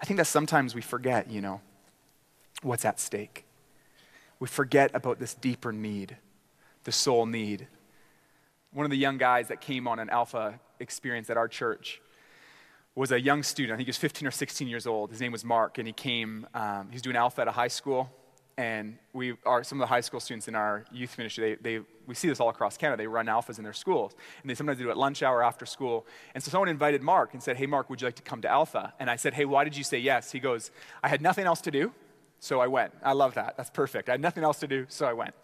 I 0.00 0.04
think 0.04 0.18
that 0.18 0.26
sometimes 0.26 0.74
we 0.74 0.82
forget, 0.82 1.30
you 1.30 1.40
know, 1.40 1.62
what's 2.62 2.84
at 2.84 3.00
stake 3.00 3.46
we 4.40 4.48
forget 4.48 4.90
about 4.94 5.20
this 5.20 5.34
deeper 5.34 5.70
need, 5.70 6.16
the 6.84 6.92
soul 6.92 7.26
need. 7.26 7.68
One 8.72 8.84
of 8.84 8.90
the 8.90 8.96
young 8.96 9.18
guys 9.18 9.48
that 9.48 9.60
came 9.60 9.86
on 9.86 9.98
an 9.98 10.08
alpha 10.10 10.58
experience 10.80 11.28
at 11.28 11.36
our 11.36 11.46
church 11.46 12.00
was 12.94 13.12
a 13.12 13.20
young 13.20 13.42
student. 13.42 13.74
I 13.74 13.76
think 13.76 13.86
he 13.86 13.90
was 13.90 13.98
15 13.98 14.26
or 14.26 14.30
16 14.30 14.66
years 14.66 14.86
old. 14.86 15.10
His 15.10 15.20
name 15.20 15.30
was 15.30 15.44
Mark, 15.44 15.78
and 15.78 15.86
he 15.86 15.92
came, 15.92 16.46
um, 16.54 16.88
he's 16.90 17.02
doing 17.02 17.16
Alpha 17.16 17.42
at 17.42 17.48
a 17.48 17.52
high 17.52 17.68
school. 17.68 18.10
And 18.56 18.98
we 19.12 19.34
are, 19.46 19.62
some 19.62 19.80
of 19.80 19.80
the 19.80 19.86
high 19.86 20.00
school 20.00 20.20
students 20.20 20.48
in 20.48 20.54
our 20.54 20.84
youth 20.92 21.16
ministry, 21.16 21.58
they, 21.62 21.78
they, 21.78 21.84
we 22.06 22.14
see 22.14 22.28
this 22.28 22.40
all 22.40 22.48
across 22.48 22.76
Canada. 22.76 23.02
They 23.02 23.06
run 23.06 23.26
alphas 23.26 23.56
in 23.56 23.64
their 23.64 23.72
schools. 23.72 24.14
And 24.42 24.50
they 24.50 24.54
sometimes 24.54 24.78
do 24.78 24.88
it 24.88 24.90
at 24.90 24.98
lunch 24.98 25.22
hour 25.22 25.42
after 25.42 25.64
school. 25.64 26.06
And 26.34 26.42
so 26.42 26.50
someone 26.50 26.68
invited 26.68 27.02
Mark 27.02 27.32
and 27.32 27.42
said, 27.42 27.56
Hey, 27.56 27.66
Mark, 27.66 27.88
would 27.88 28.02
you 28.02 28.06
like 28.06 28.16
to 28.16 28.22
come 28.22 28.42
to 28.42 28.48
Alpha? 28.48 28.92
And 28.98 29.08
I 29.08 29.16
said, 29.16 29.32
Hey, 29.32 29.46
why 29.46 29.64
did 29.64 29.78
you 29.78 29.84
say 29.84 29.98
yes? 29.98 30.32
He 30.32 30.40
goes, 30.40 30.70
I 31.02 31.08
had 31.08 31.22
nothing 31.22 31.46
else 31.46 31.62
to 31.62 31.70
do, 31.70 31.94
so 32.40 32.60
I 32.60 32.66
went. 32.66 32.92
I 33.02 33.12
love 33.12 33.34
that. 33.34 33.56
That's 33.56 33.70
perfect. 33.70 34.08
I 34.08 34.12
had 34.12 34.20
nothing 34.20 34.42
else 34.42 34.58
to 34.60 34.66
do, 34.66 34.86
so 34.88 35.06
I 35.06 35.12
went. 35.12 35.34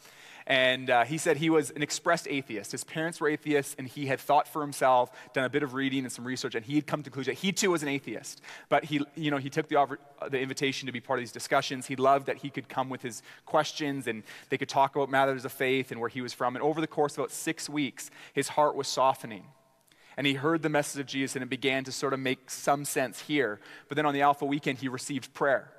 And 0.48 0.90
uh, 0.90 1.04
he 1.04 1.18
said 1.18 1.36
he 1.38 1.50
was 1.50 1.70
an 1.70 1.82
expressed 1.82 2.28
atheist. 2.30 2.70
His 2.70 2.84
parents 2.84 3.20
were 3.20 3.28
atheists, 3.28 3.74
and 3.78 3.88
he 3.88 4.06
had 4.06 4.20
thought 4.20 4.46
for 4.46 4.62
himself, 4.62 5.10
done 5.34 5.44
a 5.44 5.48
bit 5.48 5.64
of 5.64 5.74
reading 5.74 6.04
and 6.04 6.12
some 6.12 6.24
research, 6.24 6.54
and 6.54 6.64
he 6.64 6.76
had 6.76 6.86
come 6.86 7.00
to 7.00 7.04
the 7.04 7.10
conclusion 7.10 7.34
that 7.34 7.40
he 7.40 7.52
too 7.52 7.72
was 7.72 7.82
an 7.82 7.88
atheist. 7.88 8.40
But 8.68 8.84
he, 8.84 9.04
you 9.16 9.32
know, 9.32 9.38
he 9.38 9.50
took 9.50 9.68
the, 9.68 9.76
offer, 9.76 9.98
uh, 10.20 10.28
the 10.28 10.40
invitation 10.40 10.86
to 10.86 10.92
be 10.92 11.00
part 11.00 11.18
of 11.18 11.22
these 11.22 11.32
discussions. 11.32 11.86
He 11.86 11.96
loved 11.96 12.26
that 12.26 12.36
he 12.36 12.48
could 12.48 12.68
come 12.68 12.88
with 12.88 13.02
his 13.02 13.22
questions, 13.44 14.06
and 14.06 14.22
they 14.48 14.56
could 14.56 14.68
talk 14.68 14.94
about 14.94 15.10
matters 15.10 15.44
of 15.44 15.52
faith 15.52 15.90
and 15.90 16.00
where 16.00 16.08
he 16.08 16.20
was 16.20 16.32
from. 16.32 16.54
And 16.54 16.62
over 16.62 16.80
the 16.80 16.86
course 16.86 17.14
of 17.14 17.18
about 17.18 17.32
six 17.32 17.68
weeks, 17.68 18.10
his 18.32 18.48
heart 18.48 18.76
was 18.76 18.86
softening 18.86 19.44
and 20.16 20.26
he 20.26 20.32
heard 20.32 20.62
the 20.62 20.70
message 20.70 21.00
of 21.00 21.06
Jesus 21.06 21.36
and 21.36 21.42
it 21.42 21.50
began 21.50 21.84
to 21.84 21.92
sort 21.92 22.14
of 22.14 22.20
make 22.20 22.50
some 22.50 22.84
sense 22.84 23.20
here. 23.20 23.60
But 23.88 23.96
then 23.96 24.06
on 24.06 24.14
the 24.14 24.22
Alpha 24.22 24.46
weekend, 24.46 24.78
he 24.78 24.88
received 24.88 25.34
prayer. 25.34 25.70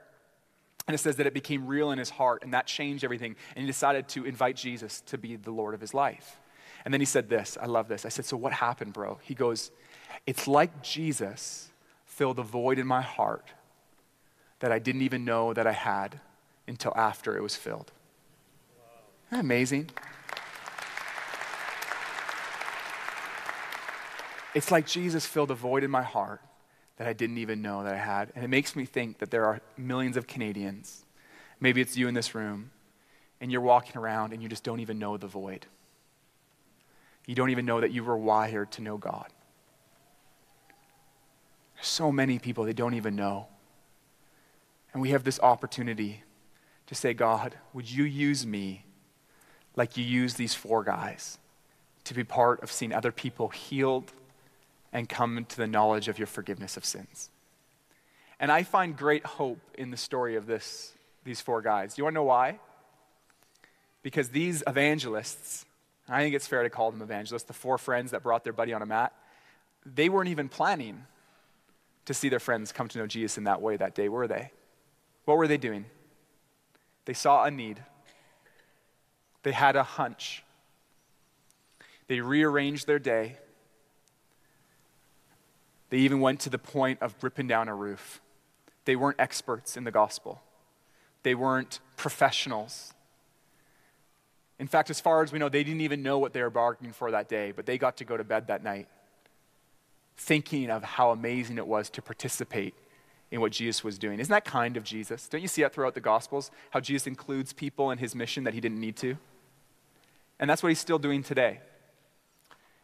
And 0.87 0.95
it 0.95 0.99
says 0.99 1.17
that 1.17 1.27
it 1.27 1.33
became 1.33 1.67
real 1.67 1.91
in 1.91 1.99
his 1.99 2.09
heart, 2.09 2.43
and 2.43 2.53
that 2.53 2.65
changed 2.65 3.03
everything. 3.03 3.35
And 3.55 3.63
he 3.63 3.67
decided 3.67 4.07
to 4.09 4.25
invite 4.25 4.55
Jesus 4.55 5.01
to 5.07 5.17
be 5.17 5.35
the 5.35 5.51
Lord 5.51 5.73
of 5.73 5.81
his 5.81 5.93
life. 5.93 6.39
And 6.85 6.93
then 6.93 7.01
he 7.01 7.05
said 7.05 7.27
this 7.27 7.57
I 7.61 7.65
love 7.65 7.89
this. 7.89 8.05
I 8.05 8.09
said, 8.09 8.25
So 8.25 8.37
what 8.37 8.53
happened, 8.53 8.93
bro? 8.93 9.19
He 9.21 9.35
goes, 9.35 9.71
It's 10.25 10.47
like 10.47 10.81
Jesus 10.81 11.69
filled 12.05 12.39
a 12.39 12.43
void 12.43 12.79
in 12.79 12.87
my 12.87 13.01
heart 13.01 13.49
that 14.59 14.71
I 14.71 14.79
didn't 14.79 15.01
even 15.01 15.25
know 15.25 15.53
that 15.53 15.67
I 15.67 15.73
had 15.73 16.19
until 16.67 16.93
after 16.95 17.35
it 17.35 17.43
was 17.43 17.55
filled. 17.55 17.91
Amazing? 19.31 19.89
It's 24.55 24.71
like 24.71 24.87
Jesus 24.87 25.25
filled 25.25 25.51
a 25.51 25.55
void 25.55 25.83
in 25.83 25.91
my 25.91 26.01
heart 26.01 26.41
that 26.97 27.07
I 27.07 27.13
didn't 27.13 27.37
even 27.37 27.61
know 27.61 27.83
that 27.83 27.93
I 27.93 27.97
had. 27.97 28.31
And 28.35 28.43
it 28.43 28.47
makes 28.49 28.75
me 28.75 28.85
think 28.85 29.19
that 29.19 29.31
there 29.31 29.45
are 29.45 29.61
millions 29.77 30.17
of 30.17 30.27
Canadians, 30.27 31.05
maybe 31.59 31.81
it's 31.81 31.95
you 31.95 32.07
in 32.07 32.13
this 32.13 32.35
room, 32.35 32.71
and 33.39 33.51
you're 33.51 33.61
walking 33.61 33.97
around 33.97 34.33
and 34.33 34.41
you 34.41 34.49
just 34.49 34.63
don't 34.63 34.79
even 34.79 34.99
know 34.99 35.17
the 35.17 35.27
void. 35.27 35.67
You 37.25 37.35
don't 37.35 37.49
even 37.49 37.65
know 37.65 37.81
that 37.81 37.91
you 37.91 38.03
were 38.03 38.17
wired 38.17 38.71
to 38.73 38.81
know 38.81 38.97
God. 38.97 39.27
There's 41.75 41.87
so 41.87 42.11
many 42.11 42.39
people 42.39 42.63
they 42.63 42.73
don't 42.73 42.95
even 42.95 43.15
know. 43.15 43.47
And 44.93 45.01
we 45.01 45.09
have 45.09 45.23
this 45.23 45.39
opportunity 45.39 46.23
to 46.87 46.95
say, 46.95 47.13
God, 47.13 47.55
would 47.73 47.89
you 47.91 48.05
use 48.05 48.47
me 48.47 48.85
like 49.75 49.97
you 49.97 50.03
use 50.03 50.33
these 50.33 50.55
four 50.55 50.83
guys 50.83 51.37
to 52.05 52.15
be 52.15 52.23
part 52.23 52.63
of 52.63 52.71
seeing 52.71 52.93
other 52.93 53.11
people 53.11 53.49
healed 53.49 54.13
and 54.97 55.07
come 55.07 55.45
to 55.47 55.57
the 55.57 55.67
knowledge 55.67 56.07
of 56.07 56.17
your 56.17 56.25
forgiveness 56.25 56.75
of 56.75 56.83
sins. 56.83 57.29
And 58.39 58.51
I 58.51 58.63
find 58.63 58.97
great 58.97 59.23
hope 59.23 59.59
in 59.77 59.91
the 59.91 59.97
story 59.97 60.37
of 60.37 60.47
this, 60.47 60.91
these 61.23 61.39
four 61.39 61.61
guys. 61.61 61.93
Do 61.93 61.99
you 61.99 62.03
want 62.05 62.15
to 62.15 62.15
know 62.15 62.23
why? 62.23 62.57
Because 64.01 64.29
these 64.29 64.63
evangelists, 64.65 65.67
I 66.09 66.23
think 66.23 66.33
it's 66.33 66.47
fair 66.47 66.63
to 66.63 66.71
call 66.71 66.89
them 66.89 67.03
evangelists, 67.03 67.43
the 67.43 67.53
four 67.53 67.77
friends 67.77 68.09
that 68.09 68.23
brought 68.23 68.43
their 68.43 68.53
buddy 68.53 68.73
on 68.73 68.81
a 68.81 68.87
mat, 68.87 69.13
they 69.85 70.09
weren't 70.09 70.29
even 70.29 70.49
planning 70.49 71.05
to 72.05 72.15
see 72.15 72.29
their 72.29 72.39
friends 72.39 72.71
come 72.71 72.87
to 72.87 72.97
know 72.97 73.05
Jesus 73.05 73.37
in 73.37 73.43
that 73.43 73.61
way 73.61 73.77
that 73.77 73.93
day, 73.93 74.09
were 74.09 74.27
they? 74.27 74.49
What 75.25 75.37
were 75.37 75.47
they 75.47 75.57
doing? 75.57 75.85
They 77.05 77.13
saw 77.13 77.43
a 77.43 77.51
need, 77.51 77.83
they 79.43 79.51
had 79.51 79.75
a 79.75 79.83
hunch, 79.83 80.43
they 82.07 82.19
rearranged 82.19 82.87
their 82.87 82.97
day 82.97 83.37
they 85.89 85.97
even 85.97 86.19
went 86.19 86.39
to 86.41 86.49
the 86.49 86.57
point 86.57 87.01
of 87.01 87.15
ripping 87.21 87.47
down 87.47 87.67
a 87.67 87.75
roof. 87.75 88.21
They 88.85 88.95
weren't 88.95 89.19
experts 89.19 89.77
in 89.77 89.83
the 89.83 89.91
gospel, 89.91 90.41
they 91.23 91.35
weren't 91.35 91.79
professionals. 91.95 92.93
In 94.59 94.65
fact, 94.65 94.89
as 94.89 94.99
far 94.99 95.21
as 95.21 95.31
we 95.31 95.37
know, 95.37 95.49
they 95.49 95.63
didn't 95.63 95.81
even 95.81 96.01
know 96.01 96.17
what 96.17 96.33
they 96.33 96.41
were 96.41 96.49
bargaining 96.49 96.91
for 96.91 97.11
that 97.11 97.29
day, 97.29 97.51
but 97.51 97.67
they 97.67 97.77
got 97.77 97.97
to 97.97 98.03
go 98.03 98.17
to 98.17 98.23
bed 98.23 98.47
that 98.47 98.63
night 98.63 98.87
thinking 100.17 100.71
of 100.71 100.83
how 100.83 101.11
amazing 101.11 101.59
it 101.59 101.67
was 101.67 101.91
to 101.91 102.01
participate 102.01 102.73
in 103.29 103.39
what 103.39 103.51
Jesus 103.51 103.83
was 103.83 103.99
doing. 103.99 104.19
Isn't 104.19 104.31
that 104.31 104.45
kind 104.45 104.77
of 104.77 104.83
Jesus? 104.83 105.27
Don't 105.27 105.41
you 105.41 105.47
see 105.47 105.61
that 105.61 105.73
throughout 105.73 105.93
the 105.93 106.01
Gospels? 106.01 106.49
How 106.71 106.79
Jesus 106.79 107.07
includes 107.07 107.53
people 107.53 107.91
in 107.91 107.99
his 107.99 108.15
mission 108.15 108.43
that 108.45 108.53
he 108.53 108.61
didn't 108.61 108.79
need 108.79 108.95
to? 108.97 109.17
And 110.39 110.49
that's 110.49 110.63
what 110.63 110.69
he's 110.69 110.79
still 110.79 110.99
doing 110.99 111.23
today. 111.23 111.59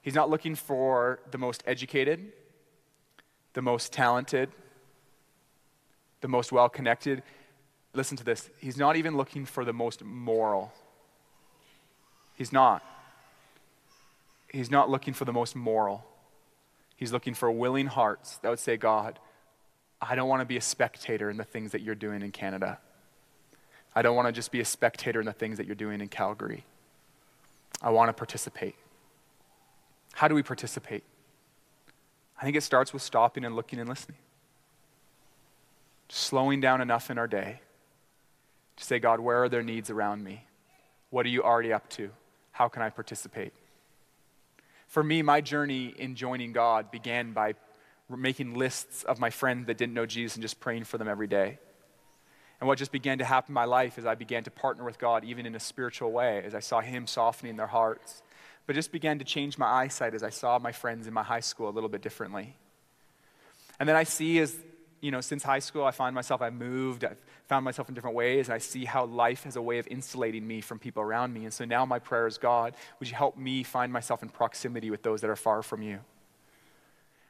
He's 0.01 0.15
not 0.15 0.29
looking 0.29 0.55
for 0.55 1.19
the 1.31 1.37
most 1.37 1.63
educated, 1.65 2.33
the 3.53 3.61
most 3.61 3.93
talented, 3.93 4.49
the 6.21 6.27
most 6.27 6.51
well 6.51 6.69
connected. 6.69 7.23
Listen 7.93 8.17
to 8.17 8.23
this. 8.23 8.49
He's 8.57 8.77
not 8.77 8.95
even 8.95 9.17
looking 9.17 9.45
for 9.45 9.63
the 9.63 9.73
most 9.73 10.03
moral. 10.03 10.73
He's 12.35 12.51
not. 12.51 12.83
He's 14.47 14.71
not 14.71 14.89
looking 14.89 15.13
for 15.13 15.25
the 15.25 15.33
most 15.33 15.55
moral. 15.55 16.05
He's 16.95 17.11
looking 17.11 17.33
for 17.33 17.51
willing 17.51 17.87
hearts 17.87 18.37
that 18.37 18.49
would 18.49 18.59
say, 18.59 18.77
God, 18.77 19.19
I 20.01 20.15
don't 20.15 20.27
want 20.27 20.41
to 20.41 20.45
be 20.45 20.57
a 20.57 20.61
spectator 20.61 21.29
in 21.29 21.37
the 21.37 21.43
things 21.43 21.71
that 21.71 21.81
you're 21.81 21.95
doing 21.95 22.21
in 22.21 22.31
Canada. 22.31 22.79
I 23.95 24.01
don't 24.01 24.15
want 24.15 24.27
to 24.27 24.31
just 24.31 24.51
be 24.51 24.59
a 24.59 24.65
spectator 24.65 25.19
in 25.19 25.25
the 25.25 25.33
things 25.33 25.57
that 25.57 25.65
you're 25.67 25.75
doing 25.75 26.01
in 26.01 26.07
Calgary. 26.07 26.65
I 27.81 27.89
want 27.89 28.09
to 28.09 28.13
participate. 28.13 28.75
How 30.13 30.27
do 30.27 30.35
we 30.35 30.43
participate? 30.43 31.03
I 32.43 32.45
think 32.45 32.57
it 32.57 32.63
starts 32.63 32.91
with 32.91 33.01
stopping 33.01 33.45
and 33.45 33.55
looking 33.55 33.79
and 33.79 33.87
listening. 33.87 34.17
Slowing 36.09 36.59
down 36.59 36.81
enough 36.81 37.09
in 37.09 37.17
our 37.17 37.25
day 37.25 37.61
to 38.75 38.83
say, 38.83 38.99
God, 38.99 39.21
where 39.21 39.43
are 39.43 39.47
there 39.47 39.63
needs 39.63 39.89
around 39.89 40.25
me? 40.25 40.45
What 41.09 41.25
are 41.25 41.29
you 41.29 41.41
already 41.41 41.71
up 41.71 41.89
to? 41.91 42.09
How 42.51 42.67
can 42.67 42.81
I 42.81 42.89
participate? 42.89 43.53
For 44.87 45.01
me, 45.01 45.21
my 45.21 45.39
journey 45.39 45.93
in 45.97 46.15
joining 46.15 46.51
God 46.51 46.91
began 46.91 47.31
by 47.31 47.53
making 48.09 48.55
lists 48.55 49.03
of 49.03 49.21
my 49.21 49.29
friends 49.29 49.67
that 49.67 49.77
didn't 49.77 49.93
know 49.93 50.05
Jesus 50.05 50.35
and 50.35 50.41
just 50.41 50.59
praying 50.59 50.83
for 50.83 50.97
them 50.97 51.07
every 51.07 51.27
day. 51.27 51.59
And 52.59 52.67
what 52.67 52.77
just 52.77 52.91
began 52.91 53.19
to 53.19 53.25
happen 53.25 53.51
in 53.51 53.53
my 53.53 53.63
life 53.63 53.97
is 53.97 54.05
I 54.05 54.15
began 54.15 54.43
to 54.43 54.51
partner 54.51 54.83
with 54.83 54.99
God, 54.99 55.23
even 55.23 55.45
in 55.45 55.55
a 55.55 55.61
spiritual 55.61 56.11
way, 56.11 56.43
as 56.43 56.53
I 56.53 56.59
saw 56.59 56.81
Him 56.81 57.07
softening 57.07 57.55
their 57.55 57.67
hearts 57.67 58.21
but 58.65 58.75
just 58.75 58.91
began 58.91 59.19
to 59.19 59.25
change 59.25 59.57
my 59.57 59.67
eyesight 59.67 60.13
as 60.13 60.23
I 60.23 60.29
saw 60.29 60.59
my 60.59 60.71
friends 60.71 61.07
in 61.07 61.13
my 61.13 61.23
high 61.23 61.41
school 61.41 61.69
a 61.69 61.71
little 61.71 61.89
bit 61.89 62.01
differently. 62.01 62.55
And 63.79 63.89
then 63.89 63.95
I 63.95 64.03
see 64.03 64.39
as, 64.39 64.55
you 65.01 65.11
know, 65.11 65.21
since 65.21 65.43
high 65.43 65.59
school, 65.59 65.83
I 65.83 65.91
find 65.91 66.15
myself, 66.15 66.41
I've 66.41 66.53
moved, 66.53 67.03
I've 67.03 67.17
found 67.47 67.65
myself 67.65 67.89
in 67.89 67.95
different 67.95 68.15
ways, 68.15 68.47
and 68.47 68.55
I 68.55 68.59
see 68.59 68.85
how 68.85 69.05
life 69.05 69.43
has 69.43 69.57
a 69.57 69.61
way 69.61 69.79
of 69.79 69.87
insulating 69.87 70.47
me 70.47 70.61
from 70.61 70.79
people 70.79 71.03
around 71.03 71.33
me. 71.33 71.43
And 71.43 71.53
so 71.53 71.65
now 71.65 71.85
my 71.85 71.99
prayer 71.99 72.27
is, 72.27 72.37
God, 72.37 72.75
would 72.99 73.09
you 73.09 73.15
help 73.15 73.37
me 73.37 73.63
find 73.63 73.91
myself 73.91 74.23
in 74.23 74.29
proximity 74.29 74.89
with 74.89 75.03
those 75.03 75.21
that 75.21 75.29
are 75.29 75.35
far 75.35 75.61
from 75.61 75.81
you? 75.81 75.99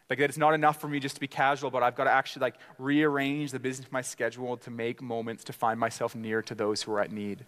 Like 0.10 0.20
that 0.20 0.26
it's 0.26 0.38
not 0.38 0.54
enough 0.54 0.80
for 0.80 0.88
me 0.88 1.00
just 1.00 1.16
to 1.16 1.22
be 1.22 1.28
casual, 1.28 1.72
but 1.72 1.82
I've 1.82 1.96
got 1.96 2.04
to 2.04 2.12
actually 2.12 2.42
like 2.42 2.56
rearrange 2.78 3.52
the 3.52 3.60
business 3.60 3.88
of 3.88 3.92
my 3.92 4.02
schedule 4.02 4.58
to 4.58 4.70
make 4.70 5.02
moments 5.02 5.44
to 5.46 5.54
find 5.54 5.80
myself 5.80 6.14
near 6.14 6.44
to 6.44 6.54
those 6.54 6.84
who 6.84 6.92
are 6.92 7.00
at 7.00 7.12
need 7.12 7.46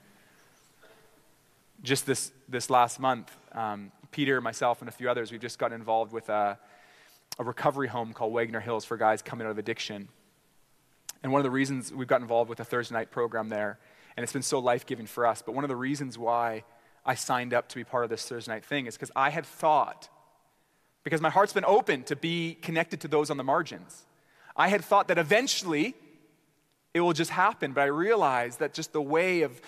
just 1.85 2.05
this, 2.05 2.31
this 2.49 2.69
last 2.69 2.99
month, 2.99 3.35
um, 3.53 3.91
Peter, 4.11 4.41
myself, 4.41 4.81
and 4.81 4.89
a 4.89 4.91
few 4.91 5.09
others, 5.09 5.31
we've 5.31 5.41
just 5.41 5.59
gotten 5.59 5.75
involved 5.75 6.11
with 6.11 6.29
a, 6.29 6.57
a 7.39 7.43
recovery 7.43 7.87
home 7.87 8.11
called 8.11 8.33
Wagner 8.33 8.59
Hills 8.59 8.83
for 8.83 8.97
guys 8.97 9.21
coming 9.21 9.45
out 9.45 9.51
of 9.51 9.57
addiction. 9.57 10.09
And 11.23 11.31
one 11.31 11.39
of 11.39 11.43
the 11.43 11.51
reasons 11.51 11.93
we've 11.93 12.07
got 12.07 12.21
involved 12.21 12.49
with 12.49 12.59
a 12.59 12.65
Thursday 12.65 12.95
night 12.95 13.11
program 13.11 13.49
there, 13.49 13.79
and 14.17 14.23
it's 14.23 14.33
been 14.33 14.41
so 14.41 14.59
life 14.59 14.85
giving 14.85 15.05
for 15.05 15.25
us, 15.25 15.41
but 15.41 15.53
one 15.53 15.63
of 15.63 15.69
the 15.69 15.75
reasons 15.75 16.17
why 16.17 16.63
I 17.05 17.15
signed 17.15 17.53
up 17.53 17.69
to 17.69 17.75
be 17.75 17.83
part 17.83 18.03
of 18.03 18.09
this 18.09 18.27
Thursday 18.27 18.51
night 18.51 18.65
thing 18.65 18.87
is 18.87 18.95
because 18.95 19.11
I 19.15 19.29
had 19.29 19.45
thought, 19.45 20.09
because 21.03 21.21
my 21.21 21.29
heart's 21.29 21.53
been 21.53 21.65
open 21.65 22.03
to 22.03 22.15
be 22.15 22.55
connected 22.61 23.01
to 23.01 23.07
those 23.07 23.29
on 23.29 23.37
the 23.37 23.43
margins, 23.43 24.05
I 24.55 24.69
had 24.69 24.83
thought 24.83 25.07
that 25.09 25.17
eventually 25.17 25.93
it 26.93 27.01
will 27.01 27.13
just 27.13 27.31
happen, 27.31 27.73
but 27.73 27.81
I 27.81 27.87
realized 27.87 28.59
that 28.59 28.73
just 28.73 28.93
the 28.93 29.01
way 29.01 29.41
of 29.41 29.61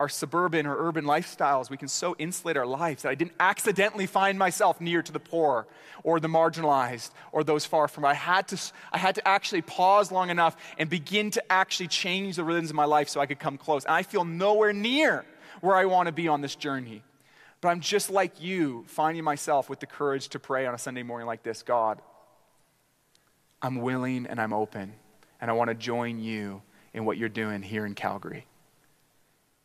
our 0.00 0.08
suburban 0.08 0.66
or 0.66 0.88
urban 0.88 1.04
lifestyles, 1.04 1.68
we 1.68 1.76
can 1.76 1.86
so 1.86 2.16
insulate 2.18 2.56
our 2.56 2.66
lives 2.66 3.02
that 3.02 3.10
I 3.10 3.14
didn't 3.14 3.34
accidentally 3.38 4.06
find 4.06 4.38
myself 4.38 4.80
near 4.80 5.02
to 5.02 5.12
the 5.12 5.20
poor 5.20 5.66
or 6.02 6.18
the 6.18 6.26
marginalized 6.26 7.10
or 7.32 7.44
those 7.44 7.66
far 7.66 7.86
from. 7.86 8.06
I 8.06 8.14
had 8.14 8.48
to, 8.48 8.58
I 8.92 8.96
had 8.96 9.14
to 9.16 9.28
actually 9.28 9.60
pause 9.60 10.10
long 10.10 10.30
enough 10.30 10.56
and 10.78 10.88
begin 10.88 11.30
to 11.32 11.52
actually 11.52 11.88
change 11.88 12.36
the 12.36 12.44
rhythms 12.44 12.70
of 12.70 12.76
my 12.76 12.86
life 12.86 13.10
so 13.10 13.20
I 13.20 13.26
could 13.26 13.38
come 13.38 13.58
close. 13.58 13.84
And 13.84 13.92
I 13.92 14.02
feel 14.02 14.24
nowhere 14.24 14.72
near 14.72 15.26
where 15.60 15.76
I 15.76 15.84
want 15.84 16.06
to 16.06 16.12
be 16.12 16.28
on 16.28 16.40
this 16.40 16.54
journey. 16.54 17.02
But 17.60 17.68
I'm 17.68 17.80
just 17.80 18.08
like 18.08 18.40
you, 18.40 18.86
finding 18.88 19.22
myself 19.22 19.68
with 19.68 19.80
the 19.80 19.86
courage 19.86 20.28
to 20.30 20.38
pray 20.38 20.64
on 20.64 20.74
a 20.74 20.78
Sunday 20.78 21.02
morning 21.02 21.26
like 21.26 21.42
this 21.42 21.62
God, 21.62 22.00
I'm 23.60 23.82
willing 23.82 24.26
and 24.26 24.40
I'm 24.40 24.54
open, 24.54 24.94
and 25.42 25.50
I 25.50 25.52
want 25.52 25.68
to 25.68 25.74
join 25.74 26.18
you 26.18 26.62
in 26.94 27.04
what 27.04 27.18
you're 27.18 27.28
doing 27.28 27.60
here 27.60 27.84
in 27.84 27.94
Calgary. 27.94 28.46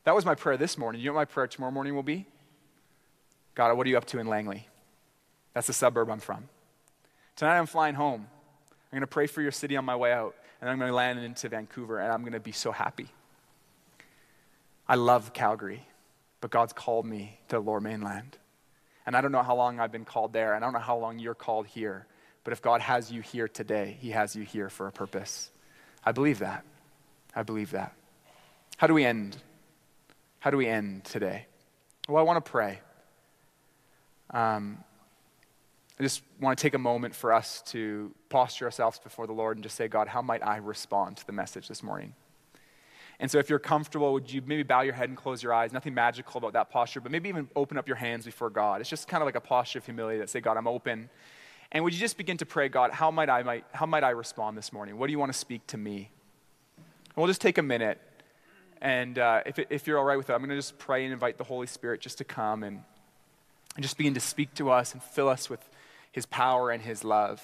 That 0.06 0.16
was 0.16 0.24
my 0.24 0.36
prayer 0.36 0.56
this 0.56 0.78
morning. 0.78 1.02
You 1.02 1.08
know 1.08 1.16
what 1.16 1.22
my 1.22 1.26
prayer 1.26 1.48
tomorrow 1.48 1.72
morning 1.72 1.96
will 1.96 2.04
be? 2.04 2.26
God, 3.56 3.76
what 3.76 3.88
are 3.88 3.90
you 3.90 3.98
up 3.98 4.06
to 4.06 4.20
in 4.20 4.28
Langley? 4.28 4.68
That's 5.54 5.68
the 5.68 5.74
suburb 5.74 6.10
I'm 6.10 6.20
from. 6.20 6.48
Tonight 7.36 7.58
I'm 7.58 7.66
flying 7.66 7.96
home. 7.96 8.28
I'm 8.70 8.92
going 8.92 9.02
to 9.02 9.08
pray 9.08 9.26
for 9.26 9.42
your 9.42 9.52
city 9.52 9.76
on 9.76 9.84
my 9.84 9.96
way 9.96 10.14
out, 10.14 10.36
and 10.62 10.70
I'm 10.70 10.78
going 10.78 10.90
to 10.90 10.96
land 10.96 11.20
into 11.20 11.50
Vancouver, 11.50 12.00
and 12.00 12.12
I'm 12.12 12.22
going 12.22 12.34
to 12.34 12.40
be 12.40 12.52
so 12.52 12.72
happy. 12.72 13.08
I 14.88 14.96
love 14.96 15.34
Calgary, 15.34 15.82
but 16.40 16.52
God's 16.52 16.74
called 16.74 17.08
me 17.08 17.40
to 17.48 17.60
Lower 17.60 17.82
Mainland. 17.82 18.38
And 19.08 19.18
I 19.18 19.22
don't 19.22 19.32
know 19.32 19.42
how 19.42 19.56
long 19.56 19.80
I've 19.80 19.92
been 19.92 20.06
called 20.06 20.34
there, 20.34 20.54
and 20.54 20.64
I 20.64 20.68
don't 20.68 20.74
know 20.74 20.80
how 20.80 20.98
long 20.98 21.18
you're 21.18 21.34
called 21.34 21.66
here. 21.66 22.06
But 22.44 22.54
if 22.54 22.62
God 22.62 22.82
has 22.82 23.12
you 23.12 23.22
here 23.22 23.48
today, 23.48 23.98
He 24.00 24.12
has 24.12 24.36
you 24.36 24.44
here 24.44 24.70
for 24.70 24.88
a 24.88 24.92
purpose. 24.92 25.50
I 26.04 26.12
believe 26.12 26.40
that. 26.40 26.64
I 27.36 27.42
believe 27.42 27.72
that. 27.72 27.96
How 28.78 28.86
do 28.86 28.94
we 28.94 29.04
end? 29.04 29.38
How 30.46 30.52
do 30.52 30.58
we 30.58 30.68
end 30.68 31.06
today? 31.06 31.48
Well, 32.08 32.20
I 32.20 32.22
want 32.22 32.46
to 32.46 32.52
pray. 32.52 32.80
Um, 34.30 34.78
I 36.00 36.04
just 36.04 36.22
want 36.40 36.56
to 36.56 36.62
take 36.62 36.76
a 36.76 36.78
moment 36.78 37.16
for 37.16 37.34
us 37.34 37.64
to 37.70 38.14
posture 38.30 38.66
ourselves 38.66 39.00
before 39.00 39.26
the 39.26 39.34
Lord 39.34 39.58
and 39.58 39.64
just 39.64 39.76
say, 39.76 39.88
God, 39.88 40.08
how 40.08 40.22
might 40.22 40.46
I 40.46 40.58
respond 40.58 41.18
to 41.18 41.26
the 41.26 41.32
message 41.32 41.68
this 41.68 41.82
morning? 41.82 42.14
And 43.20 43.32
so, 43.32 43.40
if 43.40 43.50
you're 43.50 43.58
comfortable, 43.58 44.14
would 44.14 44.32
you 44.32 44.44
maybe 44.46 44.62
bow 44.62 44.82
your 44.82 44.94
head 44.94 45.10
and 45.10 45.18
close 45.18 45.42
your 45.42 45.52
eyes? 45.52 45.74
Nothing 45.74 45.96
magical 45.96 46.38
about 46.38 46.54
that 46.54 46.70
posture, 46.70 47.02
but 47.02 47.12
maybe 47.12 47.28
even 47.28 47.50
open 47.56 47.80
up 47.80 47.88
your 47.88 47.98
hands 47.98 48.24
before 48.26 48.52
God. 48.52 48.82
It's 48.82 48.90
just 48.92 49.08
kind 49.08 49.24
of 49.24 49.26
like 49.26 49.34
a 49.34 49.42
posture 49.42 49.80
of 49.80 49.86
humility 49.86 50.20
that 50.20 50.30
say, 50.30 50.42
God, 50.42 50.58
I'm 50.58 50.68
open. 50.68 51.10
And 51.72 51.84
would 51.84 51.92
you 51.92 52.00
just 52.00 52.18
begin 52.18 52.38
to 52.38 52.46
pray, 52.46 52.70
God, 52.70 52.92
how 52.92 53.10
might 53.10 53.32
I, 53.32 53.42
might, 53.42 53.66
how 53.72 53.88
might 53.88 54.04
I 54.04 54.12
respond 54.12 54.60
this 54.60 54.72
morning? 54.72 55.00
What 55.00 55.08
do 55.08 55.12
you 55.12 55.18
want 55.18 55.34
to 55.34 55.40
speak 55.40 55.66
to 55.66 55.78
me? 55.78 56.12
And 56.78 57.16
we'll 57.16 57.26
just 57.26 57.42
take 57.42 57.58
a 57.58 57.64
minute. 57.64 58.00
And 58.86 59.18
uh, 59.18 59.42
if, 59.48 59.58
if 59.72 59.88
you're 59.88 59.98
all 59.98 60.04
right 60.04 60.16
with 60.16 60.30
it, 60.30 60.34
I'm 60.34 60.42
going 60.42 60.52
to 60.52 60.56
just 60.56 60.78
pray 60.78 61.06
and 61.06 61.12
invite 61.12 61.40
the 61.40 61.44
Holy 61.44 61.66
Spirit 61.66 62.02
just 62.02 62.20
to 62.20 62.24
come 62.24 62.62
and, 62.62 62.84
and 63.76 63.82
just 63.82 63.98
begin 63.98 64.14
to 64.14 64.20
speak 64.20 64.54
to 64.54 64.70
us 64.70 64.94
and 64.94 65.02
fill 65.02 65.28
us 65.28 65.50
with 65.50 65.60
his 66.12 66.28
power 66.28 66.70
and 66.70 66.84
his 66.84 67.04
love. 67.04 67.44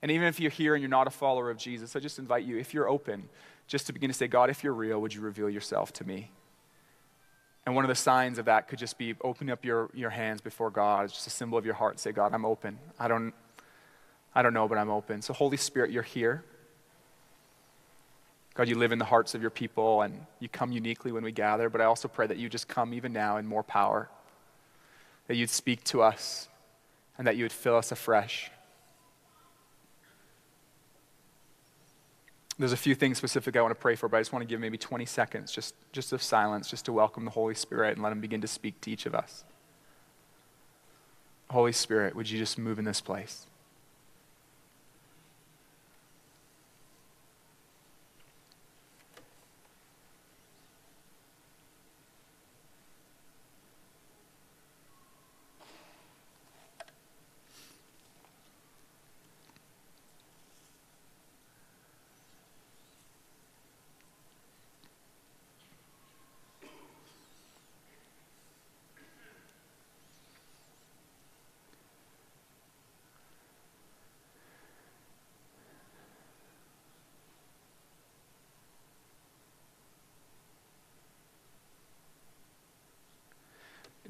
And 0.00 0.12
even 0.12 0.28
if 0.28 0.38
you're 0.38 0.52
here 0.52 0.76
and 0.76 0.82
you're 0.82 0.88
not 0.88 1.08
a 1.08 1.10
follower 1.10 1.50
of 1.50 1.56
Jesus, 1.56 1.96
I 1.96 1.98
just 1.98 2.20
invite 2.20 2.44
you, 2.44 2.58
if 2.58 2.72
you're 2.72 2.88
open, 2.88 3.28
just 3.66 3.88
to 3.88 3.92
begin 3.92 4.08
to 4.08 4.14
say, 4.14 4.28
God, 4.28 4.50
if 4.50 4.62
you're 4.62 4.72
real, 4.72 5.00
would 5.00 5.14
you 5.14 5.20
reveal 5.20 5.50
yourself 5.50 5.92
to 5.94 6.06
me? 6.06 6.30
And 7.66 7.74
one 7.74 7.84
of 7.84 7.88
the 7.88 7.96
signs 7.96 8.38
of 8.38 8.44
that 8.44 8.68
could 8.68 8.78
just 8.78 8.98
be 8.98 9.16
opening 9.24 9.50
up 9.50 9.64
your, 9.64 9.90
your 9.94 10.10
hands 10.10 10.40
before 10.40 10.70
God. 10.70 11.06
It's 11.06 11.14
just 11.14 11.26
a 11.26 11.30
symbol 11.30 11.58
of 11.58 11.64
your 11.64 11.74
heart. 11.74 11.98
Say, 11.98 12.12
God, 12.12 12.32
I'm 12.32 12.44
open. 12.44 12.78
I 13.00 13.08
don't, 13.08 13.34
I 14.32 14.42
don't 14.42 14.54
know, 14.54 14.68
but 14.68 14.78
I'm 14.78 14.90
open. 14.90 15.22
So, 15.22 15.32
Holy 15.32 15.56
Spirit, 15.56 15.90
you're 15.90 16.04
here. 16.04 16.44
God, 18.54 18.68
you 18.68 18.76
live 18.76 18.92
in 18.92 18.98
the 18.98 19.04
hearts 19.04 19.34
of 19.34 19.40
your 19.40 19.50
people 19.50 20.02
and 20.02 20.26
you 20.38 20.48
come 20.48 20.72
uniquely 20.72 21.10
when 21.10 21.24
we 21.24 21.32
gather, 21.32 21.70
but 21.70 21.80
I 21.80 21.84
also 21.84 22.06
pray 22.06 22.26
that 22.26 22.36
you 22.36 22.48
just 22.48 22.68
come 22.68 22.92
even 22.92 23.12
now 23.12 23.38
in 23.38 23.46
more 23.46 23.62
power, 23.62 24.10
that 25.26 25.36
you'd 25.36 25.50
speak 25.50 25.84
to 25.84 26.02
us, 26.02 26.48
and 27.16 27.26
that 27.26 27.36
you 27.36 27.44
would 27.44 27.52
fill 27.52 27.76
us 27.76 27.92
afresh. 27.92 28.50
There's 32.58 32.72
a 32.72 32.76
few 32.76 32.94
things 32.94 33.16
specific 33.16 33.56
I 33.56 33.62
want 33.62 33.72
to 33.72 33.80
pray 33.80 33.96
for, 33.96 34.08
but 34.08 34.18
I 34.18 34.20
just 34.20 34.32
want 34.32 34.42
to 34.42 34.46
give 34.46 34.60
maybe 34.60 34.76
20 34.76 35.06
seconds 35.06 35.50
just, 35.50 35.74
just 35.92 36.12
of 36.12 36.22
silence, 36.22 36.68
just 36.68 36.84
to 36.84 36.92
welcome 36.92 37.24
the 37.24 37.30
Holy 37.30 37.54
Spirit 37.54 37.94
and 37.94 38.02
let 38.02 38.12
Him 38.12 38.20
begin 38.20 38.42
to 38.42 38.46
speak 38.46 38.80
to 38.82 38.90
each 38.90 39.06
of 39.06 39.14
us. 39.14 39.44
Holy 41.50 41.72
Spirit, 41.72 42.14
would 42.14 42.30
you 42.30 42.38
just 42.38 42.58
move 42.58 42.78
in 42.78 42.84
this 42.84 43.00
place? 43.00 43.46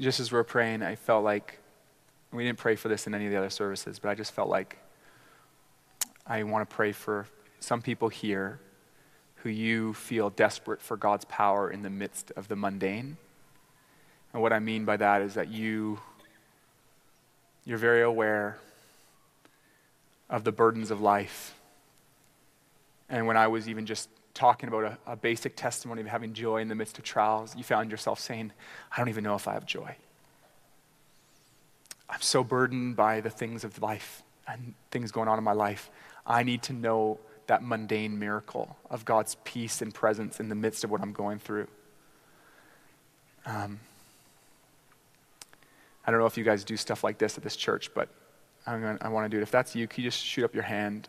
Just 0.03 0.19
as 0.19 0.33
we 0.33 0.39
are 0.39 0.45
praying, 0.45 0.83
I 0.83 0.97
felt 0.97 1.23
like 1.23 1.61
we 2.33 2.43
didn't 2.43 2.59
pray 2.59 2.75
for 2.75 2.89
this 2.89 3.07
in 3.07 3.15
any 3.15 3.27
of 3.27 3.31
the 3.31 3.39
other 3.39 3.51
services, 3.51 4.01
but 4.01 4.09
I 4.09 4.17
just 4.17 4.33
felt 4.33 4.49
like 4.49 4.77
I 6.27 6.43
want 6.43 6.69
to 6.69 6.75
pray 6.75 6.91
for 6.91 7.27
some 7.61 7.81
people 7.81 8.09
here 8.09 8.59
who 9.37 9.49
you 9.49 9.95
feel 9.95 10.31
desperate 10.31 10.83
for 10.83 10.97
God's 10.97 11.25
power 11.27 11.71
in 11.71 11.83
the 11.83 11.91
midst 11.91 12.33
of 12.37 12.49
the 12.49 12.57
mundane. 12.57 13.17
And 14.33 14.43
what 14.43 14.53
I 14.53 14.59
mean 14.59 14.85
by 14.85 14.97
that 14.97 15.23
is 15.23 15.35
that 15.35 15.49
you 15.49 16.01
you're 17.65 17.79
very 17.79 18.03
aware 18.03 18.59
of 20.29 20.43
the 20.43 20.51
burdens 20.51 20.91
of 20.91 21.01
life. 21.01 21.55
And 23.09 23.29
when 23.29 23.37
I 23.37 23.47
was 23.47 23.69
even 23.69 23.87
just 23.87 24.09
talking 24.35 24.69
about 24.69 24.85
a, 24.85 24.99
a, 25.13 25.17
basic 25.17 25.57
testimony 25.57 26.01
of 26.01 26.07
having 26.07 26.33
joy 26.33 26.59
in 26.59 26.69
the 26.69 26.75
midst 26.75 26.99
of 26.99 27.05
trials, 27.05 27.55
you 27.57 27.63
found 27.63 27.91
yourself 27.91 28.19
saying, 28.19 28.53
I 28.91 28.99
don't 28.99 29.09
even 29.09 29.25
know 29.25 29.35
if 29.35 29.47
I 29.47 29.53
have 29.53 29.67
joy. 29.67 29.95
I'm 32.09 32.21
so 32.21 32.43
burdened 32.43 32.97
by 32.97 33.21
the 33.21 33.31
things 33.31 33.65
of 33.65 33.81
life 33.81 34.23
and 34.49 34.75
things 34.91 35.13
going 35.13 35.29
on 35.29 35.39
in 35.39 35.45
my 35.45 35.53
life. 35.53 35.91
I 36.27 36.43
need 36.43 36.63
to 36.65 36.73
know 36.73 37.19
that 37.47 37.63
mundane 37.63 38.19
miracle 38.19 38.77
of 38.91 39.05
God's 39.05 39.37
peace 39.45 39.83
and 39.83 39.93
presence 39.93 40.41
in 40.41 40.49
the 40.49 40.55
midst 40.55 40.85
of 40.85 40.91
what 40.91 41.01
I'm 41.01 41.13
going 41.13 41.39
through. 41.39 41.69
Um, 43.45 43.81
I 46.07 46.11
don't 46.11 46.21
know 46.21 46.27
if 46.27 46.37
you 46.37 46.45
guys 46.45 46.65
do 46.65 46.77
stuff 46.77 47.05
like 47.05 47.19
this 47.19 47.37
at 47.37 47.45
this 47.45 47.57
church, 47.57 47.93
but 47.95 48.09
gonna, 48.67 48.99
i 49.01 49.09
want 49.09 49.25
to 49.25 49.29
do 49.29 49.39
it. 49.39 49.43
If 49.43 49.51
that's 49.51 49.75
you, 49.75 49.87
can 49.87 50.03
you 50.03 50.11
just 50.11 50.25
shoot 50.25 50.45
up 50.45 50.55
your 50.55 50.65
hand? 50.65 51.09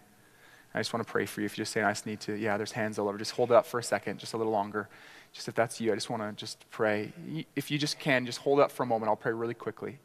I 0.73 0.79
just 0.79 0.91
want 0.93 1.05
to 1.05 1.11
pray 1.11 1.25
for 1.25 1.41
you. 1.41 1.45
If 1.45 1.57
you 1.57 1.61
just 1.61 1.71
say, 1.71 1.83
I 1.83 1.91
just 1.91 2.05
need 2.05 2.19
to, 2.21 2.35
yeah, 2.35 2.57
there's 2.57 2.71
hands 2.71 2.97
all 2.97 3.07
over. 3.07 3.17
Just 3.17 3.31
hold 3.31 3.51
it 3.51 3.55
up 3.55 3.65
for 3.65 3.79
a 3.79 3.83
second, 3.83 4.19
just 4.19 4.33
a 4.33 4.37
little 4.37 4.51
longer. 4.51 4.89
Just 5.31 5.47
if 5.47 5.55
that's 5.55 5.79
you, 5.79 5.91
I 5.91 5.95
just 5.95 6.09
want 6.09 6.23
to 6.23 6.31
just 6.33 6.65
pray. 6.71 7.13
If 7.55 7.69
you 7.69 7.77
just 7.77 7.99
can, 7.99 8.25
just 8.25 8.39
hold 8.39 8.59
up 8.59 8.71
for 8.71 8.83
a 8.83 8.85
moment. 8.85 9.09
I'll 9.09 9.15
pray 9.15 9.33
really 9.33 9.53
quickly. 9.53 9.99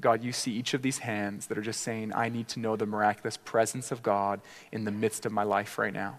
God, 0.00 0.22
you 0.22 0.32
see 0.32 0.52
each 0.52 0.74
of 0.74 0.82
these 0.82 0.98
hands 0.98 1.46
that 1.46 1.56
are 1.56 1.62
just 1.62 1.80
saying, 1.80 2.12
I 2.14 2.28
need 2.28 2.48
to 2.48 2.60
know 2.60 2.76
the 2.76 2.86
miraculous 2.86 3.36
presence 3.36 3.90
of 3.90 4.02
God 4.02 4.40
in 4.70 4.84
the 4.84 4.90
midst 4.90 5.24
of 5.24 5.32
my 5.32 5.42
life 5.42 5.78
right 5.78 5.92
now. 5.92 6.18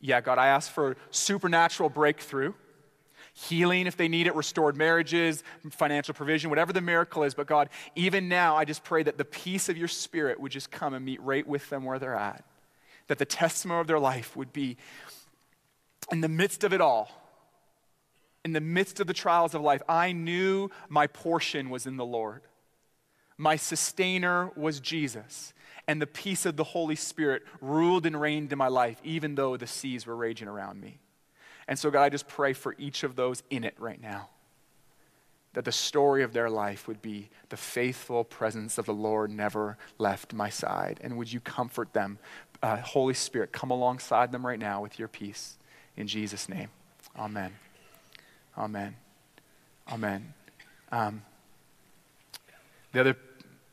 Yeah, 0.00 0.20
God, 0.20 0.38
I 0.38 0.48
ask 0.48 0.70
for 0.70 0.96
supernatural 1.10 1.88
breakthrough, 1.88 2.52
healing 3.34 3.86
if 3.86 3.96
they 3.96 4.08
need 4.08 4.26
it, 4.26 4.34
restored 4.34 4.76
marriages, 4.76 5.42
financial 5.70 6.14
provision, 6.14 6.48
whatever 6.48 6.72
the 6.72 6.80
miracle 6.80 7.24
is. 7.24 7.34
But 7.34 7.46
God, 7.46 7.68
even 7.94 8.28
now, 8.28 8.56
I 8.56 8.64
just 8.64 8.82
pray 8.82 9.02
that 9.02 9.18
the 9.18 9.24
peace 9.24 9.68
of 9.68 9.76
your 9.76 9.88
spirit 9.88 10.40
would 10.40 10.52
just 10.52 10.70
come 10.70 10.94
and 10.94 11.04
meet 11.04 11.20
right 11.20 11.46
with 11.46 11.68
them 11.68 11.84
where 11.84 11.98
they're 11.98 12.16
at. 12.16 12.44
That 13.08 13.18
the 13.18 13.26
testimony 13.26 13.80
of 13.80 13.86
their 13.86 13.98
life 13.98 14.34
would 14.36 14.52
be 14.52 14.78
in 16.10 16.20
the 16.20 16.28
midst 16.28 16.64
of 16.64 16.72
it 16.72 16.80
all 16.80 17.10
in 18.44 18.52
the 18.52 18.60
midst 18.60 19.00
of 19.00 19.06
the 19.06 19.14
trials 19.14 19.54
of 19.54 19.62
life, 19.62 19.82
I 19.88 20.12
knew 20.12 20.70
my 20.88 21.06
portion 21.06 21.70
was 21.70 21.86
in 21.86 21.96
the 21.96 22.04
Lord. 22.04 22.42
My 23.38 23.56
sustainer 23.56 24.50
was 24.54 24.80
Jesus. 24.80 25.54
And 25.88 26.00
the 26.00 26.06
peace 26.06 26.46
of 26.46 26.56
the 26.56 26.64
Holy 26.64 26.94
Spirit 26.94 27.42
ruled 27.60 28.06
and 28.06 28.20
reigned 28.20 28.52
in 28.52 28.58
my 28.58 28.68
life, 28.68 29.00
even 29.02 29.34
though 29.34 29.56
the 29.56 29.66
seas 29.66 30.06
were 30.06 30.16
raging 30.16 30.48
around 30.48 30.80
me. 30.80 30.98
And 31.66 31.78
so, 31.78 31.90
God, 31.90 32.02
I 32.02 32.08
just 32.08 32.28
pray 32.28 32.52
for 32.52 32.74
each 32.78 33.02
of 33.02 33.16
those 33.16 33.42
in 33.50 33.64
it 33.64 33.74
right 33.78 34.00
now 34.00 34.28
that 35.54 35.64
the 35.64 35.72
story 35.72 36.22
of 36.22 36.32
their 36.32 36.50
life 36.50 36.86
would 36.86 37.00
be 37.00 37.30
the 37.48 37.56
faithful 37.56 38.24
presence 38.24 38.76
of 38.76 38.86
the 38.86 38.94
Lord 38.94 39.30
never 39.30 39.78
left 39.98 40.34
my 40.34 40.50
side. 40.50 41.00
And 41.02 41.16
would 41.16 41.32
you 41.32 41.40
comfort 41.40 41.92
them? 41.92 42.18
Uh, 42.62 42.76
Holy 42.78 43.14
Spirit, 43.14 43.52
come 43.52 43.70
alongside 43.70 44.32
them 44.32 44.44
right 44.44 44.58
now 44.58 44.82
with 44.82 44.98
your 44.98 45.08
peace. 45.08 45.56
In 45.96 46.08
Jesus' 46.08 46.48
name, 46.48 46.68
amen. 47.16 47.52
Amen. 48.58 48.96
Amen. 49.90 50.34
Um, 50.90 51.22
the 52.92 53.00
other 53.00 53.16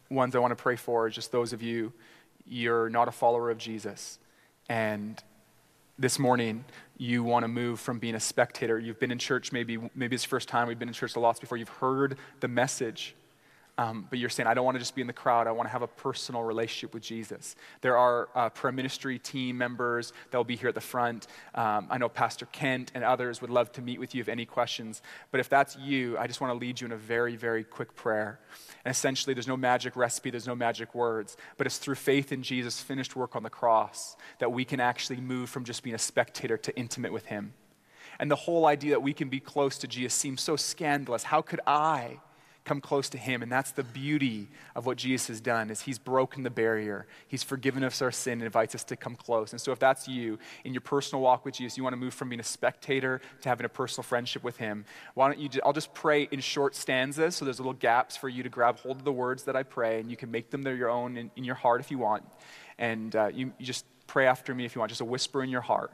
ones 0.09 0.35
I 0.35 0.39
want 0.39 0.51
to 0.51 0.61
pray 0.61 0.75
for 0.75 1.05
are 1.05 1.09
just 1.09 1.31
those 1.31 1.51
of 1.51 1.63
you, 1.63 1.93
you're 2.47 2.89
not 2.89 3.07
a 3.07 3.11
follower 3.11 3.49
of 3.49 3.57
Jesus. 3.57 4.19
And 4.69 5.21
this 6.01 6.17
morning 6.17 6.65
you 6.97 7.23
want 7.23 7.43
to 7.43 7.47
move 7.47 7.79
from 7.79 7.99
being 7.99 8.15
a 8.15 8.19
spectator. 8.19 8.79
You've 8.79 8.99
been 8.99 9.11
in 9.11 9.19
church, 9.19 9.51
maybe, 9.51 9.77
maybe 9.95 10.15
it's 10.15 10.23
the 10.23 10.29
first 10.29 10.49
time, 10.49 10.67
we've 10.67 10.79
been 10.79 10.87
in 10.87 10.93
church 10.93 11.15
a 11.15 11.19
lot 11.19 11.39
before, 11.39 11.57
you've 11.57 11.69
heard 11.69 12.17
the 12.39 12.47
message. 12.47 13.15
Um, 13.81 14.05
but 14.09 14.19
you're 14.19 14.29
saying, 14.29 14.45
I 14.45 14.53
don't 14.53 14.63
want 14.63 14.75
to 14.75 14.79
just 14.79 14.93
be 14.93 15.01
in 15.01 15.07
the 15.07 15.13
crowd. 15.13 15.47
I 15.47 15.51
want 15.51 15.67
to 15.67 15.71
have 15.71 15.81
a 15.81 15.87
personal 15.87 16.43
relationship 16.43 16.93
with 16.93 17.01
Jesus. 17.01 17.55
There 17.81 17.97
are 17.97 18.29
uh, 18.35 18.49
prayer 18.49 18.71
ministry 18.71 19.17
team 19.17 19.57
members 19.57 20.13
that 20.29 20.37
will 20.37 20.43
be 20.43 20.55
here 20.55 20.69
at 20.69 20.75
the 20.75 20.81
front. 20.81 21.25
Um, 21.55 21.87
I 21.89 21.97
know 21.97 22.07
Pastor 22.07 22.45
Kent 22.45 22.91
and 22.93 23.03
others 23.03 23.41
would 23.41 23.49
love 23.49 23.71
to 23.71 23.81
meet 23.81 23.99
with 23.99 24.13
you 24.13 24.21
if 24.21 24.29
any 24.29 24.45
questions. 24.45 25.01
But 25.31 25.39
if 25.39 25.49
that's 25.49 25.77
you, 25.77 26.15
I 26.19 26.27
just 26.27 26.41
want 26.41 26.53
to 26.53 26.59
lead 26.59 26.79
you 26.79 26.85
in 26.85 26.91
a 26.91 26.97
very, 26.97 27.35
very 27.35 27.63
quick 27.63 27.95
prayer. 27.95 28.39
And 28.85 28.91
essentially, 28.91 29.33
there's 29.33 29.47
no 29.47 29.57
magic 29.57 29.95
recipe, 29.95 30.29
there's 30.29 30.47
no 30.47 30.55
magic 30.55 30.93
words, 30.93 31.35
but 31.57 31.65
it's 31.65 31.79
through 31.79 31.95
faith 31.95 32.31
in 32.31 32.43
Jesus' 32.43 32.79
finished 32.81 33.15
work 33.15 33.35
on 33.35 33.41
the 33.41 33.49
cross 33.49 34.15
that 34.37 34.51
we 34.51 34.63
can 34.63 34.79
actually 34.79 35.19
move 35.21 35.49
from 35.49 35.63
just 35.63 35.81
being 35.81 35.95
a 35.95 35.99
spectator 35.99 36.57
to 36.57 36.77
intimate 36.77 37.11
with 37.11 37.25
Him. 37.25 37.53
And 38.19 38.29
the 38.29 38.35
whole 38.35 38.67
idea 38.67 38.91
that 38.91 39.01
we 39.01 39.13
can 39.13 39.29
be 39.29 39.39
close 39.39 39.79
to 39.79 39.87
Jesus 39.87 40.13
seems 40.13 40.41
so 40.41 40.55
scandalous. 40.55 41.23
How 41.23 41.41
could 41.41 41.61
I? 41.65 42.19
Come 42.63 42.79
close 42.79 43.09
to 43.09 43.17
him. 43.17 43.41
And 43.41 43.51
that's 43.51 43.71
the 43.71 43.83
beauty 43.83 44.47
of 44.75 44.85
what 44.85 44.97
jesus 44.97 45.27
has 45.27 45.41
done 45.41 45.69
is 45.69 45.81
he's 45.81 45.97
broken 45.99 46.43
the 46.43 46.49
barrier. 46.49 47.07
He's 47.27 47.43
forgiven 47.43 47.83
us 47.83 48.01
our 48.01 48.11
sin 48.11 48.33
and 48.33 48.43
invites 48.43 48.75
us 48.75 48.83
to 48.85 48.95
come 48.95 49.15
close. 49.15 49.51
And 49.51 49.59
so 49.59 49.71
if 49.71 49.79
that's 49.79 50.07
you 50.07 50.37
in 50.63 50.73
your 50.73 50.81
personal 50.81 51.21
walk 51.21 51.45
with 51.45 51.55
jesus 51.55 51.77
you 51.77 51.83
want 51.83 51.93
to 51.93 51.97
move 51.97 52.13
from 52.13 52.29
being 52.29 52.39
a 52.39 52.43
spectator 52.43 53.21
to 53.41 53.49
having 53.49 53.65
a 53.65 53.69
personal 53.69 54.03
friendship 54.03 54.43
with 54.43 54.57
him 54.57 54.85
why 55.13 55.27
don't 55.27 55.39
you 55.39 55.49
just, 55.49 55.65
i'll 55.65 55.73
just 55.73 55.93
pray 55.93 56.27
in 56.31 56.39
short 56.39 56.75
stanzas 56.75 57.35
so 57.35 57.45
there's 57.45 57.59
little 57.59 57.73
gaps 57.73 58.15
for 58.15 58.29
you 58.29 58.43
to 58.43 58.49
grab 58.49 58.77
hold 58.79 58.97
of 58.97 59.03
the 59.03 59.11
words 59.11 59.43
that 59.43 59.55
i 59.55 59.63
pray 59.63 59.99
and 59.99 60.09
you 60.09 60.17
can 60.17 60.29
make 60.31 60.49
them 60.49 60.61
your 60.75 60.89
own 60.89 61.17
in, 61.17 61.31
in 61.35 61.43
your 61.43 61.55
heart 61.55 61.81
if 61.81 61.91
you 61.91 61.97
want. 61.97 62.23
And 62.77 63.15
uh, 63.15 63.29
you, 63.33 63.53
you 63.57 63.65
just 63.65 63.85
pray 64.07 64.25
after 64.27 64.53
me 64.53 64.65
if 64.65 64.75
you 64.75 64.79
want 64.79 64.89
just 64.89 65.01
a 65.01 65.05
whisper 65.05 65.43
in 65.43 65.49
your 65.49 65.61
heart. 65.61 65.91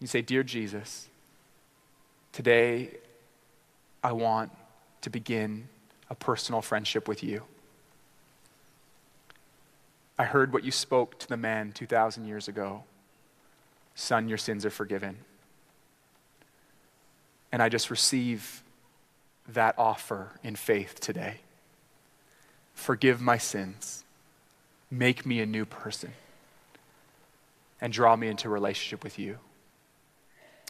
You 0.00 0.06
say 0.06 0.22
dear 0.22 0.42
jesus 0.42 1.08
today 2.32 2.90
i 4.02 4.10
want 4.10 4.50
to 5.00 5.08
begin 5.08 5.68
a 6.10 6.14
personal 6.14 6.62
friendship 6.62 7.08
with 7.08 7.22
you. 7.22 7.42
I 10.18 10.24
heard 10.24 10.52
what 10.52 10.64
you 10.64 10.70
spoke 10.70 11.18
to 11.18 11.28
the 11.28 11.36
man 11.36 11.72
2,000 11.72 12.24
years 12.26 12.48
ago 12.48 12.84
Son, 13.94 14.28
your 14.28 14.38
sins 14.38 14.66
are 14.66 14.70
forgiven. 14.70 15.18
And 17.52 17.62
I 17.62 17.68
just 17.68 17.90
receive 17.90 18.62
that 19.48 19.74
offer 19.78 20.32
in 20.42 20.56
faith 20.56 20.98
today. 21.00 21.36
Forgive 22.74 23.20
my 23.20 23.38
sins, 23.38 24.04
make 24.90 25.24
me 25.24 25.40
a 25.40 25.46
new 25.46 25.64
person, 25.64 26.12
and 27.80 27.92
draw 27.92 28.16
me 28.16 28.26
into 28.26 28.48
relationship 28.48 29.04
with 29.04 29.18
you. 29.18 29.38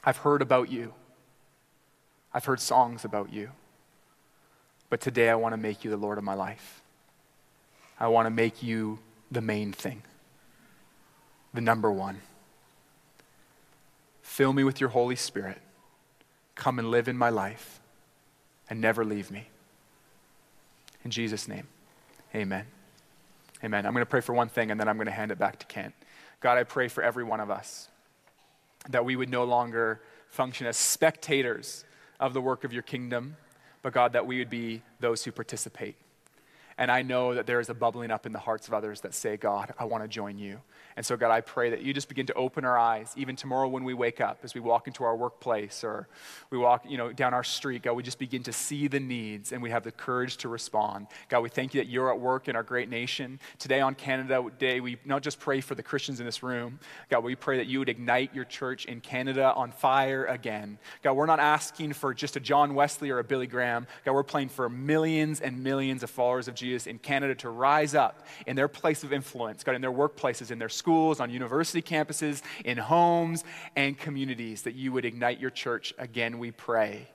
I've 0.05 0.19
heard 0.19 0.43
about 0.43 0.71
you, 0.71 0.93
I've 2.35 2.45
heard 2.45 2.61
songs 2.61 3.05
about 3.05 3.33
you. 3.33 3.51
But 4.91 5.01
today 5.01 5.29
I 5.29 5.35
want 5.35 5.53
to 5.53 5.57
make 5.57 5.85
you 5.85 5.91
the 5.91 5.97
Lord 5.97 6.19
of 6.19 6.25
my 6.25 6.35
life. 6.35 6.83
I 7.99 8.09
want 8.09 8.27
to 8.27 8.31
make 8.31 8.63
you 8.63 8.99
the 9.31 9.41
main 9.41 9.73
thing, 9.73 10.03
the 11.53 11.61
number 11.61 11.91
one. 11.91 12.21
Fill 14.23 14.53
me 14.53 14.65
with 14.65 14.81
your 14.81 14.91
Holy 14.91 15.17
Spirit. 15.17 15.59
Come 16.55 16.79
and 16.79 16.91
live 16.91 17.09
in 17.09 17.17
my 17.17 17.31
life 17.31 17.81
and 18.69 18.81
never 18.81 19.05
leave 19.05 19.31
me. 19.31 19.49
In 21.05 21.11
Jesus' 21.11 21.47
name, 21.47 21.69
amen. 22.35 22.67
Amen. 23.63 23.87
I'm 23.87 23.93
going 23.93 24.03
to 24.03 24.11
pray 24.11 24.21
for 24.21 24.35
one 24.35 24.49
thing 24.49 24.71
and 24.71 24.79
then 24.79 24.89
I'm 24.89 24.97
going 24.97 25.07
to 25.07 25.13
hand 25.13 25.31
it 25.31 25.39
back 25.39 25.59
to 25.61 25.67
Kent. 25.67 25.95
God, 26.41 26.59
I 26.59 26.65
pray 26.65 26.89
for 26.89 27.03
every 27.03 27.25
one 27.25 27.41
of 27.41 27.51
us 27.51 27.89
that 28.91 29.05
we 29.05 29.17
would 29.17 29.31
no 29.31 29.45
longer 29.45 30.01
function 30.29 30.67
as 30.67 30.77
spectators 30.77 31.85
of 32.21 32.35
the 32.35 32.41
work 32.41 32.65
of 32.65 32.73
your 32.73 32.83
kingdom 32.83 33.37
but 33.85 33.93
God, 33.93 34.15
that 34.15 34.27
we 34.27 34.39
would 34.39 34.49
be 34.49 34.81
those 34.99 35.23
who 35.23 35.31
participate. 35.31 35.97
And 36.77 36.91
I 36.91 37.03
know 37.03 37.35
that 37.35 37.47
there 37.47 37.61
is 37.61 37.69
a 37.69 37.75
bubbling 37.75 38.11
up 38.11 38.27
in 38.27 38.33
the 38.33 38.39
hearts 38.39 38.67
of 38.67 38.75
others 38.75 39.03
that 39.03 39.15
say, 39.15 39.37
God, 39.37 39.73
I 39.79 39.85
want 39.85 40.03
to 40.03 40.09
join 40.09 40.39
you. 40.39 40.61
And 40.97 41.05
so, 41.05 41.17
God, 41.17 41.31
I 41.31 41.41
pray 41.41 41.71
that 41.71 41.83
you 41.83 41.93
just 41.93 42.09
begin 42.09 42.27
to 42.27 42.35
open 42.35 42.65
our 42.65 42.79
eyes, 42.79 43.13
even 43.17 43.37
tomorrow 43.37 43.69
when 43.69 43.85
we 43.85 43.95
wake 43.95 44.21
up, 44.21 44.41
as 44.43 44.55
we 44.55 44.61
walk 44.61 44.87
into 44.87 45.05
our 45.05 45.17
workplace 45.17 45.85
or 45.85 46.09
we 46.51 46.59
walk, 46.59 46.85
you 46.89 46.97
know, 46.97 47.13
down 47.13 47.35
our 47.35 47.45
street. 47.45 47.83
God, 47.83 47.93
we 47.95 48.03
just 48.03 48.19
begin 48.19 48.43
to 48.45 48.53
see 48.53 48.89
the 48.89 49.01
needs 49.01 49.53
and 49.53 49.63
we 49.63 49.71
have 49.71 49.85
the 49.85 49.93
courage 49.93 50.37
to 50.39 50.49
respond. 50.49 51.07
God, 51.29 51.41
we 51.41 51.49
thank 51.49 51.75
you 51.75 51.81
that 51.81 51.89
you're 51.89 52.13
at 52.13 52.21
work 52.21 52.49
in 52.49 52.57
our 52.57 52.63
great 52.63 52.89
nation. 52.89 53.41
Today 53.59 53.81
on 53.81 53.95
Canada 53.95 54.45
Day, 54.59 54.81
we 54.81 54.99
not 55.05 55.23
just 55.23 55.41
pray 55.41 55.61
for 55.61 55.75
the 55.75 55.83
Christians 55.83 56.21
in 56.21 56.27
this 56.27 56.43
room. 56.43 56.79
God, 57.09 57.25
we 57.25 57.35
pray 57.35 57.59
that 57.59 57.67
you 57.67 57.81
would 57.81 57.89
ignite 57.89 58.35
your 58.35 58.45
church 58.45 58.85
in 58.85 59.01
Canada 59.01 59.53
on 59.55 59.73
fire 59.73 60.27
again. 60.27 60.79
God, 61.03 61.15
we're 61.15 61.27
not 61.27 61.41
asking 61.41 61.93
for 61.93 62.15
just 62.15 62.37
a 62.37 62.41
John 62.41 62.75
Wesley 62.75 63.11
or 63.11 63.19
a 63.19 63.25
Billy 63.25 63.47
Graham. 63.47 63.87
God, 64.05 64.13
we're 64.13 64.23
praying 64.23 64.49
for 64.49 64.69
millions 64.69 65.41
and 65.41 65.63
millions 65.63 66.03
of 66.03 66.11
followers 66.11 66.47
of 66.49 66.55
Jesus 66.55 66.64
in 66.65 66.99
Canada 66.99 67.35
to 67.37 67.51
rise 67.51 67.95
up 67.95 68.27
in 68.47 68.57
their 68.57 68.69
place 68.69 69.05
of 69.05 69.13
influence, 69.13 69.63
God, 69.63 69.75
in 69.75 69.83
their 69.83 69.93
workplaces, 69.93 70.51
in 70.51 70.59
their 70.59 70.69
schools 70.69 71.21
on 71.21 71.31
university 71.31 71.83
campuses, 71.83 72.43
in 72.65 72.79
homes 72.79 73.45
and 73.77 73.99
communities, 73.99 74.63
that 74.63 74.75
you 74.75 74.93
would 74.93 75.05
ignite 75.05 75.41
your 75.41 75.51
church 75.51 75.93
again, 75.99 76.39
we 76.39 76.51
pray. 76.51 77.09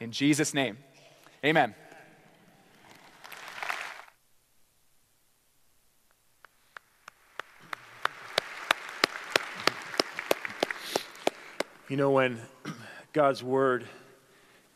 In 0.00 0.10
Jesus' 0.12 0.52
name, 0.52 0.78
amen. 1.44 1.74
You 11.88 11.96
know, 11.96 12.10
when 12.10 12.38
God's 13.14 13.42
word 13.42 13.86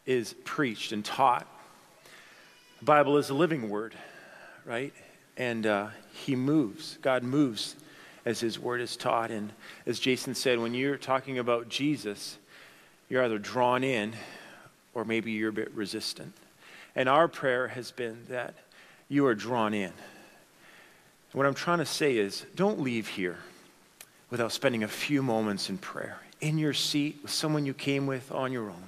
is 0.07 0.35
preached 0.45 0.93
and 0.93 1.05
taught, 1.05 1.47
the 2.79 2.87
Bible 2.87 3.19
is 3.19 3.29
a 3.29 3.35
living 3.35 3.69
word, 3.69 3.95
right? 4.65 4.93
And 5.37 5.67
uh, 5.67 5.89
He 6.13 6.37
moves. 6.37 6.99
God 7.03 7.23
moves 7.23 7.77
as 8.25 8.41
his 8.41 8.59
word 8.59 8.81
is 8.81 8.97
taught. 8.97 9.31
And 9.31 9.53
as 9.87 9.99
Jason 9.99 10.35
said, 10.35 10.59
when 10.59 10.75
you're 10.75 10.97
talking 10.97 11.39
about 11.39 11.69
Jesus, 11.69 12.39
you're 13.09 13.25
either 13.25 13.39
drawn 13.39 13.85
in 13.85 14.13
or 14.95 15.05
maybe 15.05 15.33
you're 15.33 15.51
a 15.51 15.53
bit 15.53 15.73
resistant. 15.73 16.33
And 16.95 17.09
our 17.09 17.29
prayer 17.29 17.69
has 17.69 17.91
been 17.91 18.25
that 18.29 18.55
you 19.09 19.27
are 19.27 19.35
drawn 19.35 19.75
in. 19.75 19.93
What 21.33 21.47
I'm 21.47 21.55
trying 21.55 21.79
to 21.79 21.87
say 21.87 22.17
is 22.17 22.45
don't 22.55 22.81
leave 22.81 23.09
here 23.09 23.39
without 24.31 24.53
spending 24.53 24.83
a 24.83 24.89
few 24.89 25.23
moments 25.23 25.71
in 25.71 25.79
prayer, 25.79 26.19
in 26.41 26.59
your 26.59 26.75
seat 26.75 27.19
with 27.23 27.31
someone 27.31 27.65
you 27.65 27.75
came 27.75 28.07
with 28.07 28.31
on 28.31 28.53
your 28.53 28.69
own. 28.69 28.85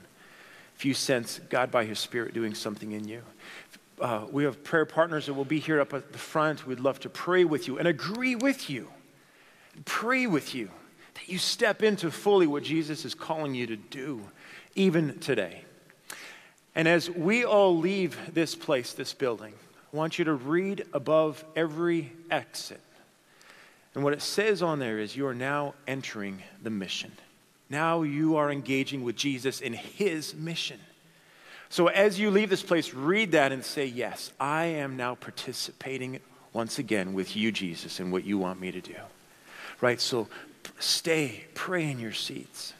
If 0.77 0.85
you 0.85 0.93
sense 0.93 1.41
God 1.49 1.70
by 1.70 1.85
His 1.85 1.99
Spirit 1.99 2.35
doing 2.35 2.55
something 2.55 2.93
in 2.93 3.09
you, 3.09 3.22
uh, 4.01 4.27
we 4.31 4.45
have 4.45 4.65
prayer 4.65 4.85
partners 4.85 5.27
that 5.27 5.35
will 5.35 5.45
be 5.45 5.61
here 5.61 5.81
up 5.81 5.95
at 5.95 6.13
the 6.13 6.19
front. 6.19 6.67
We'd 6.67 6.81
love 6.81 7.01
to 7.01 7.09
pray 7.09 7.45
with 7.45 7.69
you 7.69 7.79
and 7.79 7.87
agree 7.89 8.35
with 8.35 8.69
you 8.69 8.89
pray 9.85 10.27
with 10.27 10.55
you 10.55 10.71
that 11.15 11.29
you 11.29 11.39
step 11.39 11.83
into 11.83 12.11
fully 12.11 12.47
what 12.47 12.63
Jesus 12.63 13.05
is 13.05 13.15
calling 13.15 13.55
you 13.55 13.67
to 13.67 13.77
do, 13.77 14.23
even 14.75 15.19
today. 15.19 15.65
And 16.75 16.89
as 16.89 17.09
we 17.09 17.45
all 17.45 17.77
leave 17.77 18.19
this 18.35 18.55
place, 18.55 18.93
this 18.93 19.15
building, 19.15 19.55
I 19.93 19.97
want 19.97 20.19
you 20.19 20.25
to 20.25 20.35
read 20.35 20.85
above 20.93 21.45
every 21.55 22.13
exit. 22.31 22.81
And 23.95 24.03
what 24.03 24.13
it 24.13 24.23
says 24.23 24.61
on 24.61 24.81
there 24.81 24.99
is 24.99 25.15
you 25.15 25.27
are 25.29 25.35
now 25.35 25.75
entering 25.87 26.43
the 26.61 26.71
mission. 26.71 27.13
Now 27.71 28.03
you 28.03 28.37
are 28.37 28.51
engaging 28.51 29.05
with 29.05 29.15
Jesus 29.15 29.61
in 29.61 29.73
his 29.73 30.35
mission. 30.35 30.81
So 31.69 31.89
as 31.89 32.21
you 32.21 32.31
leave 32.31 32.51
this 32.51 32.62
place, 32.62 32.95
read 32.95 33.33
that 33.33 33.53
and 33.53 33.65
say, 33.65 33.87
Yes, 33.87 34.33
I 34.39 34.65
am 34.65 34.97
now 34.97 35.15
participating 35.15 36.21
once 36.53 36.79
again 36.79 37.15
with 37.15 37.35
you, 37.35 37.51
Jesus, 37.51 37.99
in 37.99 38.11
what 38.11 38.25
you 38.25 38.39
want 38.39 38.61
me 38.61 38.71
to 38.71 38.81
do 38.81 38.95
right? 39.81 40.01
So 40.01 40.29
stay, 40.79 41.45
pray 41.55 41.91
in 41.91 41.99
your 41.99 42.12
seats. 42.12 42.73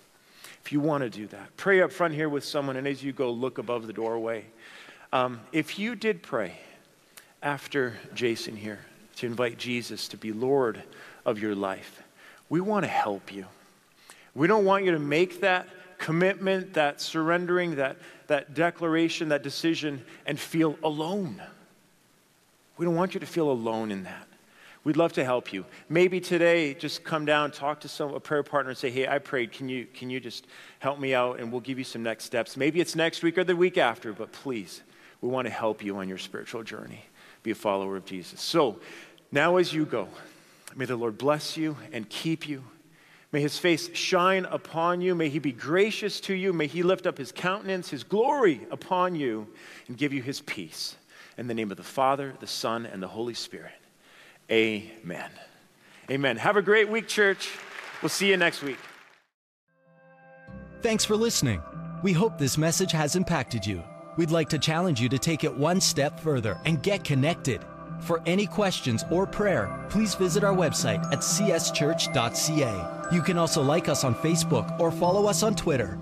If 0.65 0.73
you 0.73 0.81
want 0.81 1.05
to 1.05 1.11
do 1.11 1.27
that, 1.29 1.57
pray 1.57 1.83
up 1.83 1.93
front 1.93 2.15
here 2.15 2.29
with 2.29 2.45
someone, 2.45 2.77
and 2.77 2.89
as 2.89 3.05
you 3.05 3.13
go, 3.13 3.31
look 3.31 3.59
above 3.59 3.87
the 3.87 3.93
doorway. 3.93 4.47
Um, 5.13 5.41
if 5.53 5.79
you 5.79 5.95
did 5.95 6.23
pray 6.23 6.57
after 7.43 7.99
Jason 8.15 8.57
here 8.57 8.81
to 9.17 9.27
invite 9.27 9.59
Jesus 9.59 10.09
to 10.09 10.17
be 10.17 10.33
Lord 10.33 10.83
of 11.27 11.39
your 11.39 11.55
life, 11.55 12.03
we 12.49 12.61
want 12.61 12.85
to 12.85 12.91
help 12.91 13.33
you. 13.33 13.45
We 14.35 14.47
don't 14.47 14.65
want 14.65 14.85
you 14.85 14.93
to 14.93 14.99
make 14.99 15.43
that 15.43 15.69
commitment, 16.05 16.75
that 16.75 17.01
surrendering, 17.01 17.77
that, 17.77 17.97
that 18.27 18.53
declaration, 18.53 19.31
that 19.31 19.43
decision, 19.43 20.05
and 20.27 20.39
feel 20.39 20.79
alone. 20.83 21.43
We 22.77 22.85
don't 22.85 22.95
want 22.95 23.15
you 23.15 23.21
to 23.21 23.27
feel 23.27 23.51
alone 23.51 23.91
in 23.91 24.03
that. 24.05 24.29
We'd 24.85 24.99
love 24.99 25.15
to 25.15 25.25
help 25.25 25.51
you. 25.51 25.65
Maybe 25.89 26.21
today, 26.21 26.75
just 26.75 27.05
come 27.05 27.25
down, 27.25 27.53
talk 27.53 27.81
to 27.81 27.89
some 27.89 28.13
a 28.13 28.21
prayer 28.21 28.43
partner, 28.43 28.69
and 28.69 28.77
say, 28.77 28.91
"Hey, 28.91 29.09
I 29.09 29.19
prayed. 29.19 29.51
Can 29.53 29.71
you 29.71 29.87
can 29.95 30.11
you 30.11 30.21
just 30.21 30.47
help 30.79 31.01
me 31.01 31.15
out?" 31.15 31.41
And 31.41 31.51
we'll 31.51 31.63
give 31.63 31.79
you 31.79 31.85
some 31.85 32.03
next 32.03 32.25
steps. 32.25 32.55
Maybe 32.55 32.83
it's 32.83 32.95
next 32.95 33.23
week 33.23 33.39
or 33.39 33.45
the 33.45 33.57
week 33.57 33.79
after, 33.79 34.13
but 34.13 34.31
please, 34.31 34.83
we 35.23 35.31
want 35.31 35.47
to 35.47 35.55
help 35.55 35.83
you 35.83 35.97
on 35.97 36.07
your 36.07 36.19
spiritual 36.19 36.65
journey. 36.65 37.07
Be 37.43 37.53
a 37.53 37.55
follower 37.55 37.97
of 37.97 38.05
Jesus. 38.05 38.43
So, 38.43 38.79
now 39.33 39.57
as 39.57 39.73
you 39.73 39.87
go, 39.87 40.09
may 40.77 40.85
the 40.85 40.97
Lord 40.97 41.17
bless 41.17 41.57
you 41.57 41.79
and 41.93 42.07
keep 42.11 42.47
you. 42.47 42.63
May 43.35 43.41
his 43.41 43.59
face 43.59 43.91
shine 43.97 44.45
upon 44.45 45.01
you. 45.01 45.17
May 45.17 45.29
he 45.29 45.41
be 45.41 45.51
gracious 45.51 46.21
to 46.21 46.35
you. 46.35 46.53
May 46.53 46.69
he 46.69 46.85
lift 46.85 47.05
up 47.05 47.19
his 47.19 47.33
countenance, 47.33 47.91
his 47.91 48.05
glory 48.05 48.61
upon 48.71 49.17
you, 49.17 49.49
and 49.89 49.97
give 49.97 50.13
you 50.13 50.23
his 50.23 50.41
peace. 50.43 50.95
In 51.37 51.49
the 51.49 51.55
name 51.55 51.73
of 51.73 51.77
the 51.77 51.83
Father, 51.83 52.35
the 52.39 52.47
Son, 52.47 52.87
and 52.87 53.03
the 53.03 53.09
Holy 53.09 53.35
Spirit. 53.35 53.73
Amen. 54.53 55.31
Amen. 56.09 56.37
Have 56.37 56.57
a 56.57 56.63
great 56.63 56.89
week, 56.89 57.09
church. 57.09 57.51
We'll 58.03 58.09
see 58.09 58.31
you 58.31 58.37
next 58.37 58.63
week. 58.63 58.79
Thanks 60.81 61.05
for 61.05 61.17
listening. 61.17 61.61
We 62.05 62.13
hope 62.13 62.39
this 62.39 62.57
message 62.57 62.93
has 62.93 63.17
impacted 63.17 63.67
you. 63.67 63.83
We'd 64.17 64.31
like 64.31 64.49
to 64.51 64.61
challenge 64.61 65.01
you 65.01 65.09
to 65.09 65.19
take 65.19 65.43
it 65.43 65.53
one 65.53 65.81
step 65.81 66.21
further 66.21 66.57
and 66.67 66.81
get 66.85 67.03
connected. 67.03 67.65
For 68.05 68.21
any 68.27 68.47
questions 68.47 69.03
or 69.11 69.27
prayer, 69.27 69.87
please 69.89 70.15
visit 70.15 70.45
our 70.45 70.55
website 70.55 71.03
at 71.11 71.21
cschurch.ca. 71.21 72.75
You 73.11 73.23
can 73.23 73.39
also 73.39 73.63
like 73.63 73.89
us 73.89 74.05
on 74.05 74.15
Facebook 74.17 74.79
or 74.79 74.91
follow 74.91 75.25
us 75.25 75.43
on 75.43 75.55
Twitter. 75.55 75.99